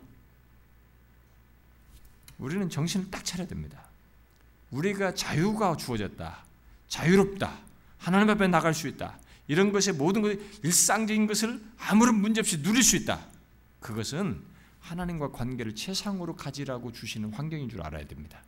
우리는 2.38 2.68
정신을 2.68 3.10
딱 3.10 3.24
차려야 3.24 3.48
됩니다. 3.48 3.82
우리가 4.70 5.14
자유가 5.14 5.74
주어졌다. 5.74 6.44
자유롭다. 6.88 7.58
하나님 7.96 8.28
앞에 8.28 8.46
나갈 8.46 8.74
수 8.74 8.88
있다. 8.88 9.18
이런 9.48 9.72
것의 9.72 9.94
모든 9.96 10.20
것, 10.20 10.38
일상적인 10.62 11.26
것을 11.26 11.64
아무런 11.78 12.16
문제 12.16 12.40
없이 12.40 12.62
누릴 12.62 12.82
수 12.82 12.94
있다. 12.94 13.26
그것은 13.80 14.44
하나님과 14.86 15.32
관계를 15.32 15.74
최상으로 15.74 16.36
가지라고 16.36 16.92
주시는 16.92 17.32
환경인 17.32 17.68
줄 17.68 17.82
알아야 17.82 18.06
됩니다. 18.06 18.42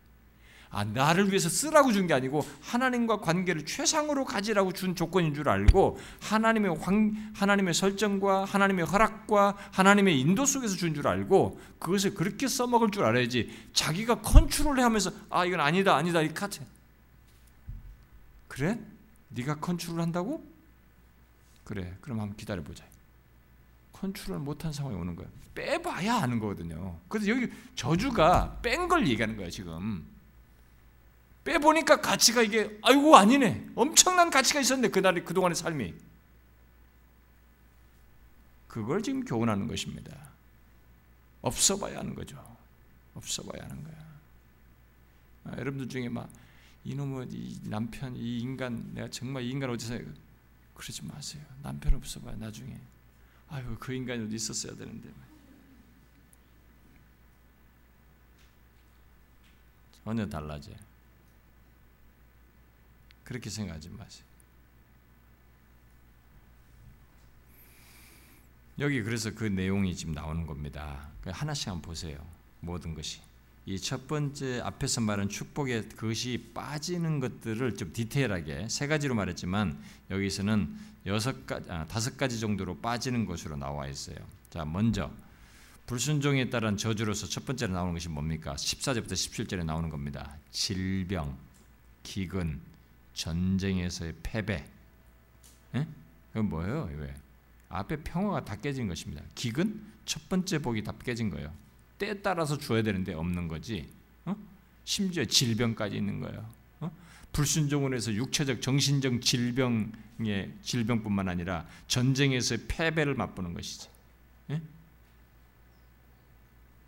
아, 0.70 0.84
나를 0.84 1.28
위해서 1.28 1.48
쓰라고 1.48 1.92
준 1.92 2.06
게 2.06 2.12
아니고 2.12 2.44
하나님과 2.60 3.20
관계를 3.20 3.64
최상으로 3.64 4.26
가지라고 4.26 4.72
준 4.72 4.94
조건인 4.94 5.34
줄 5.34 5.48
알고 5.48 5.98
하나님의 6.20 6.76
황, 6.76 7.32
하나님의 7.34 7.72
설정과 7.72 8.44
하나님의 8.44 8.84
허락과 8.84 9.56
하나님의 9.72 10.20
인도 10.20 10.44
속에서 10.44 10.76
준 10.76 10.94
줄 10.94 11.08
알고 11.08 11.58
그것을 11.78 12.12
그렇게 12.14 12.46
써먹을 12.48 12.90
줄 12.90 13.04
알아야지 13.04 13.50
자기가 13.72 14.20
컨트롤해 14.20 14.82
하면서 14.82 15.10
아 15.30 15.46
이건 15.46 15.60
아니다 15.60 15.96
아니다 15.96 16.20
이 16.20 16.34
카트 16.34 16.60
그래? 18.46 18.78
네가 19.30 19.60
컨트롤 19.60 20.00
한다고? 20.00 20.44
그래, 21.64 21.96
그럼 22.00 22.20
한번 22.20 22.36
기다려 22.36 22.62
보자. 22.62 22.82
컨트롤 24.00 24.38
못한 24.38 24.72
상황이 24.72 24.96
오는 24.96 25.16
거예요. 25.16 25.30
빼봐야 25.54 26.16
아는 26.16 26.38
거거든요. 26.38 26.98
그래서 27.08 27.28
여기 27.28 27.52
저주가 27.74 28.58
뺀 28.62 28.88
걸 28.88 29.06
얘기하는 29.08 29.36
거예요, 29.36 29.50
지금. 29.50 30.06
빼보니까 31.44 32.00
가치가 32.00 32.42
이게, 32.42 32.78
아이고, 32.82 33.16
아니네. 33.16 33.70
엄청난 33.74 34.30
가치가 34.30 34.60
있었는데, 34.60 34.90
그날의, 34.90 35.24
그동안의 35.24 35.56
삶이. 35.56 35.94
그걸 38.68 39.02
지금 39.02 39.24
교훈하는 39.24 39.66
것입니다. 39.66 40.14
없어 41.40 41.78
봐야 41.78 41.98
하는 41.98 42.14
거죠. 42.14 42.36
없어 43.14 43.42
봐야 43.42 43.64
하는 43.64 43.82
거야. 43.82 43.96
아, 45.44 45.52
여러분들 45.58 45.88
중에 45.88 46.08
막, 46.08 46.28
이놈의 46.84 47.28
이 47.30 47.60
남편, 47.64 48.14
이 48.14 48.38
인간, 48.38 48.92
내가 48.94 49.08
정말 49.10 49.42
이 49.42 49.50
인간 49.50 49.70
어디서, 49.70 49.98
그러지 50.74 51.04
마세요. 51.06 51.42
남편 51.62 51.94
없어 51.94 52.20
봐요, 52.20 52.36
나중에. 52.38 52.78
아유, 53.50 53.76
그 53.78 53.92
인간이 53.92 54.24
어디 54.24 54.36
있었어야 54.36 54.74
되는데. 54.74 55.08
전혀 60.04 60.26
달라져요. 60.26 60.76
그렇게 63.24 63.50
생각하지 63.50 63.90
마세요. 63.90 64.24
여기 68.78 69.02
그래서 69.02 69.34
그 69.34 69.44
내용이 69.44 69.94
지금 69.94 70.14
나오는 70.14 70.46
겁니다. 70.46 71.10
그 71.20 71.30
하나씩 71.30 71.68
한번 71.68 71.82
보세요. 71.82 72.24
모든 72.60 72.94
것이. 72.94 73.20
이 73.66 73.78
첫 73.78 74.08
번째 74.08 74.60
앞에서 74.64 75.02
말한 75.02 75.28
축복의 75.28 75.90
그것이 75.90 76.52
빠지는 76.54 77.20
것들을 77.20 77.76
좀 77.76 77.92
디테일하게 77.92 78.68
세 78.70 78.86
가지로 78.86 79.14
말했지만 79.14 79.78
여기서는 80.10 80.74
여섯 81.08 81.46
가지, 81.46 81.70
아, 81.70 81.86
다섯 81.86 82.16
가지 82.16 82.38
정도로 82.38 82.78
빠지는 82.78 83.24
것으로 83.24 83.56
나와 83.56 83.88
있어요. 83.88 84.16
자, 84.50 84.64
먼저 84.64 85.10
불순종에 85.86 86.50
따른 86.50 86.76
저주로서 86.76 87.26
첫 87.26 87.46
번째로 87.46 87.72
나오는 87.72 87.94
것이 87.94 88.08
뭡니까? 88.10 88.54
14절부터 88.54 89.12
17절에 89.12 89.64
나오는 89.64 89.88
겁니다. 89.88 90.36
질병, 90.50 91.36
기근, 92.02 92.60
전쟁에서의 93.14 94.14
패배. 94.22 94.64
예? 95.74 95.86
그건 96.32 96.50
뭐예요? 96.50 96.90
왜? 96.94 97.14
앞에 97.70 97.96
평화가 98.02 98.44
다 98.44 98.56
깨진 98.56 98.86
것입니다. 98.86 99.22
기근 99.34 99.82
첫 100.04 100.28
번째 100.28 100.58
복이 100.58 100.84
다 100.84 100.92
깨진 101.04 101.30
거예요. 101.30 101.52
때에 101.98 102.20
따라서 102.20 102.58
줘야 102.58 102.82
되는데 102.82 103.14
없는 103.14 103.48
거지. 103.48 103.88
어? 104.26 104.36
심지어 104.84 105.24
질병까지 105.24 105.96
있는 105.96 106.20
거예요. 106.20 106.57
어? 107.38 107.42
불순종을 107.42 107.94
해서 107.94 108.12
육체적 108.12 108.60
정신적 108.60 109.22
질병의 109.22 110.52
질병뿐만 110.62 111.28
아니라 111.28 111.66
전쟁에서의 111.86 112.66
패배를 112.66 113.14
맛보는 113.14 113.54
것이지. 113.54 113.88
예? 114.50 114.60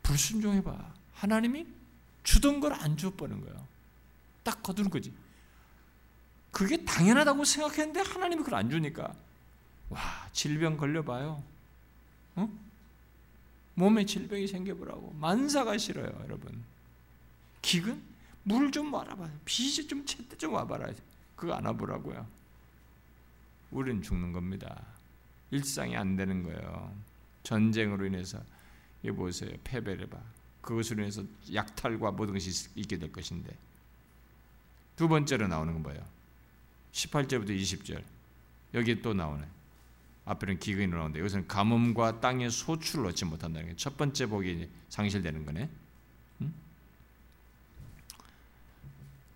불순종해봐. 0.03 0.95
하나님이 1.15 1.67
주던 2.25 2.59
걸안 2.59 2.97
줘버는 2.97 3.41
거예요. 3.43 3.67
딱 4.43 4.61
거두는 4.63 4.91
거지. 4.91 5.13
그게 6.51 6.85
당연하다고 6.85 7.45
생각했는데 7.45 8.01
하나님이 8.01 8.43
그걸 8.43 8.59
안 8.59 8.71
주니까 8.71 9.15
와 9.89 10.01
질병 10.33 10.77
걸려봐요. 10.77 11.43
어? 12.35 12.59
몸에 13.75 14.05
질병이 14.05 14.49
생겨보라고 14.49 15.13
만사가 15.21 15.79
싫어요, 15.79 16.07
여러분. 16.25 16.65
기근 17.63 18.10
물 18.45 18.71
좀 18.71 18.93
와라봐. 18.93 19.29
비지 19.45 19.87
좀 19.87 20.05
제때 20.05 20.37
좀 20.37 20.55
와봐라. 20.55 20.93
그거 21.37 21.55
안 21.55 21.65
와보라고요. 21.67 22.27
우린 23.71 24.03
죽는 24.03 24.33
겁니다. 24.33 24.85
일상이 25.51 25.97
안 25.97 26.17
되는 26.17 26.43
거예요. 26.43 26.95
전쟁으로 27.43 28.07
인해서 28.07 28.43
이 29.03 29.11
보세요, 29.11 29.51
패배를 29.65 30.07
봐. 30.09 30.19
그것으로 30.61 31.03
인해서 31.03 31.23
약탈과 31.53 32.13
모든 32.13 32.35
것이 32.35 32.69
있게 32.75 32.99
될 32.99 33.11
것인데 33.11 33.57
두 34.97 35.09
번째로 35.09 35.49
나오는 35.49 35.73
건 35.73 35.83
뭐예요? 35.83 36.05
18절부터 36.93 37.49
20절 37.59 38.05
여기 38.75 39.01
또 39.01 39.15
나오네. 39.15 39.47
앞에는 40.27 40.59
기근이 40.59 40.89
나오는데 40.89 41.21
여기서는 41.21 41.49
가뭄과 41.49 42.21
땅의 42.21 42.51
소출을 42.51 43.07
얻지 43.07 43.25
못한다는 43.25 43.71
게 43.71 43.77
첫 43.77 43.97
번째 43.97 44.27
복이 44.27 44.69
상실되는 44.91 45.45
거네. 45.47 45.71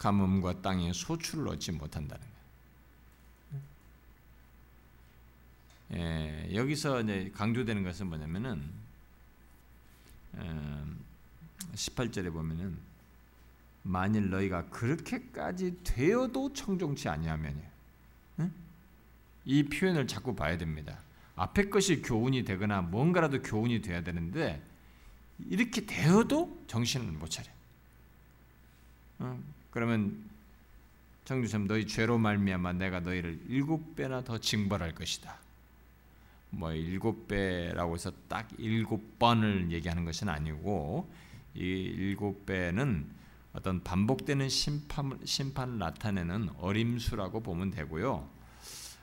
가뭄과 0.04 0.60
땅의 0.60 0.92
소출을 0.92 1.48
얻지 1.48 1.72
못한다는 1.72 2.22
거. 2.22 3.56
예, 5.96 6.50
여기서 6.54 7.00
이제 7.00 7.30
강조되는 7.34 7.82
것은 7.82 8.08
뭐냐면은 8.08 8.70
18절에 11.74 12.30
보면은 12.30 12.76
만일 13.82 14.28
너희가 14.28 14.66
그렇게까지 14.66 15.78
되어도 15.84 16.52
청종치 16.52 17.08
아니하면이 17.08 17.62
이 19.46 19.62
표현을 19.62 20.06
자꾸 20.06 20.34
봐야 20.34 20.58
됩니다. 20.58 20.98
앞에 21.34 21.70
것이 21.70 22.02
교훈이 22.02 22.44
되거나 22.44 22.82
뭔가라도 22.82 23.40
교훈이 23.40 23.80
돼야 23.80 24.02
되는데 24.02 24.62
이렇게 25.48 25.86
되어도 25.86 26.62
정신을 26.66 27.06
못 27.12 27.30
차려. 27.30 27.48
어? 29.20 29.54
그러면 29.74 30.16
정주님 31.24 31.66
너희 31.66 31.84
죄로 31.84 32.16
말미암아 32.16 32.74
내가 32.74 33.00
너희를 33.00 33.40
일곱 33.48 33.96
배나 33.96 34.22
더 34.22 34.38
징벌할 34.38 34.94
것이다. 34.94 35.36
뭐 36.50 36.72
일곱 36.72 37.26
배라고 37.26 37.94
해서 37.94 38.12
딱 38.28 38.48
일곱 38.56 39.18
번을 39.18 39.72
얘기하는 39.72 40.04
것은 40.04 40.28
아니고 40.28 41.10
이 41.56 41.58
일곱 41.58 42.46
배는 42.46 43.04
어떤 43.52 43.82
반복되는 43.82 44.48
심판 44.48 45.18
심판을 45.24 45.78
나타내는 45.78 46.50
어림수라고 46.58 47.40
보면 47.42 47.72
되고요. 47.72 48.28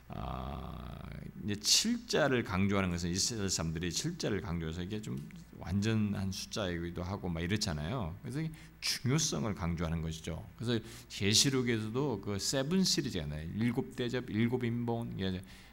아, 0.07 0.99
이제 1.43 1.55
7자를 1.55 2.45
강조하는 2.45 2.91
것은 2.91 3.09
이스라엘 3.09 3.49
사람들이 3.49 3.89
7자를 3.89 4.41
강조해서 4.41 4.84
이게 4.84 5.01
좀 5.01 5.17
완전한 5.62 6.32
숫자이기도 6.32 7.03
하고 7.03 7.30
막 7.30 7.41
이렇잖아요. 7.41 8.18
그래서 8.22 8.41
중요성을 8.82 9.53
강조하는 9.55 10.01
것이죠. 10.01 10.47
그래서 10.57 10.84
계시록에서도 11.09 12.22
그 12.22 12.39
세븐 12.39 12.84
시리즈가 12.84 13.26
나요. 13.28 13.47
일곱 13.55 13.95
대접, 13.95 14.30
일곱 14.30 14.64
인본, 14.64 15.18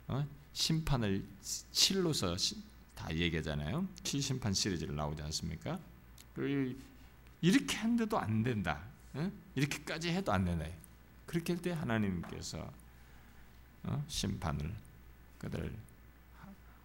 어? 0.09 0.27
심판을 0.53 1.25
7로서 1.43 2.57
다 2.95 3.15
얘기하잖아요. 3.15 3.87
7심판 4.03 4.55
시리즈를 4.55 4.95
나오지 4.95 5.23
않습니까? 5.23 5.79
이렇게 7.41 7.77
한데도 7.77 8.19
안 8.19 8.43
된다. 8.43 8.83
어? 9.15 9.31
이렇게까지 9.55 10.11
해도 10.11 10.33
안 10.33 10.45
된다. 10.45 10.67
그렇게 11.27 11.53
할 11.53 11.63
때 11.63 11.71
하나님께서 11.73 12.71
어? 13.85 14.05
심판을 14.09 14.75
그들 15.39 15.75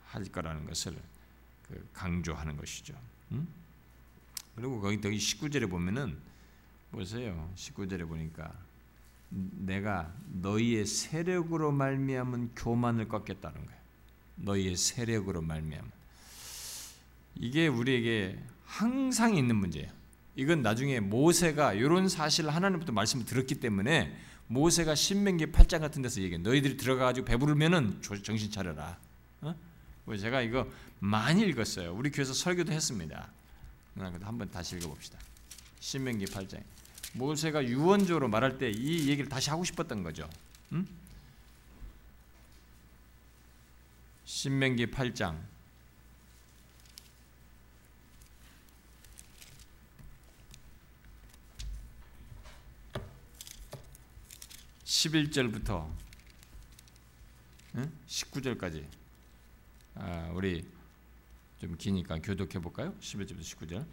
할 0.06 0.24
거라는 0.26 0.66
것을 0.66 0.93
그 0.93 1.12
강조하는 1.93 2.57
것이죠. 2.57 2.93
음? 3.32 3.47
그리고 4.55 4.80
거기 4.80 5.01
더 5.01 5.09
19절에 5.09 5.69
보면은 5.69 6.17
보세요. 6.91 7.51
19절에 7.55 8.07
보니까 8.07 8.53
내가 9.30 10.13
너희의 10.32 10.86
세력으로 10.86 11.71
말미암은 11.71 12.51
교만을 12.55 13.07
꺾겠다는 13.07 13.65
거예요. 13.65 13.82
너희의 14.36 14.76
세력으로 14.76 15.41
말미암. 15.41 15.91
이게 17.36 17.67
우리에게 17.67 18.39
항상 18.65 19.36
있는 19.36 19.55
문제예요. 19.55 19.91
이건 20.36 20.61
나중에 20.61 20.99
모세가 20.99 21.74
이런 21.74 22.09
사실을 22.09 22.53
하나님부터 22.53 22.91
말씀을 22.91 23.26
들었기 23.26 23.55
때문에 23.55 24.15
모세가 24.47 24.95
신명기 24.95 25.47
8장 25.47 25.80
같은 25.80 26.01
데서 26.01 26.21
얘기해. 26.21 26.39
너희들이 26.39 26.78
들어가 26.78 27.05
가지고 27.05 27.26
배부르면은 27.26 28.01
정신 28.01 28.51
차려라. 28.51 28.97
어? 30.04 30.06
뭐 30.06 30.18
제가 30.18 30.41
이거 30.41 30.68
많이 30.99 31.43
읽었어요. 31.43 31.93
우리 31.93 32.12
교회에서 32.12 32.34
설교도 32.34 32.72
했습니다. 32.72 33.30
한번 33.95 34.49
다시 34.49 34.76
읽어봅시다. 34.78 35.20
신명기 35.80 36.26
8장. 36.26 36.64
모세가 37.14 37.64
유언적으로 37.66 38.28
말할 38.28 38.58
때 38.58 38.72
이 38.72 39.08
얘기를 39.10 39.30
다시 39.30 39.49
하고 39.49 39.64
싶었던 39.64 40.01
거죠. 40.04 40.28
음? 40.72 40.88
신명기 44.26 44.88
8장 44.88 45.38
11절부터 54.86 55.89
19절까지 58.08 58.86
아, 59.96 60.32
우리 60.34 60.66
좀 61.60 61.76
기니까 61.78 62.18
교독해 62.20 62.60
볼까요? 62.60 62.94
11절부터 63.00 63.41
19절. 63.41 63.86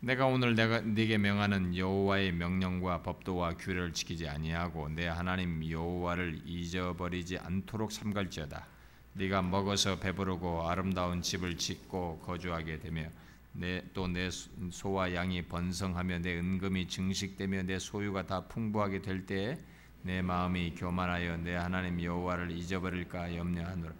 내가 0.00 0.26
오늘 0.26 0.54
내가 0.54 0.80
네게 0.80 1.18
명하는 1.18 1.76
여호와의 1.76 2.32
명령과 2.32 3.02
법도와 3.02 3.56
규례를 3.56 3.92
지키지 3.92 4.28
아니하고 4.28 4.88
내 4.90 5.06
하나님 5.06 5.68
여호와를 5.68 6.42
잊어버리지 6.44 7.38
않도록 7.38 7.92
삼갈지어다. 7.92 8.66
네가 9.14 9.42
먹어서 9.42 10.00
배부르고 10.00 10.68
아름다운 10.68 11.22
집을 11.22 11.56
짓고 11.56 12.20
거주하게 12.24 12.80
되며 12.80 13.08
또내 13.94 14.30
소와 14.70 15.14
양이 15.14 15.42
번성하며 15.42 16.18
내 16.18 16.38
은금이 16.38 16.88
증식되며 16.88 17.62
내 17.62 17.78
소유가 17.78 18.26
다 18.26 18.40
풍부하게 18.46 19.02
될 19.02 19.24
때에 19.24 19.56
내 20.02 20.20
마음이 20.20 20.74
교만하여 20.74 21.36
내 21.38 21.54
하나님 21.54 22.02
여호와를 22.02 22.50
잊어버릴까 22.50 23.36
염려하노라 23.36 23.94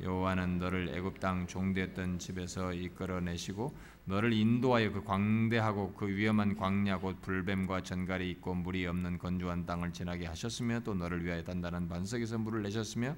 여호와는 0.00 0.58
너를 0.58 0.90
애굽 0.94 1.18
땅 1.18 1.46
종되었던 1.46 2.18
집에서 2.18 2.72
이끌어내시고 2.72 3.76
너를 4.04 4.32
인도하여 4.32 4.92
그 4.92 5.02
광대하고 5.02 5.94
그 5.94 6.08
위험한 6.08 6.56
광야 6.56 6.98
곧 6.98 7.20
불뱀과 7.20 7.82
전갈이 7.82 8.30
있고 8.30 8.54
물이 8.54 8.86
없는 8.86 9.18
건조한 9.18 9.66
땅을 9.66 9.92
지나게 9.92 10.26
하셨으며 10.26 10.80
또 10.80 10.94
너를 10.94 11.24
위하여 11.24 11.42
단단한 11.42 11.88
반석에서 11.88 12.38
물을 12.38 12.62
내셨으며 12.62 13.16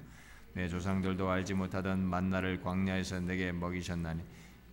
내 0.53 0.67
조상들도 0.67 1.29
알지 1.29 1.53
못하던 1.53 2.03
만나를 2.03 2.61
광야에서 2.61 3.21
내게 3.21 3.51
먹이셨나니 3.51 4.21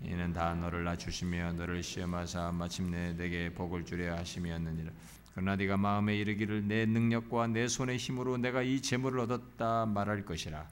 이는 0.02 0.32
다 0.32 0.54
너를 0.54 0.84
낮추시며 0.84 1.52
너를 1.54 1.82
시험하사 1.82 2.52
마침내 2.52 3.14
내게 3.16 3.52
복을 3.52 3.84
주려 3.84 4.16
하심이었느니라. 4.16 4.90
그러나 5.34 5.56
네가 5.56 5.76
마음에 5.76 6.16
이르기를 6.16 6.66
내 6.66 6.84
능력과 6.84 7.48
내 7.48 7.68
손의 7.68 7.96
힘으로 7.96 8.38
내가 8.38 8.62
이 8.62 8.80
재물을 8.80 9.20
얻었다 9.20 9.86
말할 9.86 10.24
것이라 10.24 10.68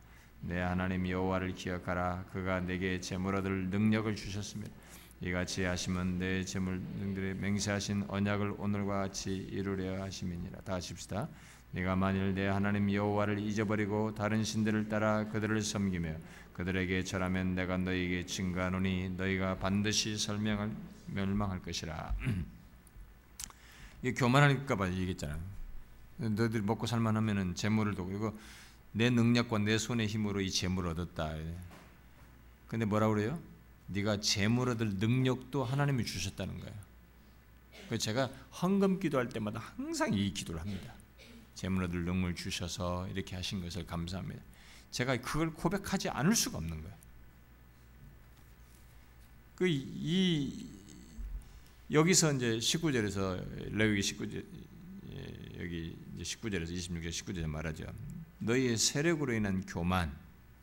내 0.47 0.61
하나님 0.61 1.09
여호와를 1.09 1.55
기억하라. 1.55 2.25
그가 2.33 2.61
내게 2.61 3.01
재물 3.01 3.35
얻을 3.37 3.69
능력을 3.71 4.15
주셨으며 4.15 4.65
이같이 5.21 5.65
하시면 5.65 6.19
내 6.19 6.45
재물들의 6.45 7.35
맹세하신 7.37 8.05
언약을 8.09 8.55
오늘과 8.59 8.99
같이 9.01 9.35
이루려 9.35 10.03
하심이니라. 10.03 10.61
다 10.61 10.75
하십시다. 10.75 11.29
네가 11.73 11.97
만일 11.97 12.35
내 12.35 12.47
하나님 12.47 12.93
여호와를 12.93 13.39
잊어버리고 13.39 14.15
다른 14.15 14.45
신들을 14.45 14.89
따라 14.89 15.29
그들을 15.29 15.61
섬기며 15.63 16.15
그들에게 16.53 17.05
절하면 17.05 17.55
내가 17.55 17.77
너희에게 17.77 18.27
증가하노니 18.27 19.11
너희가 19.17 19.57
반드시 19.57 20.17
설명할 20.17 20.71
멸망할 21.07 21.61
것이라. 21.61 22.15
이 24.03 24.13
교만하니까 24.13 24.77
봐 24.77 24.89
얘기했잖아. 24.89 25.39
너희들 26.19 26.63
먹고 26.63 26.87
살만하면은 26.87 27.55
재물을 27.55 27.95
두고 27.95 28.13
이거 28.13 28.35
내 28.97 29.11
능력과 29.11 29.59
내 29.59 29.77
손의 29.77 30.07
힘으로 30.07 30.41
이 30.41 30.51
재물을 30.51 30.89
얻었다. 30.91 31.35
근데 32.67 32.87
뭐라 32.87 33.09
그래요? 33.09 33.39
네가 33.89 34.21
재물 34.21 34.71
얻을 34.71 34.95
능력도 34.95 35.63
하나님이 35.63 36.07
주셨다는 36.07 36.59
거예요. 36.61 36.75
그 37.91 37.99
제가 37.99 38.31
헌금 38.63 38.99
기도할 38.99 39.29
때마다 39.29 39.61
항상 39.61 40.15
이 40.15 40.33
기도를 40.33 40.63
합니다. 40.63 40.95
재물 41.55 41.85
얻을 41.85 42.07
능을 42.07 42.35
주셔서 42.35 43.07
이렇게 43.09 43.37
하신 43.37 43.61
것을 43.61 43.87
감사합니다. 43.87 44.43
제가 44.91 45.19
그걸 45.19 45.53
고백하지 45.53 46.09
않을 46.09 46.35
수가 46.35 46.57
없는 46.57 46.81
거예요. 46.81 46.97
그 49.57 49.67
이 49.69 50.67
여기서 51.93 52.33
이제 52.33 52.57
19절에서 52.57 53.73
레위기 53.73 54.01
19절 54.01 54.45
예, 55.13 55.63
여기 55.63 55.97
이제 56.15 56.23
19절에서 56.23 56.71
26절 56.71 57.11
19절에 57.11 57.47
말하죠. 57.47 57.85
너희의 58.39 58.77
세력으로 58.77 59.33
인한 59.33 59.65
교만 59.67 60.15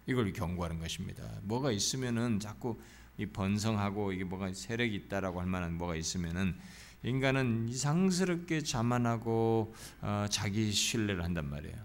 이걸 0.05 0.31
경고하는 0.33 0.79
것입니다. 0.79 1.23
뭐가 1.43 1.71
있으면은 1.71 2.39
자꾸 2.39 2.79
이 3.17 3.25
번성하고 3.25 4.11
이게 4.11 4.23
뭐가 4.23 4.53
세력이 4.53 4.95
있다라고 4.95 5.39
할 5.39 5.47
만한 5.47 5.77
뭐가 5.77 5.95
있으면은 5.95 6.55
인간은 7.03 7.67
이상스럽게 7.69 8.61
자만하고 8.61 9.75
어, 10.01 10.25
자기 10.29 10.71
신뢰를 10.71 11.23
한단 11.23 11.49
말이에요. 11.49 11.75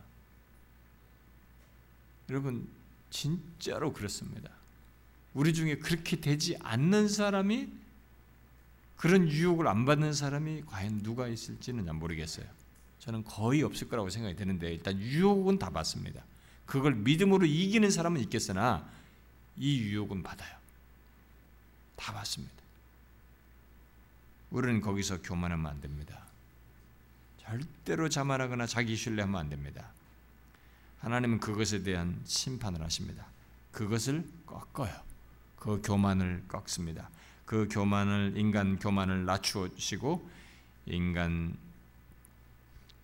여러분 2.31 2.69
진짜로 3.11 3.93
그렇습니다. 3.93 4.51
우리 5.35 5.53
중에 5.53 5.77
그렇게 5.77 6.17
되지 6.21 6.57
않는 6.61 7.09
사람이 7.09 7.69
그런 8.97 9.29
유혹을 9.29 9.69
안 9.69 9.85
받는 9.85 10.13
사람이 10.13 10.63
과연 10.67 11.03
누가 11.03 11.29
있을지는 11.29 11.95
모르겠어요. 11.95 12.47
저는 13.01 13.25
거의 13.25 13.63
없을 13.63 13.89
거라고 13.89 14.11
생각이 14.11 14.37
되는데 14.37 14.73
일단 14.73 14.99
유혹은 15.01 15.59
다 15.59 15.71
받습니다. 15.71 16.23
그걸 16.67 16.95
믿음으로 16.95 17.47
이기는 17.47 17.91
사람은 17.91 18.21
있겠으나 18.23 18.89
이 19.57 19.81
유혹은 19.81 20.23
받아요. 20.23 20.57
다 21.97 22.13
받습니다. 22.13 22.55
우리는 24.51 24.81
거기서 24.81 25.23
교만하면 25.23 25.67
안 25.67 25.81
됩니다. 25.81 26.23
절대로 27.41 28.09
자만하거나 28.09 28.67
자기 28.67 28.97
신뢰하면 28.97 29.41
안 29.41 29.49
됩니다. 29.49 29.91
하나님은 31.01 31.41
그것에 31.41 31.83
대한 31.83 32.21
심판을 32.25 32.83
하십니다. 32.83 33.27
그것을 33.73 34.25
꺾어요. 34.47 34.93
그 35.57 35.81
교만을 35.83 36.45
꺾습니다. 36.49 37.09
그 37.45 37.69
교만을 37.71 38.35
인간 38.37 38.79
교만을 38.79 39.25
낮추시고 39.25 40.29
인간 40.87 41.57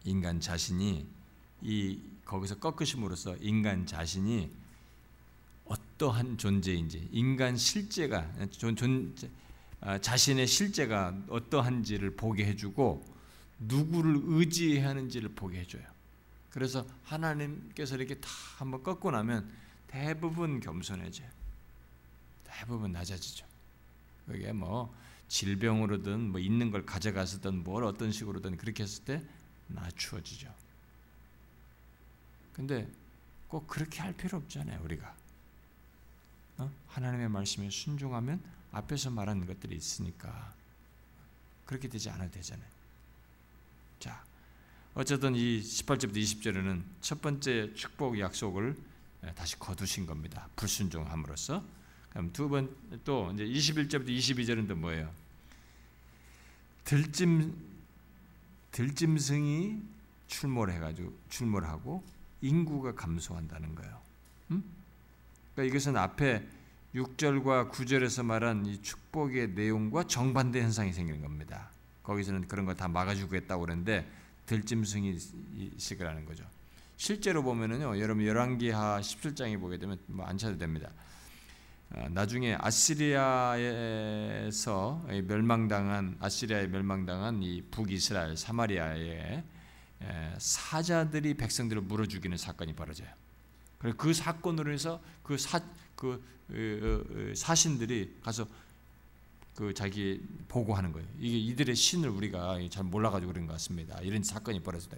인간 0.05 0.41
자신이 0.41 1.07
이 1.63 1.99
거기서 2.25 2.59
꺾으심으로써 2.59 3.37
인간 3.41 3.87
자신이 3.87 4.51
어떠한 5.67 6.39
존재인지 6.39 7.09
인간 7.13 7.57
실제가 7.57 8.31
존, 8.51 8.77
존 8.77 9.15
아, 9.81 9.99
자신의 9.99 10.47
실제가 10.47 11.15
어떠한지를 11.29 12.17
보게 12.17 12.47
해주고 12.47 13.05
누구를 13.61 14.21
의지해야 14.25 14.89
하는지를 14.89 15.31
보게 15.31 15.61
해줘요. 15.61 15.83
그래서 16.51 16.87
하나님께서 17.05 17.97
이렇게 17.97 18.15
다 18.15 18.29
한번 18.57 18.83
꺾고 18.83 19.11
나면 19.11 19.51
대부분 19.89 20.61
겸손해져요. 20.61 21.29
대부분 22.45 22.93
낮아지죠. 22.93 23.47
그게 24.27 24.53
뭐 24.53 24.95
질병으로든 25.29 26.31
뭐 26.31 26.41
있는 26.41 26.71
걸 26.71 26.87
가져갔었든 26.87 27.65
뭘 27.65 27.85
어떤 27.85 28.13
식으로든 28.13 28.57
그렇게 28.57 28.85
했을 28.85 29.05
때 29.05 29.23
낮추어지죠. 29.69 30.53
근데 32.53 32.89
꼭 33.49 33.67
그렇게 33.67 34.01
할 34.01 34.13
필요 34.17 34.39
없잖아요, 34.39 34.81
우리가. 34.85 35.15
어? 36.59 36.71
하나님의 36.89 37.29
말씀에 37.29 37.69
순종하면 37.71 38.43
앞에서 38.73 39.11
말한 39.11 39.47
것들이 39.47 39.77
있으니까 39.77 40.55
그렇게 41.67 41.89
되지 41.89 42.11
않아도 42.11 42.31
되잖아요. 42.33 42.69
자, 43.99 44.25
어쨌든 44.95 45.35
이 45.35 45.61
18절부터 45.61 46.17
20절에는 46.17 46.83
첫 47.01 47.21
번째 47.21 47.75
축복 47.75 48.19
약속을 48.19 48.77
다시 49.35 49.59
거두신 49.59 50.07
겁니다. 50.07 50.49
불순종함으로써. 50.57 51.65
그럼 52.11 52.33
두 52.33 52.49
번 52.49 52.69
또 53.05 53.33
이제 53.33 53.45
21절부터 53.45 54.09
22절은 54.09 54.69
또 54.69 54.77
뭐예요? 54.77 55.13
들짐 56.85 57.74
들짐승이 58.75 59.81
출몰해가지고 60.27 61.13
출몰하고 61.29 62.03
인구가 62.41 62.93
감소한다는 62.93 63.77
거예요. 63.77 64.01
음? 64.51 64.65
그러니까 65.55 65.73
이것은 65.73 65.97
앞에 65.97 66.45
6절과 66.95 67.71
9절에서 67.71 68.25
말한 68.25 68.67
이 68.67 68.83
축복의 68.83 69.51
내용과 69.51 70.09
정반대 70.09 70.61
현상이 70.61 70.93
생기는 70.93 71.23
겁니다. 71.23 71.71
거기서는 72.03 72.49
그런 72.49 72.67
거 72.67 72.75
다 72.75 72.89
막아주겠다고 72.89 73.61
그러는데 73.63 74.11
들짐승이 74.47 75.19
시그라는 75.79 76.25
거죠. 76.27 76.45
실제로 76.97 77.43
보면은요, 77.45 78.01
여러분 78.01 78.27
열왕기하 78.27 79.01
17장에 79.01 79.59
보게 79.61 79.79
되면 79.79 79.99
뭐안 80.07 80.37
찾아도 80.37 80.59
됩니다. 80.59 80.91
아, 81.91 82.09
나중에 82.09 82.57
아시리아에서 82.59 83.75
멸망당한 85.27 86.17
아시리아에 86.21 86.67
멸망당한 86.67 87.43
이 87.43 87.63
북이스라엘 87.71 88.37
사마리아의 88.37 89.45
사자들이 90.39 91.35
백성들을 91.35 91.83
물어 91.83 92.07
죽이는 92.07 92.37
사건이 92.37 92.75
벌어져요. 92.75 93.09
그 93.97 94.13
사건으로 94.13 94.73
해서 94.73 95.01
그 95.23 95.39
사, 95.39 95.61
그 95.95 97.33
사신들이 97.37 98.19
가서 98.23 98.47
그 99.55 99.73
자기 99.73 100.21
보고하는 100.49 100.93
거예요. 100.93 101.07
이게 101.19 101.39
이들의 101.39 101.77
신을 101.77 102.09
우리가 102.09 102.59
잘 102.71 102.85
몰라가지고 102.85 103.33
그런 103.33 103.47
것 103.47 103.53
같습니다. 103.55 104.01
이런 104.01 104.23
사건이 104.23 104.61
벌어졌다. 104.61 104.97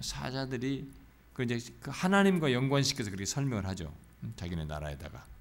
사자들이 0.00 0.90
그 1.32 1.44
이제 1.44 1.60
그 1.80 1.90
하나님과 1.92 2.52
연관시켜서 2.52 3.10
그렇게 3.10 3.24
설명을 3.24 3.66
하죠. 3.68 3.94
자기네 4.36 4.64
나라에다가. 4.64 5.31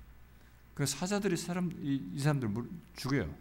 그 0.73 0.85
사자들이 0.85 1.37
사람 1.37 1.71
이, 1.81 2.01
이 2.13 2.19
사람들 2.19 2.49
죽여요. 2.95 3.33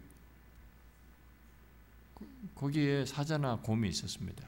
거기에 2.55 3.05
사자나 3.05 3.57
곰이 3.57 3.89
있었습니다. 3.89 4.47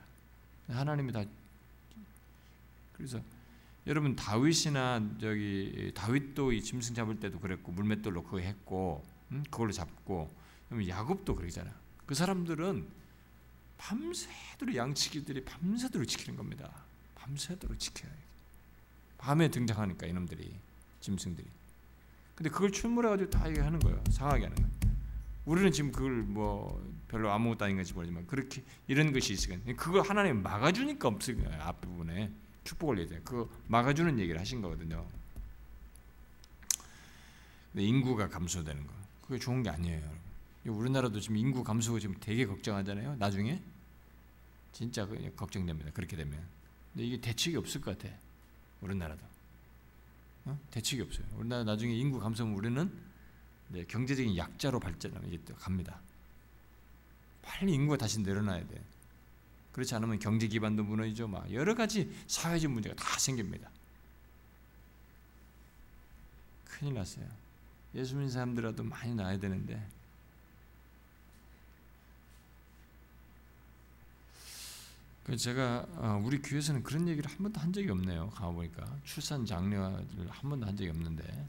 하나님이 0.67 1.11
다 1.11 1.23
그래서 2.93 3.21
여러분 3.85 4.15
다윗이나 4.15 5.17
저기 5.19 5.91
다윗도 5.93 6.53
이 6.53 6.61
짐승 6.61 6.95
잡을 6.95 7.19
때도 7.19 7.39
그랬고 7.39 7.71
물맷돌로 7.71 8.23
그거 8.23 8.39
했고 8.39 9.03
음? 9.31 9.43
그걸로 9.49 9.71
잡고 9.71 10.31
야곱도 10.87 11.35
그러잖아. 11.35 11.71
그 12.05 12.15
사람들은 12.15 12.87
밤새도록 13.77 14.75
양치기들이 14.75 15.43
밤새도록 15.43 16.07
지키는 16.07 16.37
겁니다. 16.37 16.71
밤새도록 17.15 17.77
지켜요. 17.79 18.11
밤에 19.17 19.49
등장하니까 19.49 20.07
이놈들이 20.07 20.53
짐승들이. 21.01 21.47
근데 22.35 22.49
그걸 22.49 22.71
출몰해가지고 22.71 23.29
다 23.29 23.47
이게 23.47 23.61
하는 23.61 23.79
거예요. 23.79 24.01
상하게 24.09 24.45
하는 24.45 24.55
거예요. 24.55 24.73
우리는 25.45 25.71
지금 25.71 25.91
그걸 25.91 26.11
뭐 26.23 26.81
별로 27.07 27.31
아무것도 27.31 27.65
아닌 27.65 27.75
건지 27.75 27.93
모르지만 27.93 28.25
그렇게 28.27 28.63
이런 28.87 29.11
것이 29.11 29.33
있으니까 29.33 29.73
그거 29.75 30.01
하나님 30.01 30.41
막아주니까 30.41 31.07
없을 31.07 31.37
거예요. 31.37 31.61
앞부분에 31.61 32.31
축복을 32.63 32.99
얘기해요. 32.99 33.21
그거 33.23 33.49
막아주는 33.67 34.19
얘기를 34.19 34.39
하신 34.39 34.61
거거든요. 34.61 35.05
근데 37.71 37.85
인구가 37.85 38.29
감소되는 38.29 38.87
거 38.87 38.93
그게 39.21 39.39
좋은 39.39 39.63
게 39.63 39.69
아니에요. 39.69 39.97
여러분. 39.97 40.23
우리나라도 40.65 41.19
지금 41.19 41.37
인구 41.37 41.63
감소 41.63 41.99
지금 41.99 42.15
되게 42.19 42.45
걱정하잖아요. 42.45 43.17
나중에 43.17 43.61
진짜 44.71 45.07
걱정됩니다. 45.35 45.91
그렇게 45.91 46.15
되면. 46.15 46.39
근데 46.93 47.05
이게 47.05 47.19
대책이 47.19 47.57
없을 47.57 47.81
것 47.81 47.97
같아. 47.97 48.15
우리나라도. 48.81 49.32
어? 50.45 50.59
대책이 50.71 51.01
없어요. 51.01 51.25
우리나라 51.35 51.63
나중에 51.63 51.93
인구 51.93 52.19
감소면 52.19 52.55
우리는 52.55 52.91
네, 53.69 53.85
경제적인 53.85 54.37
약자로 54.37 54.79
또 55.45 55.55
갑니다. 55.55 55.99
빨리 57.41 57.73
인구가 57.73 57.97
다시 57.97 58.19
늘어나야 58.19 58.65
돼. 58.67 58.83
그렇지 59.71 59.95
않으면 59.95 60.19
경제 60.19 60.47
기반도 60.47 60.83
무너지죠. 60.83 61.27
막 61.27 61.51
여러 61.51 61.73
가지 61.73 62.13
사회적 62.27 62.71
문제가 62.71 62.95
다 62.95 63.17
생깁니다. 63.17 63.69
큰일 66.65 66.93
났어요. 66.93 67.25
예수 67.95 68.15
믿는 68.15 68.29
사람들라도 68.29 68.83
많이 68.83 69.15
나야 69.15 69.39
되는데 69.39 69.87
제가 75.37 75.85
어, 75.95 76.21
우리 76.23 76.41
교회에서는 76.41 76.83
그런 76.83 77.07
얘기를 77.07 77.29
한 77.29 77.37
번도 77.37 77.59
한 77.59 77.71
적이 77.71 77.91
없네요. 77.91 78.29
가보니까 78.31 78.85
출산 79.05 79.45
장려를 79.45 80.05
한 80.29 80.49
번도 80.49 80.67
한 80.67 80.75
적이 80.75 80.89
없는데 80.89 81.47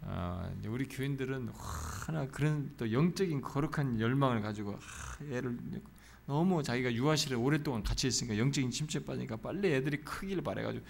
아, 0.00 0.50
우리 0.64 0.86
교인들은 0.88 1.50
하나 1.54 2.26
그런 2.26 2.72
또 2.78 2.90
영적인 2.90 3.42
거룩한 3.42 4.00
열망을 4.00 4.40
가지고 4.40 4.78
애를 5.30 5.58
너무 6.26 6.62
자기가 6.62 6.92
유아실에 6.94 7.36
오랫동안 7.36 7.82
같이 7.82 8.08
있으니까 8.08 8.38
영적인 8.38 8.70
침체에 8.70 9.04
빠지니까 9.04 9.36
빨리 9.36 9.74
애들이 9.74 9.98
크기를 9.98 10.42
바래가지고 10.42 10.84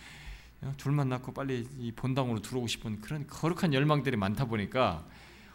어, 0.63 0.75
둘만 0.77 1.09
낳고 1.09 1.35
빨리 1.35 1.69
이 1.77 1.91
본당으로 1.91 2.41
들어오고 2.41 2.69
싶은 2.69 3.01
그런 3.01 3.27
거룩한 3.27 3.75
열망들이 3.75 4.17
많다 4.17 4.45
보니까 4.45 5.05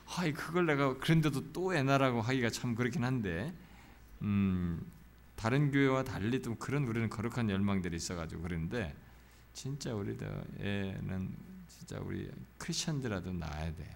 아, 0.05 0.31
그걸 0.33 0.65
내가 0.65 0.97
그런데도 0.97 1.53
또 1.53 1.73
애나라고 1.73 2.21
하기가 2.21 2.49
참 2.49 2.75
그렇긴 2.75 3.05
한데 3.05 3.53
음, 4.21 4.85
다른 5.35 5.71
교회와 5.71 6.03
달리 6.03 6.41
좀 6.41 6.55
그런 6.55 6.87
우리는 6.87 7.09
거룩한 7.09 7.49
열망들이 7.49 7.95
있어가지고 7.95 8.41
그런데 8.41 8.95
진짜 9.53 9.93
우리들 9.93 10.27
애는 10.59 11.35
진짜 11.67 11.99
우리 11.99 12.29
크리스천들라도 12.57 13.33
낳아야 13.33 13.73
돼요. 13.75 13.95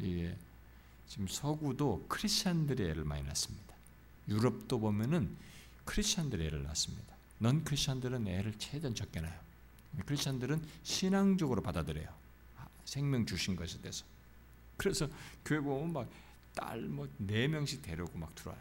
이게 0.00 0.36
지금 1.08 1.26
서구도 1.28 2.06
크리스천들이 2.08 2.84
애를 2.90 3.04
많이 3.04 3.22
낳습니다. 3.24 3.74
유럽도 4.28 4.80
보면은 4.80 5.36
크리스천들이 5.84 6.46
애를 6.46 6.64
낳습니다. 6.64 7.14
넌 7.38 7.62
크리스천들은 7.64 8.26
애를 8.26 8.58
최대한 8.58 8.94
적게 8.94 9.20
낳아요. 9.20 9.38
크리스천들은 10.04 10.62
신앙적으로 10.82 11.62
받아들여요. 11.62 12.08
생명 12.84 13.24
주신 13.26 13.56
것에 13.56 13.80
대해서. 13.80 14.04
그래서 14.76 15.08
교회 15.44 15.60
보면 15.60 15.92
막 15.92 16.08
딸 16.56 16.80
뭐 16.88 17.06
네 17.18 17.46
명씩 17.46 17.82
데려오고 17.82 18.18
막 18.18 18.34
들어와요. 18.34 18.60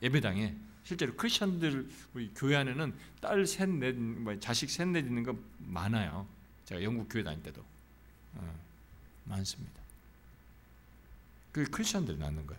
예배당에 0.00 0.56
실제로 0.84 1.14
크리스천들 1.14 1.86
우리 2.14 2.32
교회 2.34 2.56
안에는 2.56 2.94
딸 3.20 3.46
셋, 3.46 3.68
넷, 3.68 3.94
뭐 3.94 4.38
자식 4.40 4.70
셋, 4.70 4.88
넷 4.88 5.00
있는 5.00 5.22
거 5.22 5.36
많아요. 5.58 6.26
제가 6.64 6.82
영국 6.82 7.08
교회 7.10 7.22
다닐 7.22 7.42
때도 7.42 7.62
어, 8.34 8.60
많습니다. 9.24 9.82
그 11.52 11.64
크리스천들이 11.64 12.16
낳는 12.18 12.46
거야. 12.46 12.58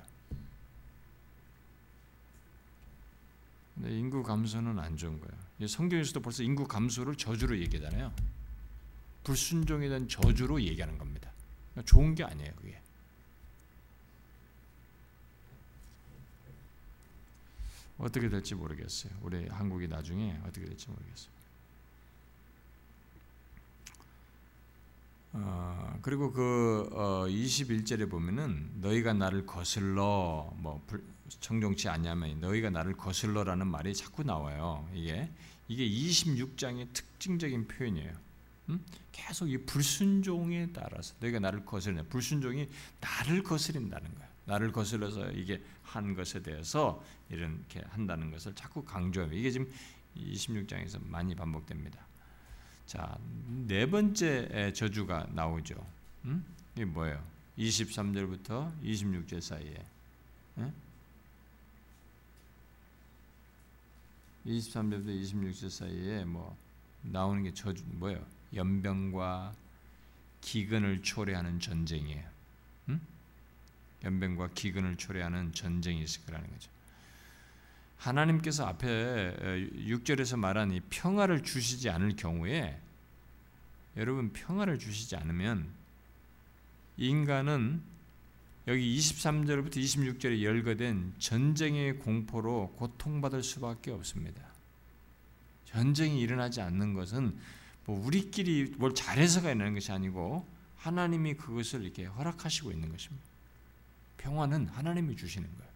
근데 3.76 3.98
인구 3.98 4.22
감소는 4.22 4.78
안 4.78 4.98
좋은 4.98 5.20
거예요. 5.20 5.68
성경에서도 5.68 6.20
벌써 6.22 6.44
인구 6.44 6.68
감소를 6.68 7.16
저주로 7.16 7.58
얘기하잖아요. 7.60 8.14
불순종에 9.24 9.88
대한 9.88 10.08
저주로 10.08 10.62
얘기하는 10.62 10.98
겁니다. 10.98 11.32
좋은 11.86 12.14
게 12.14 12.24
아니에요, 12.24 12.52
그게. 12.56 12.79
어떻게 18.00 18.30
될지 18.30 18.56
모르겠어요. 18.56 19.12
우리 19.22 19.48
한국이 19.48 19.88
나중에 19.88 20.40
어떻게 20.44 20.66
될지 20.66 20.90
모르겠어요. 20.90 21.40
어, 25.34 26.00
그리고 26.02 26.32
그 26.32 26.90
어, 26.94 27.26
21절에 27.28 28.10
보면은 28.10 28.72
너희가 28.82 29.14
나를 29.14 29.46
거슬러 29.46 30.52
뭐 30.58 30.84
청종치 31.40 31.88
않냐면 31.88 32.40
너희가 32.40 32.72
나를 32.72 32.98
거슬러라는 32.98 33.68
말이 33.68 33.94
자꾸 33.94 34.24
나와요. 34.24 34.90
이게 34.94 35.30
이게 35.68 35.88
26장의 35.88 36.92
특징적인 36.94 37.68
표현이에요. 37.68 38.12
음? 38.70 38.84
계속 39.12 39.50
이 39.50 39.58
불순종에 39.66 40.72
따라서 40.74 41.14
너희가 41.20 41.40
나를 41.40 41.66
거슬려 41.66 42.04
불순종이 42.10 42.68
나를 43.00 43.44
거스린다는 43.44 44.16
거야. 44.16 44.30
나를 44.50 44.72
거슬러서 44.72 45.30
이게 45.32 45.62
한 45.84 46.16
것에 46.16 46.42
대해서 46.42 47.04
이렇게 47.30 47.82
한다는 47.90 48.32
것을 48.32 48.56
자꾸 48.56 48.84
강조하며 48.84 49.36
이게 49.36 49.52
지금 49.52 49.72
26장에서 50.18 51.00
많이 51.08 51.36
반복됩니다. 51.36 52.00
자, 52.88 53.16
네 53.68 53.86
번째 53.86 54.74
저주가 54.74 55.28
나오죠. 55.32 55.76
음? 56.26 56.44
이게 56.74 56.84
뭐예요? 56.86 57.24
23절부터 57.60 58.82
26절 58.82 59.40
사이에. 59.40 59.86
예? 60.58 60.74
23절부터 64.48 65.22
26절 65.22 65.70
사이에 65.70 66.26
뭐 66.26 66.58
나오는 67.04 67.44
게 67.44 67.54
저주 67.54 67.84
뭐예요? 67.86 68.26
연병과 68.56 69.54
기근을 70.42 71.04
초래하는 71.04 71.60
전쟁이에요. 71.60 72.39
음? 74.04 74.06
연병과 74.06 74.50
기근을 74.56 74.96
초래하는 74.98 75.54
전쟁이 75.54 76.02
있을 76.04 76.26
거라는 76.26 76.50
거죠. 76.50 76.72
하나님께서 77.98 78.66
앞에 78.66 79.36
6절에서 79.76 80.38
말한 80.38 80.72
이 80.72 80.80
평화를 80.90 81.44
주시지 81.44 81.90
않을 81.90 82.16
경우에 82.16 82.80
여러분 83.98 84.32
평화를 84.32 84.80
주시지 84.80 85.16
않으면 85.18 85.68
인간은 86.98 87.82
여기 88.68 88.98
23절부터 88.98 89.78
26절에 89.78 90.44
열거된 90.44 91.16
전쟁의 91.18 92.00
공포로 92.00 92.76
고통받을 92.78 93.44
수밖에 93.44 93.92
없습니다. 93.92 94.42
전쟁이 95.66 96.22
일어나지 96.22 96.62
않는 96.62 96.94
것은 96.94 97.38
뭐 97.86 98.06
우리끼리 98.06 98.76
뭘 98.78 98.94
잘해서가 98.94 99.50
일어나는 99.50 99.74
것이 99.74 99.92
아니고 99.92 100.48
하나님이 100.78 101.34
그것을 101.36 101.84
이렇게 101.84 102.06
허락하시고 102.06 102.72
있는 102.72 102.92
것입니다. 102.92 103.29
평화는 104.20 104.68
하나님이 104.68 105.16
주시는 105.16 105.48
거예요. 105.48 105.70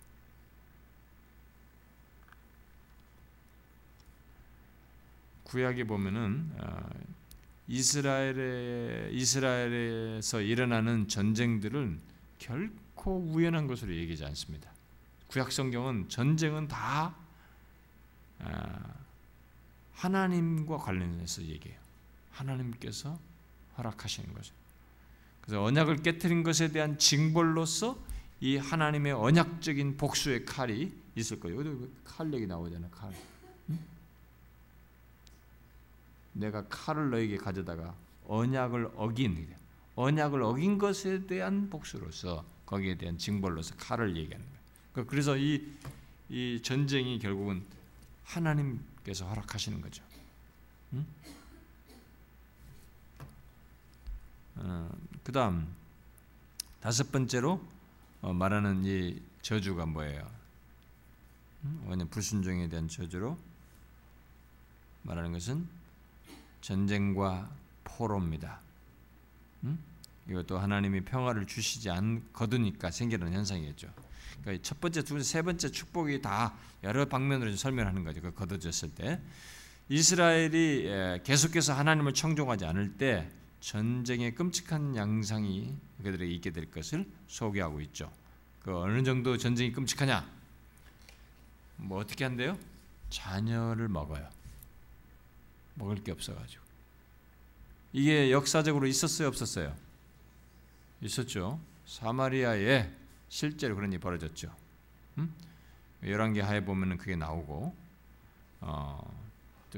구약에 5.43 5.83
보면은 5.85 6.51
어, 6.57 6.89
이스라엘에 7.67 9.09
이스라엘에서 9.11 10.41
일어나는 10.41 11.07
전쟁들은 11.07 11.99
결코 12.39 13.19
우연한 13.19 13.67
것으로 13.67 13.95
얘기하지 13.95 14.25
않습니다. 14.25 14.71
구약 15.27 15.51
성경은 15.51 16.09
전쟁은 16.09 16.67
다 16.67 17.15
어, 18.39 19.03
하나님과 19.93 20.77
관련해서 20.77 21.43
얘기해요. 21.43 21.79
하나님께서 22.31 23.17
허락하시는 23.77 24.33
거죠. 24.33 24.53
그래서 25.41 25.63
언약을 25.63 25.97
깨뜨린 25.97 26.43
것에 26.43 26.69
대한 26.69 26.97
징벌로서 26.97 27.97
이 28.39 28.57
하나님의 28.57 29.13
언약적인 29.13 29.97
복수의 29.97 30.45
칼이 30.45 30.91
있을 31.15 31.39
거예요. 31.39 31.59
여기 31.59 31.89
칼 32.03 32.33
얘기 32.33 32.45
나오잖아요. 32.45 32.89
칼. 32.91 33.13
내가 36.33 36.67
칼을 36.67 37.11
너에게 37.11 37.37
가져다가 37.37 37.95
언약을 38.25 38.91
어긴 38.95 39.53
언약을 39.95 40.41
어긴 40.41 40.77
것에 40.77 41.27
대한 41.27 41.69
복수로서 41.69 42.43
거기에 42.65 42.95
대한 42.95 43.17
징벌로서 43.17 43.75
칼을 43.75 44.17
얘기하는 44.17 44.45
거예요. 44.45 44.59
그러니까 44.91 45.11
그래서 45.11 45.37
이, 45.37 45.63
이 46.29 46.59
전쟁이 46.63 47.19
결국은 47.19 47.63
하나님께서 48.23 49.27
허락하시는 49.27 49.79
거죠. 49.81 50.03
응? 50.93 51.05
어, 54.55 54.89
그 55.23 55.31
다음 55.31 55.67
다섯 56.79 57.11
번째로 57.11 57.53
어, 57.53 57.72
말하는 58.31 58.85
이 58.85 59.21
저주가 59.41 59.85
뭐예요? 59.85 60.29
음? 61.65 61.85
왜냐 61.87 62.05
불순종에 62.05 62.69
대한 62.69 62.87
저주로 62.87 63.37
말하는 65.03 65.33
것은 65.33 65.67
전쟁과 66.61 67.49
포로입니다. 67.83 68.61
음? 69.63 69.77
이것도 70.29 70.57
하나님이 70.57 71.01
평화를 71.01 71.45
주시지 71.45 71.89
않거두니까 71.89 72.91
생기는 72.91 73.33
현상이겠죠. 73.33 73.89
그러니까 74.41 74.63
첫 74.63 74.79
번째, 74.79 75.03
두 75.03 75.15
번째, 75.15 75.23
세 75.23 75.41
번째 75.41 75.69
축복이 75.69 76.21
다 76.21 76.53
여러 76.83 77.05
방면으로 77.05 77.55
설명하는 77.55 78.03
거죠. 78.03 78.21
그 78.21 78.33
거둬졌을 78.33 78.95
때 78.95 79.21
이스라엘이 79.89 80.85
예, 80.85 81.21
계속해서 81.23 81.73
하나님을 81.73 82.13
청종하지 82.13 82.65
않을 82.65 82.97
때 82.97 83.29
전쟁의 83.63 84.35
끔찍한 84.35 84.97
양상이 84.97 85.73
그들에게 86.03 86.33
있게 86.33 86.51
될 86.51 86.69
것을 86.69 87.09
소개하고 87.27 87.79
있죠. 87.81 88.11
그 88.61 88.77
어느 88.77 89.01
정도 89.03 89.37
전쟁이 89.37 89.71
끔찍하냐? 89.71 90.29
뭐 91.77 91.99
어떻게 91.99 92.25
한대요? 92.25 92.59
자녀를 93.09 93.87
먹어요. 93.87 94.29
먹을 95.75 96.03
게 96.03 96.11
없어가지고. 96.11 96.61
이게 97.93 98.31
역사적으로 98.31 98.85
있었어요, 98.85 99.29
없었어요? 99.29 99.73
있었죠. 100.99 101.57
사마리아에 101.85 102.91
실제로 103.29 103.75
그런 103.75 103.93
일이 103.93 104.01
벌어졌죠. 104.01 104.53
음? 105.19 105.33
열왕기 106.03 106.41
하에 106.41 106.65
보면은 106.65 106.97
그게 106.97 107.15
나오고, 107.15 107.73
어, 108.59 109.25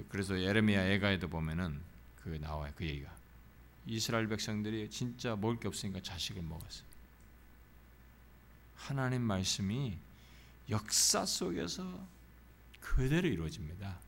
그래서 0.09 0.41
예레미야 0.41 0.87
애가에도 0.87 1.27
보면은 1.27 1.79
그 2.15 2.29
나와요, 2.41 2.73
그 2.75 2.83
얘기가. 2.83 3.24
이스라엘 3.87 4.27
백성들이 4.27 4.89
진짜 4.89 5.35
먹을 5.35 5.59
게 5.59 5.67
없으니까 5.67 6.01
자식을 6.01 6.41
먹었어요. 6.41 6.85
하나님 8.75 9.21
말씀이 9.21 9.97
역사 10.69 11.25
속에서 11.25 12.07
그대로 12.79 13.27
이루어집니다. 13.27 13.99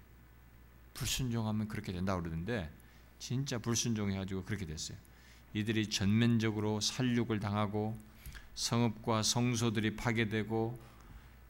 불순종하면 0.94 1.68
그렇게 1.68 1.92
된다고 1.92 2.22
그러는데 2.22 2.72
진짜 3.20 3.58
불순종해가지고 3.60 4.44
그렇게 4.44 4.66
됐어요. 4.66 4.98
이들이 5.54 5.90
전면적으로 5.90 6.80
살육을 6.82 7.40
당하고 7.40 7.98
성읍과 8.56 9.24
성소들이 9.24 9.96
파괴되고 9.96 10.80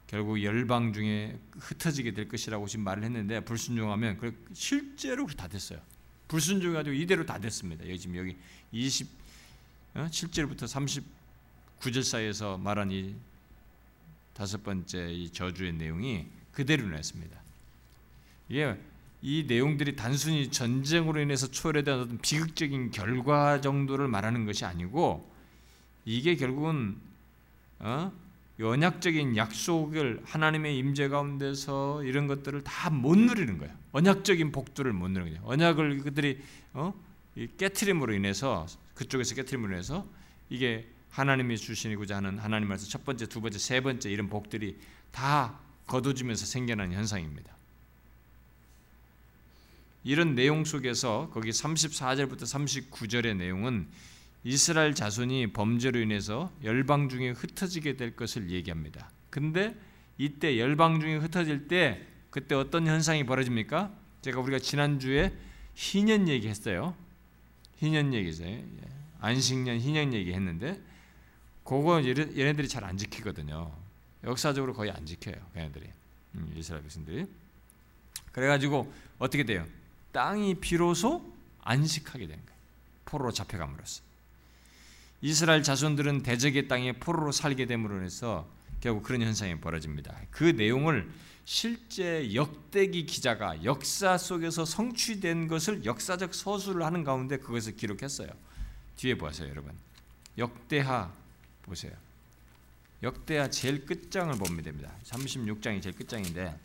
결국 0.08 0.42
열방 0.42 0.94
중에 0.94 1.40
흩어지게 1.58 2.14
될 2.14 2.28
것이라고 2.28 2.68
지금 2.68 2.86
말을 2.86 3.04
했는데 3.04 3.42
불순종하면 3.42 4.20
실제로 4.54 5.28
다 5.28 5.48
됐어요. 5.48 5.82
불순종해 6.28 6.74
가지고 6.76 6.96
이대로 6.96 7.26
다 7.26 7.40
됐습니다. 7.40 7.86
여기 7.86 8.00
지금 8.00 8.18
여기 8.18 8.36
20 8.72 9.08
7절부터 9.96 10.64
어? 10.64 11.02
39절 11.82 12.04
사이에서 12.04 12.58
말한 12.58 12.92
이 12.92 13.16
다섯 14.34 14.64
번째 14.64 15.12
이 15.12 15.30
저주의 15.32 15.74
내용이 15.74 16.28
그대로 16.52 16.84
일어났습니다. 16.84 17.40
이게 18.50 18.78
이 19.22 19.46
내용들이 19.48 19.96
단순히 19.96 20.52
전쟁으로 20.52 21.20
인해서 21.20 21.50
초래된 21.50 22.00
어떤 22.00 22.18
비극적인 22.20 22.92
결과 22.92 23.62
정도를 23.62 24.08
말하는 24.08 24.46
것이 24.46 24.64
아니고 24.64 25.28
이게 26.06 26.36
결국은 26.36 26.98
어? 27.80 28.12
언약적인 28.62 29.38
약속을 29.38 30.22
하나님의 30.26 30.78
임재 30.78 31.10
가운데서 31.10 32.04
이런 32.04 32.28
것들을 32.28 32.64
다 32.64 32.90
못 32.90 33.18
누리는 33.18 33.58
거예요. 33.60 33.74
언약적인 33.92 34.52
복들을 34.52 34.92
못 34.94 35.10
누리는 35.10 35.34
거예요. 35.34 35.48
언약을 35.48 36.00
그들이 36.00 36.42
어? 36.74 36.94
깨트림으로 37.58 38.14
인해서 38.14 38.66
그쪽에서 38.96 39.36
깨트림으로 39.36 39.74
인해서 39.74 40.08
이게 40.50 40.88
하나님이 41.12 41.58
주시고자 41.58 42.18
하는 42.18 42.40
하나님 42.40 42.70
말씀 42.70 42.90
첫 42.90 43.06
번째, 43.06 43.28
두 43.28 43.42
번째, 43.42 43.60
세 43.60 43.82
번째 43.82 44.10
이런 44.10 44.30
복들이 44.30 44.78
다 45.12 45.60
거둬지면서 45.86 46.46
생겨난 46.46 46.94
현상입니다. 46.94 47.56
이런 50.04 50.36
내용 50.36 50.64
속에서 50.64 51.30
거기 51.34 51.50
34절부터 51.50 52.42
39절의 52.42 53.36
내용은 53.38 53.88
이스라엘 54.48 54.96
자손이 54.96 55.48
범죄로 55.48 56.00
인해서 56.00 56.50
열방 56.64 57.10
중에 57.10 57.32
흩어지게 57.32 57.98
될 57.98 58.16
것을 58.16 58.50
얘기합니다. 58.50 59.12
근데 59.30 59.76
이때 60.18 60.58
열방 60.58 61.02
중에 61.02 61.18
흩어질 61.18 61.68
때 61.68 62.02
그때 62.30 62.56
어떤 62.56 62.88
현상이 62.88 63.26
벌어집니까? 63.26 63.92
제가 64.22 64.40
우리가 64.40 64.60
지난주에 64.60 65.34
희년 65.76 66.30
얘기했어요. 66.30 66.96
희년 67.76 68.14
얘기죠. 68.14 68.46
예. 68.46 68.64
안식년 69.20 69.80
희년 69.82 70.14
얘기했는데 70.14 70.82
그거 71.66 72.02
얘네들이 72.02 72.70
잘 72.70 72.86
안 72.86 72.96
지키거든요. 72.96 73.70
역사적으로 74.24 74.74
거의 74.74 74.92
안 74.92 75.06
지켜요. 75.06 75.36
걔네들이. 75.56 75.90
음, 76.36 76.54
이스라엘 76.56 76.84
백성들이. 76.84 77.26
그래가지고 78.32 78.94
어떻게 79.20 79.44
돼요? 79.44 79.66
땅이 80.14 80.56
비로소 80.62 81.34
안식하게 81.64 82.28
된 82.28 82.38
거예요. 82.38 82.62
포로로 83.04 83.34
잡혀감으로써. 83.34 84.07
이스라엘 85.22 85.64
자손들은 85.64 86.24
대적의 86.24 86.68
땅에 86.68 86.94
포로로 86.94 87.32
살게 87.32 87.66
됨으로 87.66 88.04
해서 88.04 88.48
결국 88.82 89.04
그런 89.04 89.22
현상이 89.22 89.60
벌어집니다. 89.60 90.16
그 90.30 90.44
내용을 90.44 91.10
실제 91.46 92.34
역대기 92.34 93.06
기자가 93.06 93.64
역사 93.64 94.18
속에서 94.18 94.66
성취된 94.66 95.48
것을 95.48 95.86
역사적 95.86 96.36
서술을 96.36 96.84
하는 96.84 97.04
가운데 97.04 97.38
그것을 97.38 97.76
기록했어요. 97.76 98.30
뒤에 98.98 99.16
보세요, 99.16 99.50
여러분. 99.50 99.72
역대하 100.38 101.12
보세요. 101.64 101.94
역대하 103.02 103.50
제일 103.50 103.86
끝장을 103.86 104.34
보면 104.38 104.64
됩니다. 104.64 104.92
36장이 105.06 105.82
제일 105.82 105.96
끝장인데 105.96 106.58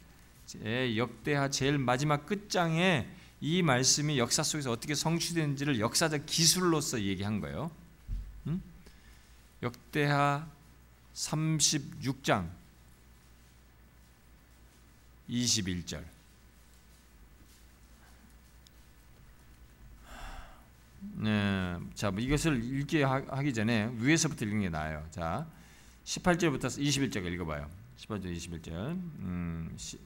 역대하 0.96 1.48
제일 1.48 1.78
마지막 1.78 2.26
끝장에 2.26 3.06
이 3.40 3.62
말씀이 3.62 4.18
역사 4.18 4.42
속에서 4.42 4.70
어떻게 4.70 4.94
성취되는지를 4.94 5.80
역사적 5.80 6.26
기술로서 6.26 7.02
얘기한 7.02 7.40
거예요. 7.40 7.70
음? 9.62 9.66
역대하 9.66 10.46
36장 11.14 12.48
21절 15.28 16.04
네, 21.14 21.78
자 21.94 22.12
이것을 22.16 22.62
읽기 22.62 23.02
하기 23.02 23.52
전에 23.52 23.90
위에서부터 23.94 24.44
읽는 24.44 24.60
게 24.62 24.68
나아요. 24.68 25.04
자, 25.10 25.46
18절부터 26.04 26.62
21절 26.62 27.26
읽어봐요. 27.32 27.68
18절 27.98 28.36
21절. 28.36 28.72
음, 28.72 29.74
시, 29.76 29.98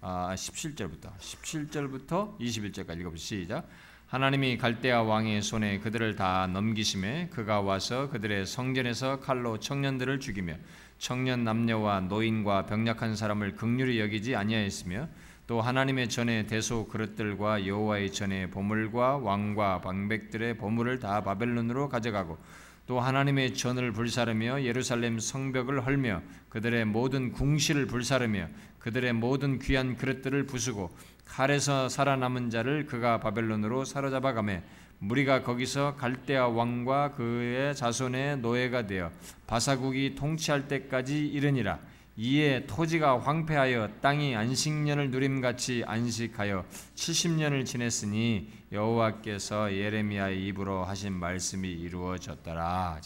아, 0.00 0.34
17절부터 0.34 1.16
17절부터 1.16 2.38
21절까지 2.38 3.00
읽어보시죠. 3.00 3.64
하나님이 4.06 4.58
갈대아 4.58 5.02
왕의 5.02 5.42
손에 5.42 5.78
그들을 5.78 6.14
다 6.14 6.46
넘기심에 6.46 7.30
그가 7.32 7.60
와서 7.62 8.10
그들의 8.10 8.46
성전에서 8.46 9.20
칼로 9.20 9.58
청년들을 9.58 10.20
죽이며 10.20 10.54
청년 10.98 11.42
남녀와 11.42 12.00
노인과 12.00 12.66
병약한 12.66 13.16
사람을 13.16 13.56
극률히 13.56 13.98
여기지 14.00 14.36
아니하였으며 14.36 15.08
또 15.46 15.60
하나님의 15.60 16.08
전에 16.08 16.46
대소 16.46 16.86
그릇들과 16.86 17.66
여호와의 17.66 18.12
전에 18.12 18.50
보물과 18.50 19.18
왕과 19.18 19.80
방백들의 19.80 20.58
보물을 20.58 21.00
다 21.00 21.22
바벨론으로 21.22 21.88
가져가고 21.88 22.38
또 22.86 23.00
하나님의 23.00 23.54
전을 23.54 23.92
불사르며 23.92 24.62
예루살렘 24.62 25.18
성벽을 25.18 25.86
헐며 25.86 26.22
그들의 26.50 26.84
모든 26.84 27.32
궁실을 27.32 27.86
불사르며 27.86 28.48
그들의 28.78 29.14
모든 29.14 29.58
귀한 29.58 29.96
그릇들을 29.96 30.44
부수고 30.44 30.94
칼에서 31.24 31.88
살아남은 31.88 32.50
자를 32.50 32.84
그가 32.84 33.20
바벨론으로 33.20 33.86
사로잡아 33.86 34.34
가매 34.34 34.62
무리가 34.98 35.42
거기서 35.42 35.96
갈대아 35.96 36.48
왕과 36.48 37.12
그의 37.12 37.74
자손의 37.74 38.38
노예가 38.38 38.86
되어 38.86 39.10
바사국이 39.46 40.14
통치할 40.14 40.68
때까지 40.68 41.26
이르니라 41.26 41.78
이에 42.16 42.64
토지가 42.66 43.20
황폐하여 43.20 44.00
땅이 44.00 44.36
안식년을 44.36 45.10
누림같이 45.10 45.82
안식하여 45.84 46.64
70년을 46.94 47.66
지냈으니 47.66 48.52
여호와께서 48.70 49.72
예레미야의 49.72 50.46
입으로 50.46 50.84
하신 50.84 51.12
말씀이 51.12 51.68
이루어졌더라. 51.68 53.00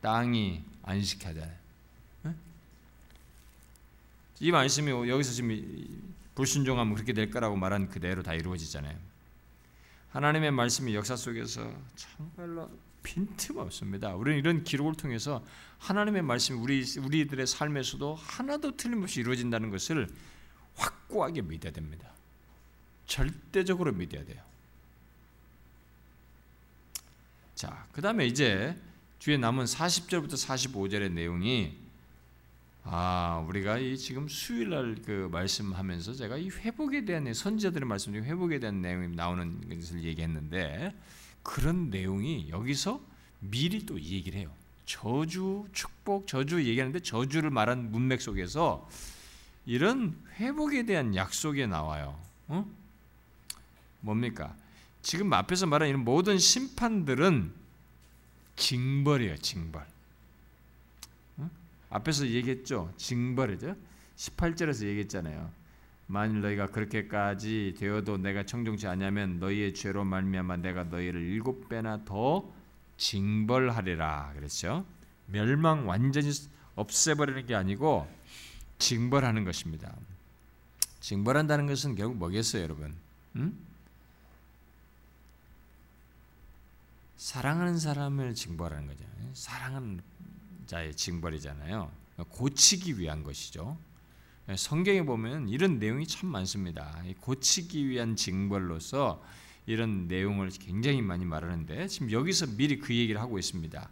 땅이 0.00 0.62
안식하잖아요. 0.82 1.64
이 4.40 4.50
말씀이 4.50 4.90
여기서 4.90 5.32
지금 5.32 6.04
불순종하면 6.34 6.94
그렇게 6.94 7.12
될 7.12 7.30
거라고 7.30 7.56
말한 7.56 7.88
그대로 7.88 8.22
다 8.22 8.34
이루어지잖아요. 8.34 8.96
하나님의 10.10 10.52
말씀이 10.52 10.94
역사 10.94 11.16
속에서 11.16 11.68
정말로 11.96 12.70
빈틈없습니다. 13.04 14.16
우리는 14.16 14.38
이런 14.38 14.64
기록을 14.64 14.94
통해서 14.94 15.44
하나님의 15.78 16.22
말씀이 16.22 16.58
우리 16.58 16.84
우리들의 16.98 17.46
삶에서도 17.46 18.16
하나도 18.16 18.76
틀림없이 18.76 19.20
이루어진다는 19.20 19.70
것을 19.70 20.08
확고하게 20.74 21.42
믿어야 21.42 21.72
됩니다. 21.72 22.10
절대적으로 23.06 23.92
믿어야 23.92 24.24
돼요. 24.24 24.42
자, 27.54 27.86
그다음에 27.92 28.26
이제 28.26 28.76
뒤에 29.20 29.36
남은 29.36 29.66
40절부터 29.66 30.32
45절의 30.32 31.12
내용이 31.12 31.84
아, 32.86 33.42
우리가 33.48 33.78
이 33.78 33.96
지금 33.96 34.28
수요일 34.28 34.70
날 34.70 34.96
그 35.04 35.28
말씀하면서 35.30 36.14
제가 36.14 36.36
이 36.36 36.48
회복에 36.48 37.04
대한 37.04 37.32
선지자들의 37.32 37.86
말씀 37.86 38.12
중에 38.12 38.22
회복에 38.22 38.58
대한 38.58 38.80
내용이 38.82 39.08
나오는 39.14 39.60
것을 39.68 40.02
얘기했는데 40.02 40.94
그런 41.44 41.90
내용이 41.90 42.48
여기서 42.48 43.00
미리 43.38 43.86
또 43.86 44.00
얘기를 44.00 44.40
해요. 44.40 44.50
저주, 44.86 45.68
축복, 45.72 46.26
저주 46.26 46.64
얘기하는데 46.64 46.98
저주를 47.00 47.50
말한 47.50 47.92
문맥 47.92 48.20
속에서 48.20 48.88
이런 49.66 50.16
회복에 50.36 50.84
대한 50.84 51.14
약속이 51.14 51.66
나와요. 51.68 52.18
어? 52.48 52.66
뭡니까? 54.00 54.54
지금 55.02 55.32
앞에서 55.32 55.66
말한 55.66 55.88
이런 55.88 56.04
모든 56.04 56.38
심판들은 56.38 57.52
징벌이에요, 58.56 59.36
징벌. 59.38 59.86
어? 61.38 61.50
앞에서 61.90 62.26
얘기했죠. 62.26 62.92
징벌이죠. 62.96 63.76
18절에서 64.16 64.86
얘기했잖아요. 64.86 65.50
만일 66.06 66.40
너희가 66.42 66.68
그렇게까지 66.68 67.74
되어도 67.78 68.18
내가 68.18 68.44
청종치 68.44 68.86
않으면 68.86 69.38
너희의 69.38 69.74
죄로 69.74 70.04
말미암아 70.04 70.58
내가 70.58 70.84
너희를 70.84 71.20
일곱 71.22 71.68
배나 71.68 72.04
더 72.04 72.52
징벌하리라 72.96 74.32
그랬죠. 74.34 74.84
멸망 75.26 75.88
완전히 75.88 76.30
없애버리는 76.74 77.46
게 77.46 77.54
아니고 77.54 78.06
징벌하는 78.78 79.44
것입니다. 79.44 79.94
징벌한다는 81.00 81.66
것은 81.66 81.94
결국 81.94 82.16
뭐겠어요, 82.16 82.62
여러분? 82.62 82.94
음? 83.36 83.58
사랑하는 87.16 87.78
사람을 87.78 88.34
징벌하는 88.34 88.86
거죠. 88.86 89.04
사랑하는 89.32 90.02
자의 90.66 90.94
징벌이잖아요. 90.94 91.90
고치기 92.28 92.98
위한 92.98 93.22
것이죠. 93.22 93.76
성경에 94.56 95.02
보면 95.02 95.48
이런 95.48 95.78
내용이 95.78 96.06
참 96.06 96.28
많습니다. 96.28 97.02
고치기 97.20 97.88
위한 97.88 98.14
징벌로서 98.14 99.22
이런 99.66 100.06
내용을 100.06 100.50
굉장히 100.50 101.00
많이 101.00 101.24
말하는데 101.24 101.88
지금 101.88 102.12
여기서 102.12 102.48
미리 102.56 102.78
그 102.78 102.94
얘기를 102.94 103.20
하고 103.20 103.38
있습니다. 103.38 103.88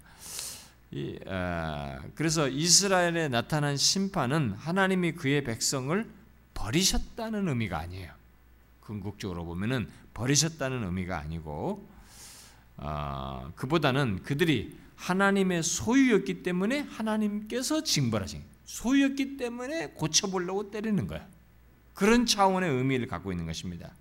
이, 0.91 1.19
아, 1.27 2.01
그래서 2.15 2.49
이스라엘에 2.49 3.29
나타난 3.29 3.79
심판은 3.79 4.53
하나님이 4.53 5.13
그의 5.13 5.43
백성을 5.43 6.07
버리셨다는 6.53 7.49
의미가 7.49 7.79
아니에요. 7.79 8.13
궁극적으로 8.81 9.47
보면은 9.47 9.89
버리셨다는 10.13 10.85
의미가 10.85 11.19
아니고 11.19 11.89
아, 12.77 13.51
그보다는 13.57 14.23
그들이 14.23 14.77
하나님의 14.97 15.63
소유였기 15.63 16.43
때문에 16.43 16.81
하나님께서 16.81 17.83
징벌하신 17.83 18.52
소유였기 18.65 19.37
때문에 19.37 19.89
고쳐보려고 19.89 20.71
때리는 20.71 21.07
거야. 21.07 21.27
그런 21.95 22.27
차원의 22.27 22.71
의미를 22.71 23.07
갖고 23.07 23.33
있는 23.33 23.47
것입니다. 23.47 23.95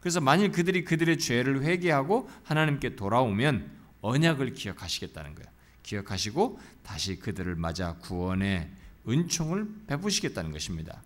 그래서 0.00 0.20
만일 0.20 0.52
그들이 0.52 0.84
그들의 0.84 1.18
죄를 1.18 1.62
회개하고 1.62 2.28
하나님께 2.44 2.96
돌아오면 2.96 3.70
언약을 4.02 4.52
기억하시겠다는 4.52 5.34
거예요. 5.34 5.50
기억하시고 5.82 6.60
다시 6.82 7.18
그들을 7.18 7.54
맞아 7.56 7.94
구원의 7.94 8.70
은총을 9.08 9.68
베푸시겠다는 9.86 10.50
것입니다. 10.52 11.02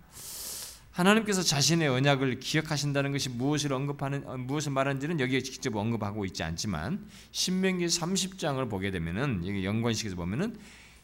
하나님께서 0.91 1.41
자신의 1.41 1.87
언약을 1.87 2.39
기억하신다는 2.39 3.11
것이 3.11 3.29
무엇을 3.29 3.71
언급하는 3.73 4.27
어, 4.27 4.37
무엇을 4.37 4.71
말하는지는 4.71 5.19
여기에 5.19 5.41
직접 5.41 5.75
언급하고 5.75 6.25
있지 6.25 6.43
않지만 6.43 7.07
신명기 7.31 7.85
30장을 7.85 8.69
보게 8.69 8.91
되면은 8.91 9.47
여기 9.47 9.63
연관식에서 9.63 10.15
보면은 10.15 10.57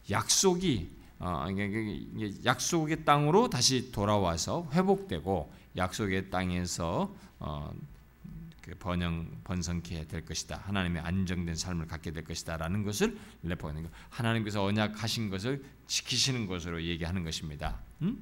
약속이 0.10 0.97
어, 1.20 1.48
약속의 2.46 3.06
땅으로 3.06 3.50
다시 3.50 3.92
돌아와서 3.92 4.70
회복되고 4.74 5.52
약속의 5.76 6.30
땅에서 6.30 7.16
어, 7.40 7.74
그 8.62 8.76
번영 8.76 9.32
번성케 9.46 10.08
될 10.08 10.26
것이다. 10.26 10.62
하나님의 10.66 11.02
안정된 11.02 11.56
삶을 11.56 11.88
갖게 11.88 12.12
될 12.12 12.26
것이다라는 12.26 12.84
것을 12.84 13.18
레포하는 13.44 13.84
거. 13.84 13.90
하나님께서 14.10 14.64
언약하신 14.64 15.30
것을 15.30 15.64
지키시는 15.88 16.48
것으로 16.48 16.84
얘기하는 16.84 17.24
것입니다. 17.24 17.80
음? 18.02 18.18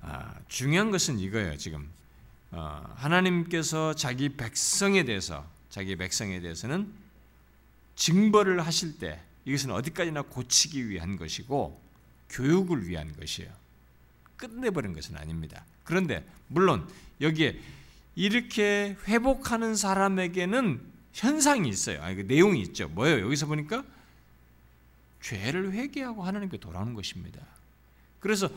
아, 0.00 0.34
중요한 0.48 0.90
것은 0.90 1.18
이거예요. 1.20 1.56
지금 1.56 1.88
어, 2.50 2.82
하나님께서 2.96 3.94
자기 3.94 4.30
백성에 4.30 5.04
대해서 5.04 5.46
자기 5.68 5.94
백성에 5.94 6.40
대해서는 6.40 6.92
징벌을 7.94 8.66
하실 8.66 8.98
때 8.98 9.20
이것은 9.50 9.72
어디까지나 9.72 10.22
고치기 10.22 10.88
위한 10.88 11.16
것이고 11.16 11.80
교육을 12.30 12.86
위한 12.86 13.12
것이에요. 13.16 13.50
끝내버린 14.36 14.92
것은 14.92 15.16
아닙니다. 15.16 15.64
그런데 15.82 16.24
물론 16.46 16.88
여기에 17.20 17.58
이렇게 18.14 18.96
회복하는 19.08 19.74
사람에게는 19.74 20.80
현상이 21.12 21.68
있어요. 21.68 22.00
아니, 22.00 22.14
그 22.14 22.20
내용이 22.22 22.62
있죠. 22.62 22.88
뭐예요? 22.88 23.24
여기서 23.24 23.46
보니까 23.46 23.84
죄를 25.20 25.72
회개하고 25.72 26.22
하나님께 26.22 26.58
돌아오는 26.58 26.94
것입니다. 26.94 27.40
그래서 28.20 28.48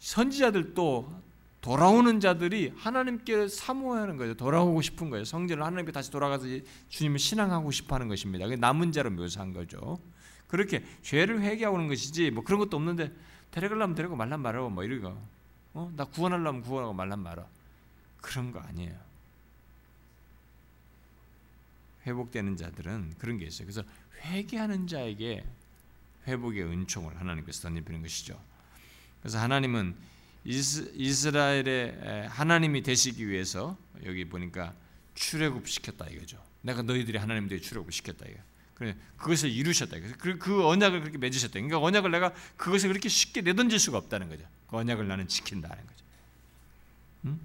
선지자들도 0.00 1.22
돌아오는 1.62 2.20
자들이 2.20 2.74
하나님께 2.76 3.48
사모하는 3.48 4.18
거예요. 4.18 4.34
돌아오고 4.34 4.82
싶은 4.82 5.08
거예요. 5.08 5.24
성전을 5.24 5.64
하나님께 5.64 5.92
다시 5.92 6.10
돌아가서 6.10 6.44
주님을 6.90 7.18
신앙하고 7.18 7.70
싶어 7.70 7.94
하는 7.94 8.08
것입니다. 8.08 8.46
남은 8.46 8.92
자로 8.92 9.10
묘사한 9.10 9.54
거죠. 9.54 9.98
그렇게 10.48 10.84
죄를 11.02 11.40
회개하고 11.42 11.78
는 11.78 11.88
것이지 11.88 12.30
뭐 12.30 12.44
그런 12.44 12.60
것도 12.60 12.76
없는데 12.76 13.12
데려가려면 13.50 13.94
데리고 13.94 14.16
말란 14.16 14.40
말어 14.40 14.68
뭐 14.68 14.84
이러고 14.84 15.16
어? 15.74 15.92
나 15.96 16.04
구원하려면 16.04 16.62
구원하고 16.62 16.92
말란 16.92 17.20
말어 17.20 17.48
그런 18.20 18.52
거 18.52 18.60
아니에요. 18.60 18.96
회복되는 22.06 22.56
자들은 22.56 23.14
그런 23.18 23.38
게 23.38 23.46
있어요. 23.46 23.66
그래서 23.66 23.82
회개하는 24.22 24.86
자에게 24.86 25.44
회복의 26.26 26.62
은총을 26.64 27.18
하나님께서 27.18 27.62
던지는 27.62 28.02
것이죠. 28.02 28.40
그래서 29.20 29.38
하나님은 29.38 29.96
이스라엘의 30.44 32.28
하나님이 32.28 32.82
되시기 32.82 33.28
위해서 33.28 33.76
여기 34.04 34.24
보니까 34.24 34.74
출애굽 35.14 35.68
시켰다 35.68 36.06
이거죠. 36.06 36.42
내가 36.62 36.82
너희들이 36.82 37.18
하나님 37.18 37.48
되게 37.48 37.60
출애굽 37.60 37.92
시켰다 37.92 38.26
이거. 38.28 38.38
그래 38.76 38.94
그것을 39.16 39.50
이루셨다. 39.50 39.98
그, 40.18 40.38
그 40.38 40.66
언약을 40.66 41.00
그렇게 41.00 41.18
맺으셨다. 41.18 41.54
그러니까 41.54 41.80
언약을 41.80 42.10
내가 42.10 42.32
그것을 42.56 42.88
그렇게 42.88 43.08
쉽게 43.08 43.40
내던질 43.40 43.78
수가 43.78 43.98
없다는 43.98 44.28
거죠. 44.28 44.44
그 44.68 44.76
언약을 44.76 45.08
나는 45.08 45.26
지킨다는 45.28 45.76
거죠. 45.76 46.04
음? 47.24 47.40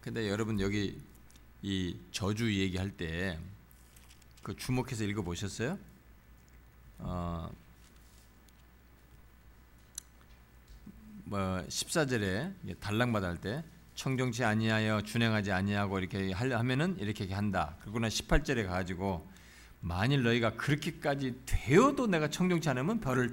근데 0.00 0.28
여러분 0.28 0.60
여기 0.60 1.00
이 1.62 1.96
저주 2.12 2.52
얘기할 2.52 2.90
때 2.90 3.38
그 4.42 4.56
주목해서 4.56 5.04
읽어 5.04 5.22
보셨어요? 5.22 5.78
어, 6.98 7.48
뭐 11.24 11.38
14절에 11.68 12.80
단락마다 12.80 13.28
할 13.28 13.40
때 13.40 13.62
청정치 13.94 14.44
아니하여 14.44 15.02
준행하지 15.02 15.52
아니하고 15.52 15.98
이렇게 15.98 16.32
하면은 16.32 16.96
이렇게 16.98 17.32
한다. 17.32 17.76
그러나 17.84 18.08
18절에 18.08 18.66
가지고 18.66 19.28
만일 19.80 20.22
너희가 20.22 20.54
그렇게까지 20.54 21.42
되어도 21.44 22.06
내가 22.06 22.28
청정치 22.28 22.68
않으면 22.68 23.00
벌을 23.00 23.32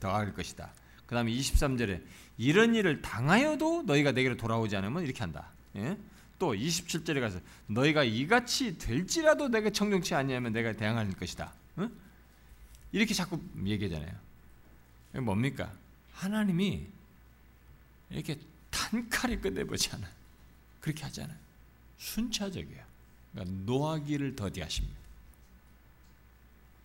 더할 0.00 0.34
것이다. 0.34 0.72
그 1.06 1.14
다음에 1.14 1.30
23절에 1.32 2.02
이런 2.38 2.74
일을 2.74 3.02
당하여도 3.02 3.82
너희가 3.82 4.12
내게로 4.12 4.36
돌아오지 4.36 4.76
않으면 4.76 5.04
이렇게 5.04 5.20
한다. 5.20 5.50
예? 5.76 5.96
또 6.38 6.54
27절에 6.54 7.20
가서 7.20 7.38
너희가 7.66 8.02
이같이 8.02 8.78
될지라도 8.78 9.48
내가 9.48 9.70
청정치 9.70 10.14
아니하면 10.14 10.52
내가 10.52 10.72
대항할 10.72 11.10
것이다. 11.12 11.52
어? 11.76 11.90
이렇게 12.92 13.12
자꾸 13.12 13.40
얘기하잖아요. 13.64 14.12
뭡니까? 15.22 15.70
하나님이 16.12 16.86
이렇게 18.08 18.38
단칼에 18.90 19.36
끝내보지 19.36 19.90
않아. 19.92 20.08
그렇게 20.80 21.04
하잖아요. 21.04 21.38
순차적이에요. 21.98 22.84
그러니까 23.32 23.56
노하기를 23.64 24.34
더디하십니다. 24.34 24.98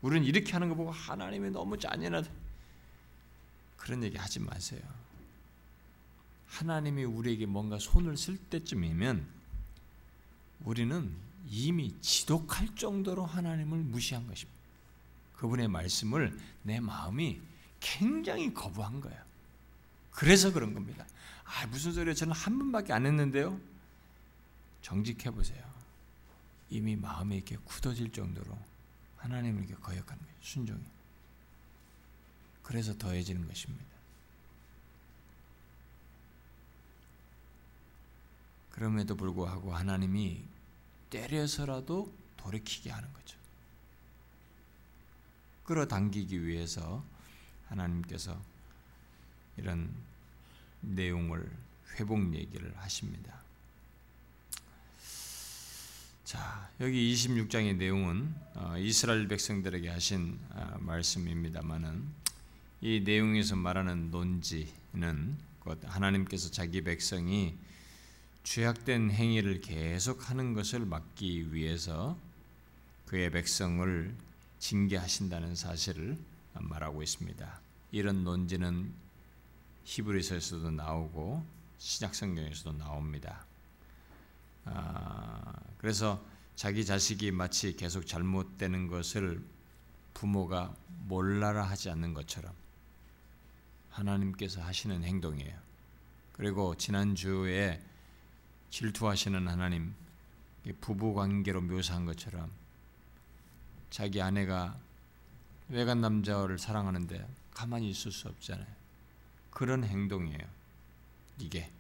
우리는 0.02 0.26
이렇게 0.28 0.54
하는 0.54 0.70
거 0.70 0.76
보고 0.76 0.92
하나님이 0.92 1.50
너무 1.50 1.80
잔인하다. 1.80 2.30
그런 3.78 4.04
얘기 4.04 4.18
하지 4.18 4.40
마세요. 4.40 4.82
하나님이 6.48 7.04
우리에게 7.06 7.48
뭔가 7.48 7.80
손을 7.80 8.16
쓸 8.16 8.38
때쯤이면 8.38 9.26
우리는 10.64 11.12
이미 11.50 12.00
지독할 12.02 12.76
정도로 12.76 13.26
하나님을 13.26 13.80
무시한 13.80 14.28
것입니다. 14.28 14.56
그분의 15.38 15.68
말씀을 15.68 16.38
내 16.64 16.80
마음이 16.80 17.42
굉장히 17.80 18.54
거부한 18.54 19.02
거예요. 19.02 19.25
그래서 20.16 20.52
그런 20.52 20.74
겁니다. 20.74 21.06
아, 21.44 21.68
무슨 21.68 21.92
소리예요? 21.92 22.14
저는 22.16 22.34
한 22.34 22.58
번밖에 22.58 22.94
안 22.94 23.06
했는데요. 23.06 23.60
정직해 24.82 25.32
보세요. 25.32 25.64
이미 26.70 26.96
마음이 26.96 27.36
이렇게 27.36 27.58
굳어질 27.58 28.12
정도로 28.12 28.58
하나님을 29.18 29.66
이렇게 29.66 29.76
거역하는 29.82 30.24
거예요. 30.24 30.38
순종이. 30.42 30.84
그래서 32.64 32.98
더해지는 32.98 33.48
것입니다. 33.48 33.86
그럼에도 38.72 39.16
불구하고 39.16 39.74
하나님이 39.74 40.44
때려서라도 41.10 42.14
돌이키게 42.38 42.90
하는 42.90 43.12
거죠. 43.14 43.38
끌어당기기 45.66 46.46
위해서 46.46 47.04
하나님께서 47.68 48.40
이런 49.58 49.90
내용을 50.82 51.50
회복 51.96 52.34
얘기를 52.34 52.72
하십니다. 52.78 53.34
자, 56.24 56.70
여기 56.82 57.14
26장의 57.14 57.76
내용은 57.78 58.34
어, 58.56 58.76
이스라엘 58.78 59.28
백성들에게 59.28 59.88
하신 59.90 60.40
어, 60.52 60.78
말씀입니다만은 60.80 62.04
이 62.82 63.02
내용에서 63.02 63.56
말하는 63.56 64.12
논지는 64.12 65.38
하나님께서 65.84 66.52
자기 66.52 66.82
백성이 66.82 67.56
죄악된 68.44 69.12
행위를 69.12 69.62
계속하는 69.62 70.54
것을 70.54 70.82
막기 70.82 71.54
위해서 71.54 72.18
그의 73.08 73.32
백성을 73.32 74.14
징계하신다는 74.60 75.56
사실을 75.56 76.18
말하고 76.54 77.02
있습니다. 77.02 77.60
이런 77.92 78.24
논지는 78.24 78.94
히브리서에서도 79.86 80.72
나오고 80.72 81.46
신약 81.78 82.14
성경에서도 82.16 82.78
나옵니다. 82.78 83.46
아, 84.66 85.54
그래서 85.78 86.24
자기 86.56 86.86
자식이 86.86 87.32
마치 87.32 87.76
계속 87.76 88.06
잘못되는 88.08 88.88
것을 88.88 89.44
부모가 90.14 90.76
몰라라 91.08 91.64
하지 91.64 91.90
않는 91.90 92.14
것처럼 92.14 92.54
하나님께서 93.92 94.62
하시는 94.62 95.04
행동이에요. 95.04 95.58
그리고 96.34 96.76
지난주에 96.76 97.82
질투하시는 98.70 99.48
하나님 99.48 99.94
부부 100.82 101.14
관계로 101.14 101.62
묘사한 101.62 102.06
것처럼 102.06 102.52
자기 103.90 104.22
아내가 104.22 104.78
외간 105.70 106.02
남자를 106.02 106.58
사랑하는데 106.58 107.28
가만히 107.52 107.90
있을 107.92 108.12
수 108.12 108.28
없잖아요. 108.28 108.85
그런 109.56 109.86
행동이에요. 109.86 110.46
이게 111.40 111.72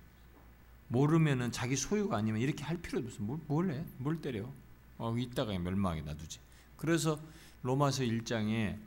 모르면은 0.87 1.51
자기 1.51 1.75
소유가 1.75 2.17
아니면 2.17 2.39
이렇게 2.41 2.63
할 2.63 2.77
필요도 2.77 3.07
없어. 3.07 3.21
뭘, 3.21 3.37
뭘 3.47 3.69
해? 3.69 3.83
뭘 3.97 4.21
때려? 4.21 4.49
어, 4.97 5.13
이따가 5.17 5.51
멸망에 5.59 6.01
놔두지. 6.01 6.39
그래서 6.77 7.19
로마서 7.63 8.03
1장에 8.03 8.77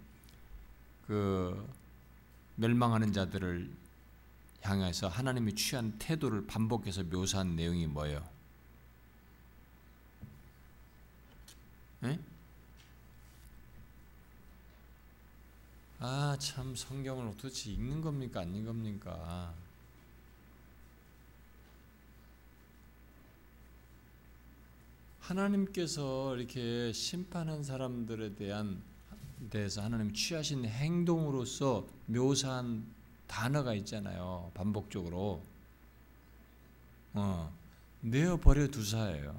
그 1.06 1.68
멸망하는 2.56 3.12
자들을 3.12 3.70
향해서 4.62 5.08
하나님이 5.08 5.54
취한 5.54 5.92
태도를 5.98 6.46
반복해서 6.46 7.02
묘사한 7.04 7.56
내용이 7.56 7.86
뭐예요? 7.86 8.26
에? 12.04 12.18
아, 16.00 16.36
참 16.38 16.76
성경을 16.76 17.36
도대체 17.36 17.72
읽는 17.72 18.00
겁니까? 18.00 18.40
아닌 18.40 18.64
겁니까? 18.64 19.52
하나님께서 25.18 26.36
이렇게 26.36 26.92
심판한 26.92 27.64
사람들에 27.64 28.36
대한 28.36 28.80
대해서 29.50 29.82
하나님 29.82 30.12
취하신 30.12 30.64
행동으로서 30.64 31.86
묘사한 32.06 32.84
단어가 33.26 33.74
있잖아요. 33.74 34.52
반복적으로. 34.54 35.42
어, 37.12 37.52
내어버려 38.02 38.68
두사예요. 38.68 39.36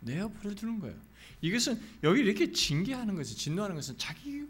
내어버려 0.00 0.54
두는 0.54 0.80
거예요. 0.80 0.96
이것은 1.42 1.78
여기 2.02 2.22
이렇게 2.22 2.50
징계하는 2.50 3.14
것은 3.16 3.36
진노하는 3.36 3.76
것은 3.76 3.98
자기 3.98 4.46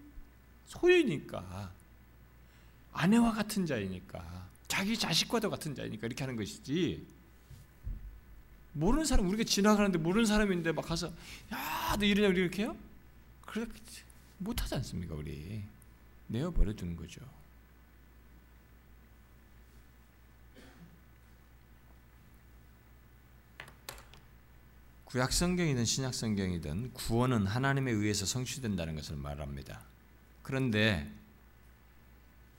소유니까 0.73 1.73
아내와 2.93 3.33
같은 3.33 3.67
자이니까 3.67 4.49
자기 4.69 4.99
자식과도 4.99 5.51
같은 5.51 5.75
자이니까 5.75 6.07
이렇게 6.07 6.25
하는 6.25 6.37
것이지 6.37 7.07
모르는 8.75 9.05
사람 9.05 9.29
우리가 9.29 9.45
지나가는데 9.45 9.99
모르는 9.99 10.25
사람인데 10.27 10.73
막 10.73 10.87
가서 10.87 11.13
야 11.53 11.97
너 11.99 12.07
이러냐 12.07 12.29
이렇게 12.29 12.63
해요? 12.63 12.77
그래 13.43 13.67
못하지 14.39 14.75
않습니까 14.77 15.15
우리 15.15 15.63
내어버려 16.29 16.73
두는 16.73 16.97
거죠. 16.97 17.21
구약 25.05 25.31
성경이든 25.31 25.85
신약 25.85 26.15
성경이든 26.15 26.95
구원은 26.95 27.47
하나님에 27.47 27.91
의해서 27.93 28.25
성취된다는 28.25 28.95
것을 28.97 29.17
말합니다. 29.17 29.92
그런데 30.43 31.11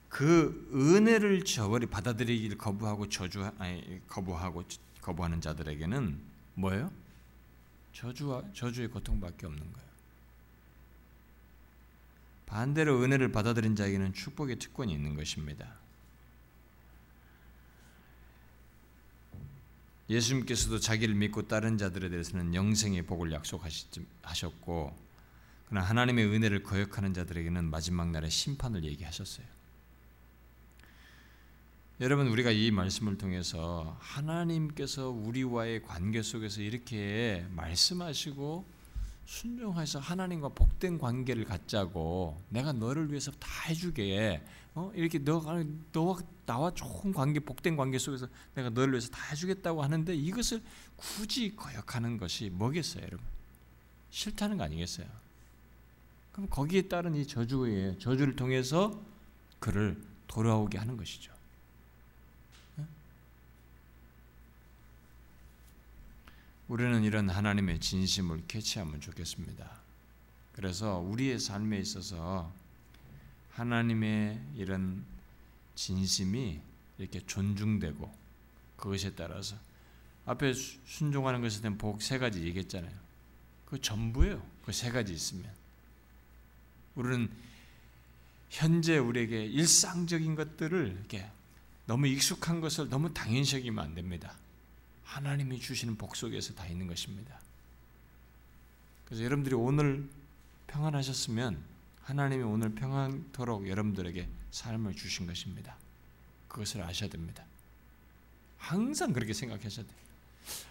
그 0.09 0.69
은혜를 0.73 1.43
저버리 1.43 1.87
받아들이기를 1.87 2.57
거부하고 2.57 3.09
저주 3.09 3.43
아니 3.57 3.99
거부하고 4.07 4.63
거부하는 5.01 5.41
자들에게는 5.41 6.21
뭐예요? 6.55 6.91
저주와 7.93 8.43
저주의 8.53 8.87
고통밖에 8.87 9.45
없는 9.45 9.61
거예요. 9.61 9.87
반대로 12.45 13.01
은혜를 13.01 13.31
받아들인 13.31 13.75
자에게는 13.75 14.13
축복의 14.13 14.59
특권이 14.59 14.93
있는 14.93 15.15
것입니다. 15.15 15.75
예수님께서도 20.09 20.79
자기를 20.79 21.15
믿고 21.15 21.47
따른 21.47 21.77
자들에 21.77 22.09
대해서는 22.09 22.53
영생의 22.53 23.03
복을 23.03 23.31
약속하셨고 23.31 25.02
그러나 25.73 25.89
하나님의 25.89 26.27
은혜를 26.27 26.61
거역하는 26.61 27.15
자들에게는 27.15 27.71
마지막 27.71 28.11
날의 28.11 28.29
심판을 28.29 28.83
얘기하셨어요. 28.83 29.43
여러분 31.99 32.27
우리가 32.27 32.51
이 32.51 32.69
말씀을 32.69 33.17
통해서 33.17 33.97
하나님께서 33.99 35.09
우리와의 35.09 35.81
관계 35.81 36.21
속에서 36.21 36.61
이렇게 36.61 37.43
말씀하시고 37.55 38.65
순종해서 39.25 39.97
하나님과 39.97 40.49
복된 40.49 40.99
관계를 40.99 41.45
갖자고 41.45 42.39
내가 42.49 42.71
너를 42.71 43.09
위해서 43.09 43.31
다 43.31 43.49
해주게 43.67 44.43
어? 44.75 44.91
이렇게 44.93 45.17
너가 45.17 45.63
너와 45.91 46.19
나와 46.45 46.71
좋은 46.71 47.11
관계 47.11 47.39
복된 47.39 47.75
관계 47.75 47.97
속에서 47.97 48.27
내가 48.53 48.69
너를 48.69 48.93
위해서 48.93 49.09
다 49.09 49.23
해주겠다고 49.31 49.81
하는데 49.81 50.13
이것을 50.13 50.61
굳이 50.97 51.55
거역하는 51.55 52.19
것이 52.19 52.51
뭐겠어요, 52.51 53.05
여러분? 53.05 53.25
싫다는 54.11 54.59
거 54.59 54.65
아니겠어요? 54.65 55.22
그럼 56.33 56.49
거기에 56.49 56.83
따른 56.83 57.15
이 57.15 57.25
저주의 57.25 57.97
저주를 57.99 58.35
통해서 58.35 58.99
그를 59.59 60.01
돌아오게 60.27 60.77
하는 60.77 60.97
것이죠. 60.97 61.31
우리는 66.67 67.03
이런 67.03 67.29
하나님의 67.29 67.79
진심을 67.79 68.43
캐치하면 68.47 68.99
좋겠습니다. 68.99 69.69
그래서 70.53 70.97
우리의 70.99 71.39
삶에 71.39 71.77
있어서 71.79 72.51
하나님의 73.51 74.41
이런 74.55 75.03
진심이 75.75 76.59
이렇게 76.97 77.19
존중되고 77.25 78.11
그것에 78.77 79.13
따라서 79.13 79.55
앞에 80.25 80.53
순종하는 80.53 81.41
것에 81.41 81.61
대한 81.61 81.77
복 81.77 82.01
세 82.01 82.17
가지 82.17 82.43
얘기했잖아요. 82.43 82.93
그 83.65 83.79
전부예요. 83.79 84.43
그 84.65 84.71
세 84.71 84.89
가지 84.89 85.13
있으면 85.13 85.51
우리는 86.95 87.29
현재 88.49 88.97
우리에게 88.97 89.45
일상적인 89.45 90.35
것들을 90.35 90.95
이렇게 90.97 91.29
너무 91.85 92.07
익숙한 92.07 92.61
것을 92.61 92.89
너무 92.89 93.13
당연시 93.13 93.55
여기면 93.57 93.83
안 93.83 93.95
됩니다. 93.95 94.35
하나님이 95.03 95.59
주시는 95.59 95.97
복 95.97 96.15
속에서 96.15 96.53
다 96.53 96.65
있는 96.67 96.87
것입니다. 96.87 97.39
그래서 99.05 99.23
여러분들이 99.23 99.55
오늘 99.55 100.09
평안하셨으면 100.67 101.61
하나님이 102.01 102.43
오늘 102.43 102.73
평안토록 102.73 103.67
여러분들에게 103.67 104.27
삶을 104.51 104.95
주신 104.95 105.27
것입니다. 105.27 105.75
그것을 106.47 106.83
아셔야 106.83 107.09
됩니다. 107.09 107.43
항상 108.57 109.13
그렇게 109.13 109.33
생각하셔야 109.33 109.85
돼요. 109.85 109.97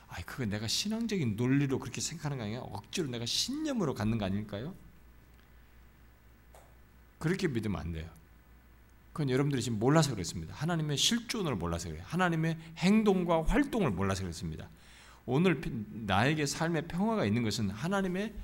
아, 0.09 0.23
그거 0.25 0.45
내가 0.45 0.69
신앙적인 0.69 1.37
논리로 1.37 1.79
그렇게 1.79 2.01
생각하는 2.01 2.39
거 2.39 2.45
아니야? 2.45 2.61
억지로 2.61 3.09
내가 3.09 3.27
신념으로 3.27 3.95
갖는 3.95 4.19
거 4.19 4.25
아닐까요? 4.25 4.75
그렇게 7.23 7.47
믿으면 7.47 7.81
안 7.81 7.93
돼요. 7.93 8.11
그건 9.13 9.31
여러분들이 9.31 9.63
지금 9.63 9.79
몰라서 9.79 10.11
그렇습니다. 10.11 10.53
하나님의 10.57 10.97
실존을 10.97 11.55
몰라서 11.55 11.89
그래요. 11.89 12.03
하나님의 12.05 12.59
행동과 12.79 13.45
활동을 13.45 13.93
몰라서 13.93 14.23
그렇습니다. 14.23 14.69
오늘 15.25 15.61
나에게 16.05 16.47
삶의 16.47 16.89
평화가 16.89 17.25
있는 17.25 17.45
것은 17.45 17.71
하나님의 17.71 18.35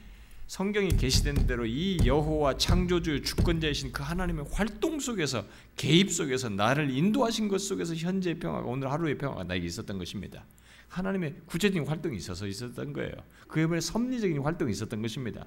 성경에 0.46 0.90
계시된 0.90 1.48
대로 1.48 1.66
이 1.66 1.98
여호와 2.04 2.56
창조주 2.56 3.22
주권자이신 3.22 3.90
그 3.90 4.04
하나님의 4.04 4.46
활동 4.52 5.00
속에서 5.00 5.44
개입 5.74 6.12
속에서 6.12 6.48
나를 6.48 6.88
인도하신 6.88 7.48
것 7.48 7.60
속에서 7.60 7.96
현재의 7.96 8.38
평화가 8.38 8.64
오늘 8.64 8.92
하루의 8.92 9.18
평화가 9.18 9.42
나에게 9.42 9.66
있었던 9.66 9.98
것입니다. 9.98 10.44
하나님의 10.86 11.34
구체적인 11.46 11.84
활동이 11.88 12.16
있어서 12.16 12.46
있었던 12.46 12.92
거예요. 12.92 13.12
그에 13.48 13.66
반해 13.66 13.80
섭리적인 13.80 14.38
활동이 14.38 14.70
있었던 14.70 15.02
것입니다. 15.02 15.46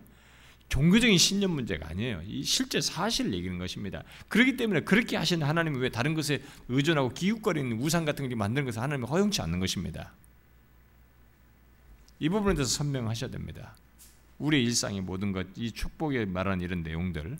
종교적인 0.71 1.17
신념 1.17 1.51
문제가 1.51 1.89
아니에요. 1.89 2.21
이 2.25 2.43
실제 2.43 2.79
사실을 2.79 3.33
얘기하는 3.33 3.59
것입니다. 3.59 4.03
그렇기 4.29 4.55
때문에 4.55 4.79
그렇게 4.81 5.17
하신 5.17 5.43
하나님이 5.43 5.77
왜 5.79 5.89
다른 5.89 6.13
것에 6.13 6.41
의존하고 6.69 7.09
기웃거리는 7.09 7.77
우상 7.81 8.05
같은 8.05 8.29
걸 8.29 8.37
만드는 8.37 8.63
것을 8.63 8.81
하나님이 8.81 9.05
허용치 9.05 9.41
않는 9.41 9.59
것입니다. 9.59 10.13
이 12.19 12.29
부분에 12.29 12.55
대해서 12.55 12.71
선명하셔야 12.71 13.29
됩니다. 13.29 13.75
우리의 14.39 14.63
일상의 14.63 15.01
모든 15.01 15.33
것, 15.33 15.45
이 15.57 15.73
축복에 15.73 16.23
말하는 16.23 16.63
이런 16.63 16.83
내용들, 16.83 17.37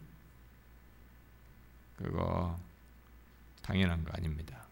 그거 1.95 2.60
당연한 3.62 4.03
거 4.03 4.12
아닙니다. 4.12 4.66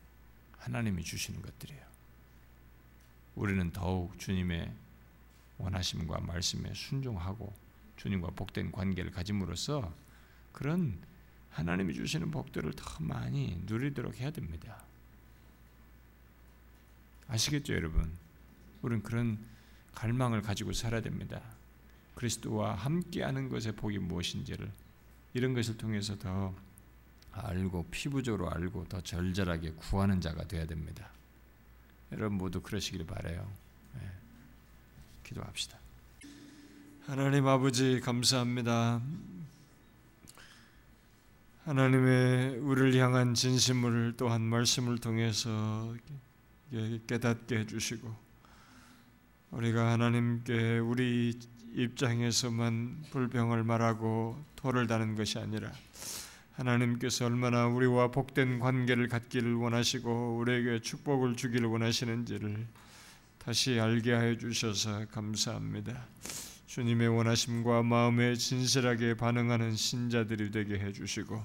하나님이 0.57 1.05
주시는 1.05 1.41
것들이에요. 1.41 1.81
우리는 3.35 3.71
더욱 3.71 4.19
주님의 4.19 4.69
원하심과 5.59 6.19
말씀에 6.19 6.73
순종하고 6.73 7.53
주님과 7.99 8.31
복된 8.31 8.71
관계를 8.71 9.11
가짐으로써 9.11 9.93
그런 10.53 10.97
하나님이 11.51 11.93
주시는 11.93 12.31
복들을 12.31 12.71
더 12.73 13.03
많이 13.03 13.61
누리도록 13.65 14.19
해야 14.19 14.31
됩니다. 14.31 14.81
아시겠죠, 17.27 17.73
여러분? 17.73 18.09
우리는 18.81 19.03
그런 19.03 19.37
갈망을 19.93 20.41
가지고 20.41 20.71
살아야 20.71 21.01
됩니다. 21.01 21.41
그리스도와 22.15 22.75
함께하는 22.75 23.49
것의 23.49 23.75
복이 23.75 23.99
무엇인지를 23.99 24.71
이런 25.33 25.53
것을 25.53 25.77
통해서 25.77 26.17
더 26.17 26.55
알고 27.33 27.87
피부적으로 27.91 28.49
알고 28.49 28.87
더 28.87 29.01
절절하게 29.01 29.71
구하는 29.71 30.21
자가 30.21 30.47
되어야 30.47 30.65
됩니다. 30.65 31.09
여러분 32.13 32.37
모두 32.37 32.61
그러시길 32.61 33.05
바래요. 33.05 33.51
네. 33.93 34.09
기도합시다. 35.23 35.77
하나님 37.05 37.47
아버지 37.47 37.99
감사합니다. 38.01 39.01
하나님의 41.65 42.57
우리를 42.59 42.95
향한 43.01 43.33
진심을 43.33 44.13
또한 44.17 44.41
말씀을 44.41 44.99
통해서 44.99 45.95
깨닫게 47.07 47.59
해주시고 47.59 48.15
우리가 49.51 49.91
하나님께 49.91 50.79
우리 50.79 51.39
입장에서만 51.73 53.05
불평을 53.11 53.63
말하고 53.63 54.43
토를 54.55 54.87
다는 54.87 55.15
것이 55.15 55.39
아니라 55.39 55.71
하나님께서 56.53 57.25
얼마나 57.25 57.67
우리와 57.67 58.11
복된 58.11 58.59
관계를 58.59 59.07
갖기를 59.07 59.55
원하시고 59.55 60.37
우리에게 60.37 60.81
축복을 60.81 61.35
주기를 61.35 61.67
원하시는지를 61.67 62.67
다시 63.39 63.79
알게 63.79 64.13
하여 64.13 64.37
주셔서 64.37 65.05
감사합니다. 65.07 66.05
주님의 66.69 67.07
원하심과 67.07 67.81
마음에 67.81 68.35
진실하게 68.35 69.15
반응하는 69.15 69.75
신자들이 69.75 70.51
되게 70.51 70.77
해 70.77 70.93
주시고 70.93 71.41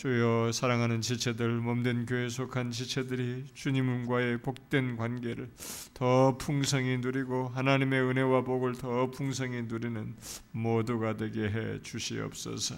주여 0.00 0.50
사랑하는 0.50 1.02
지체들 1.02 1.46
몸된 1.58 2.06
교회에 2.06 2.30
속한 2.30 2.70
지체들이 2.70 3.44
주님과의 3.52 4.40
복된 4.40 4.96
관계를 4.96 5.50
더 5.92 6.38
풍성히 6.38 6.96
누리고 6.96 7.48
하나님의 7.48 8.00
은혜와 8.00 8.44
복을 8.44 8.76
더 8.76 9.10
풍성히 9.10 9.60
누리는 9.64 10.16
모두가 10.52 11.18
되게 11.18 11.50
해 11.50 11.82
주시옵소서. 11.82 12.76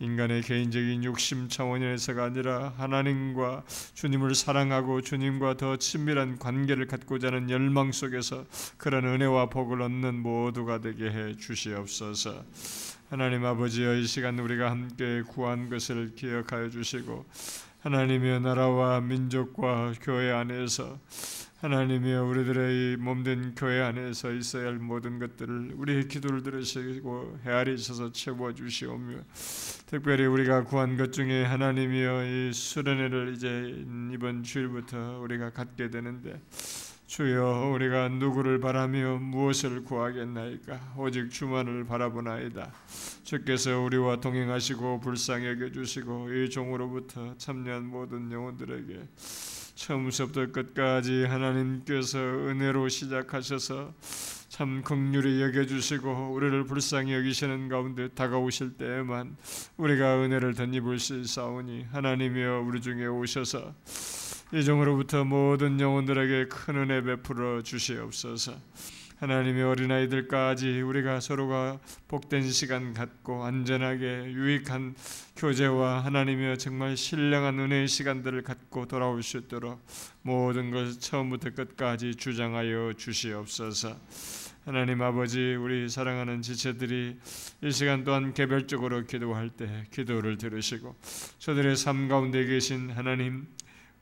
인간의 0.00 0.42
개인적인 0.42 1.02
욕심 1.04 1.48
차원에서가 1.48 2.24
아니라 2.24 2.74
하나님과 2.76 3.64
주님을 3.94 4.34
사랑하고 4.34 5.00
주님과 5.00 5.56
더 5.56 5.78
친밀한 5.78 6.38
관계를 6.38 6.86
갖고자 6.86 7.28
하는 7.28 7.48
열망 7.48 7.92
속에서 7.92 8.44
그런 8.76 9.06
은혜와 9.06 9.48
복을 9.48 9.80
얻는 9.80 10.20
모두가 10.20 10.82
되게 10.82 11.10
해 11.10 11.36
주시옵소서. 11.38 12.44
하나님 13.10 13.44
아버지여 13.44 13.96
이 13.96 14.06
시간 14.06 14.38
우리가 14.38 14.70
함께 14.70 15.22
구한 15.22 15.68
것을 15.68 16.14
기억하여 16.14 16.70
주시고 16.70 17.26
하나님의 17.80 18.40
나라와 18.40 19.00
민족과 19.00 19.94
교회 20.00 20.30
안에서 20.30 20.96
하나님이여 21.58 22.22
우리들의 22.22 22.98
몸된 22.98 23.56
교회 23.56 23.80
안에서 23.80 24.30
있어야 24.30 24.66
할 24.66 24.74
모든 24.74 25.18
것들을 25.18 25.72
우리의 25.74 26.06
기도를 26.06 26.44
들으시고 26.44 27.40
헤아리 27.44 27.76
셔서 27.78 28.12
채워 28.12 28.54
주시오며 28.54 29.16
특별히 29.86 30.26
우리가 30.26 30.62
구한 30.62 30.96
것 30.96 31.12
중에 31.12 31.44
하나님이여 31.46 32.26
이 32.26 32.52
수련회를 32.52 33.32
이제 33.34 33.74
이번 34.12 34.44
주일부터 34.44 35.18
우리가 35.18 35.50
갖게 35.50 35.90
되는데 35.90 36.40
주여 37.10 37.72
우리가 37.74 38.08
누구를 38.08 38.60
바라며 38.60 39.16
무엇을 39.16 39.82
구하겠나이까? 39.82 40.94
오직 40.96 41.28
주만을 41.28 41.84
바라보나이다. 41.84 42.70
주께서 43.24 43.80
우리와 43.80 44.20
동행하시고 44.20 45.00
불쌍히 45.00 45.48
여겨주시고 45.48 46.32
이 46.32 46.50
종으로부터 46.50 47.36
참여한 47.36 47.86
모든 47.86 48.30
영혼들에게 48.30 49.08
처음부터 49.74 50.52
끝까지 50.52 51.24
하나님께서 51.24 52.16
은혜로 52.20 52.88
시작하셔서 52.88 53.92
참 54.48 54.82
긍휼히 54.84 55.42
여겨주시고 55.42 56.30
우리를 56.32 56.62
불쌍히 56.62 57.12
여기시는 57.14 57.68
가운데 57.68 58.06
다가오실 58.06 58.76
때에만 58.76 59.36
우리가 59.78 60.22
은혜를 60.22 60.54
덧입을 60.54 61.00
수 61.00 61.18
있사오니 61.18 61.86
하나님이여 61.90 62.60
우리 62.68 62.80
중에 62.80 63.06
오셔서 63.06 63.74
이 64.52 64.64
종으로부터 64.64 65.22
모든 65.24 65.78
영혼들에게 65.78 66.48
큰 66.48 66.76
은혜 66.76 67.00
베풀어 67.02 67.62
주시옵소서. 67.62 68.56
하나님의 69.18 69.62
어린아이들까지 69.62 70.80
우리가 70.80 71.20
서로가 71.20 71.78
복된 72.08 72.50
시간 72.50 72.92
갖고 72.92 73.44
안전하게 73.44 74.32
유익한 74.32 74.96
교제와 75.36 76.04
하나님의 76.04 76.58
정말 76.58 76.96
신령한 76.96 77.60
은혜의 77.60 77.86
시간들을 77.86 78.42
갖고 78.42 78.86
돌아올 78.86 79.22
수 79.22 79.36
있도록 79.36 79.86
모든 80.22 80.72
것 80.72 81.00
처음부터 81.00 81.50
끝까지 81.50 82.16
주장하여 82.16 82.94
주시옵소서. 82.96 83.96
하나님 84.64 85.00
아버지 85.00 85.54
우리 85.54 85.88
사랑하는 85.88 86.42
지체들이 86.42 87.18
이 87.62 87.70
시간 87.70 88.02
또한 88.02 88.34
개별적으로 88.34 89.06
기도할 89.06 89.50
때 89.50 89.86
기도를 89.92 90.38
들으시고 90.38 90.96
저들의 91.38 91.76
삶 91.76 92.08
가운데 92.08 92.44
계신 92.44 92.90
하나님 92.90 93.46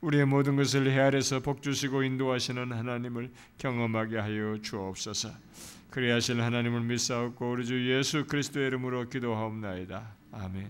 우리의 0.01 0.25
모든 0.25 0.55
것을 0.55 0.89
헤아려서 0.89 1.41
복 1.41 1.61
주시고 1.61 2.03
인도하시는 2.03 2.71
하나님을 2.71 3.31
경험하게 3.57 4.17
하여 4.17 4.57
주옵소서. 4.61 5.29
그리하실 5.89 6.41
하나님을 6.41 6.81
믿사옵고 6.81 7.51
우리 7.51 7.65
주 7.65 7.91
예수 7.91 8.25
그리스도의 8.25 8.67
이름으로 8.67 9.09
기도하옵나이다. 9.09 10.15
아멘. 10.31 10.69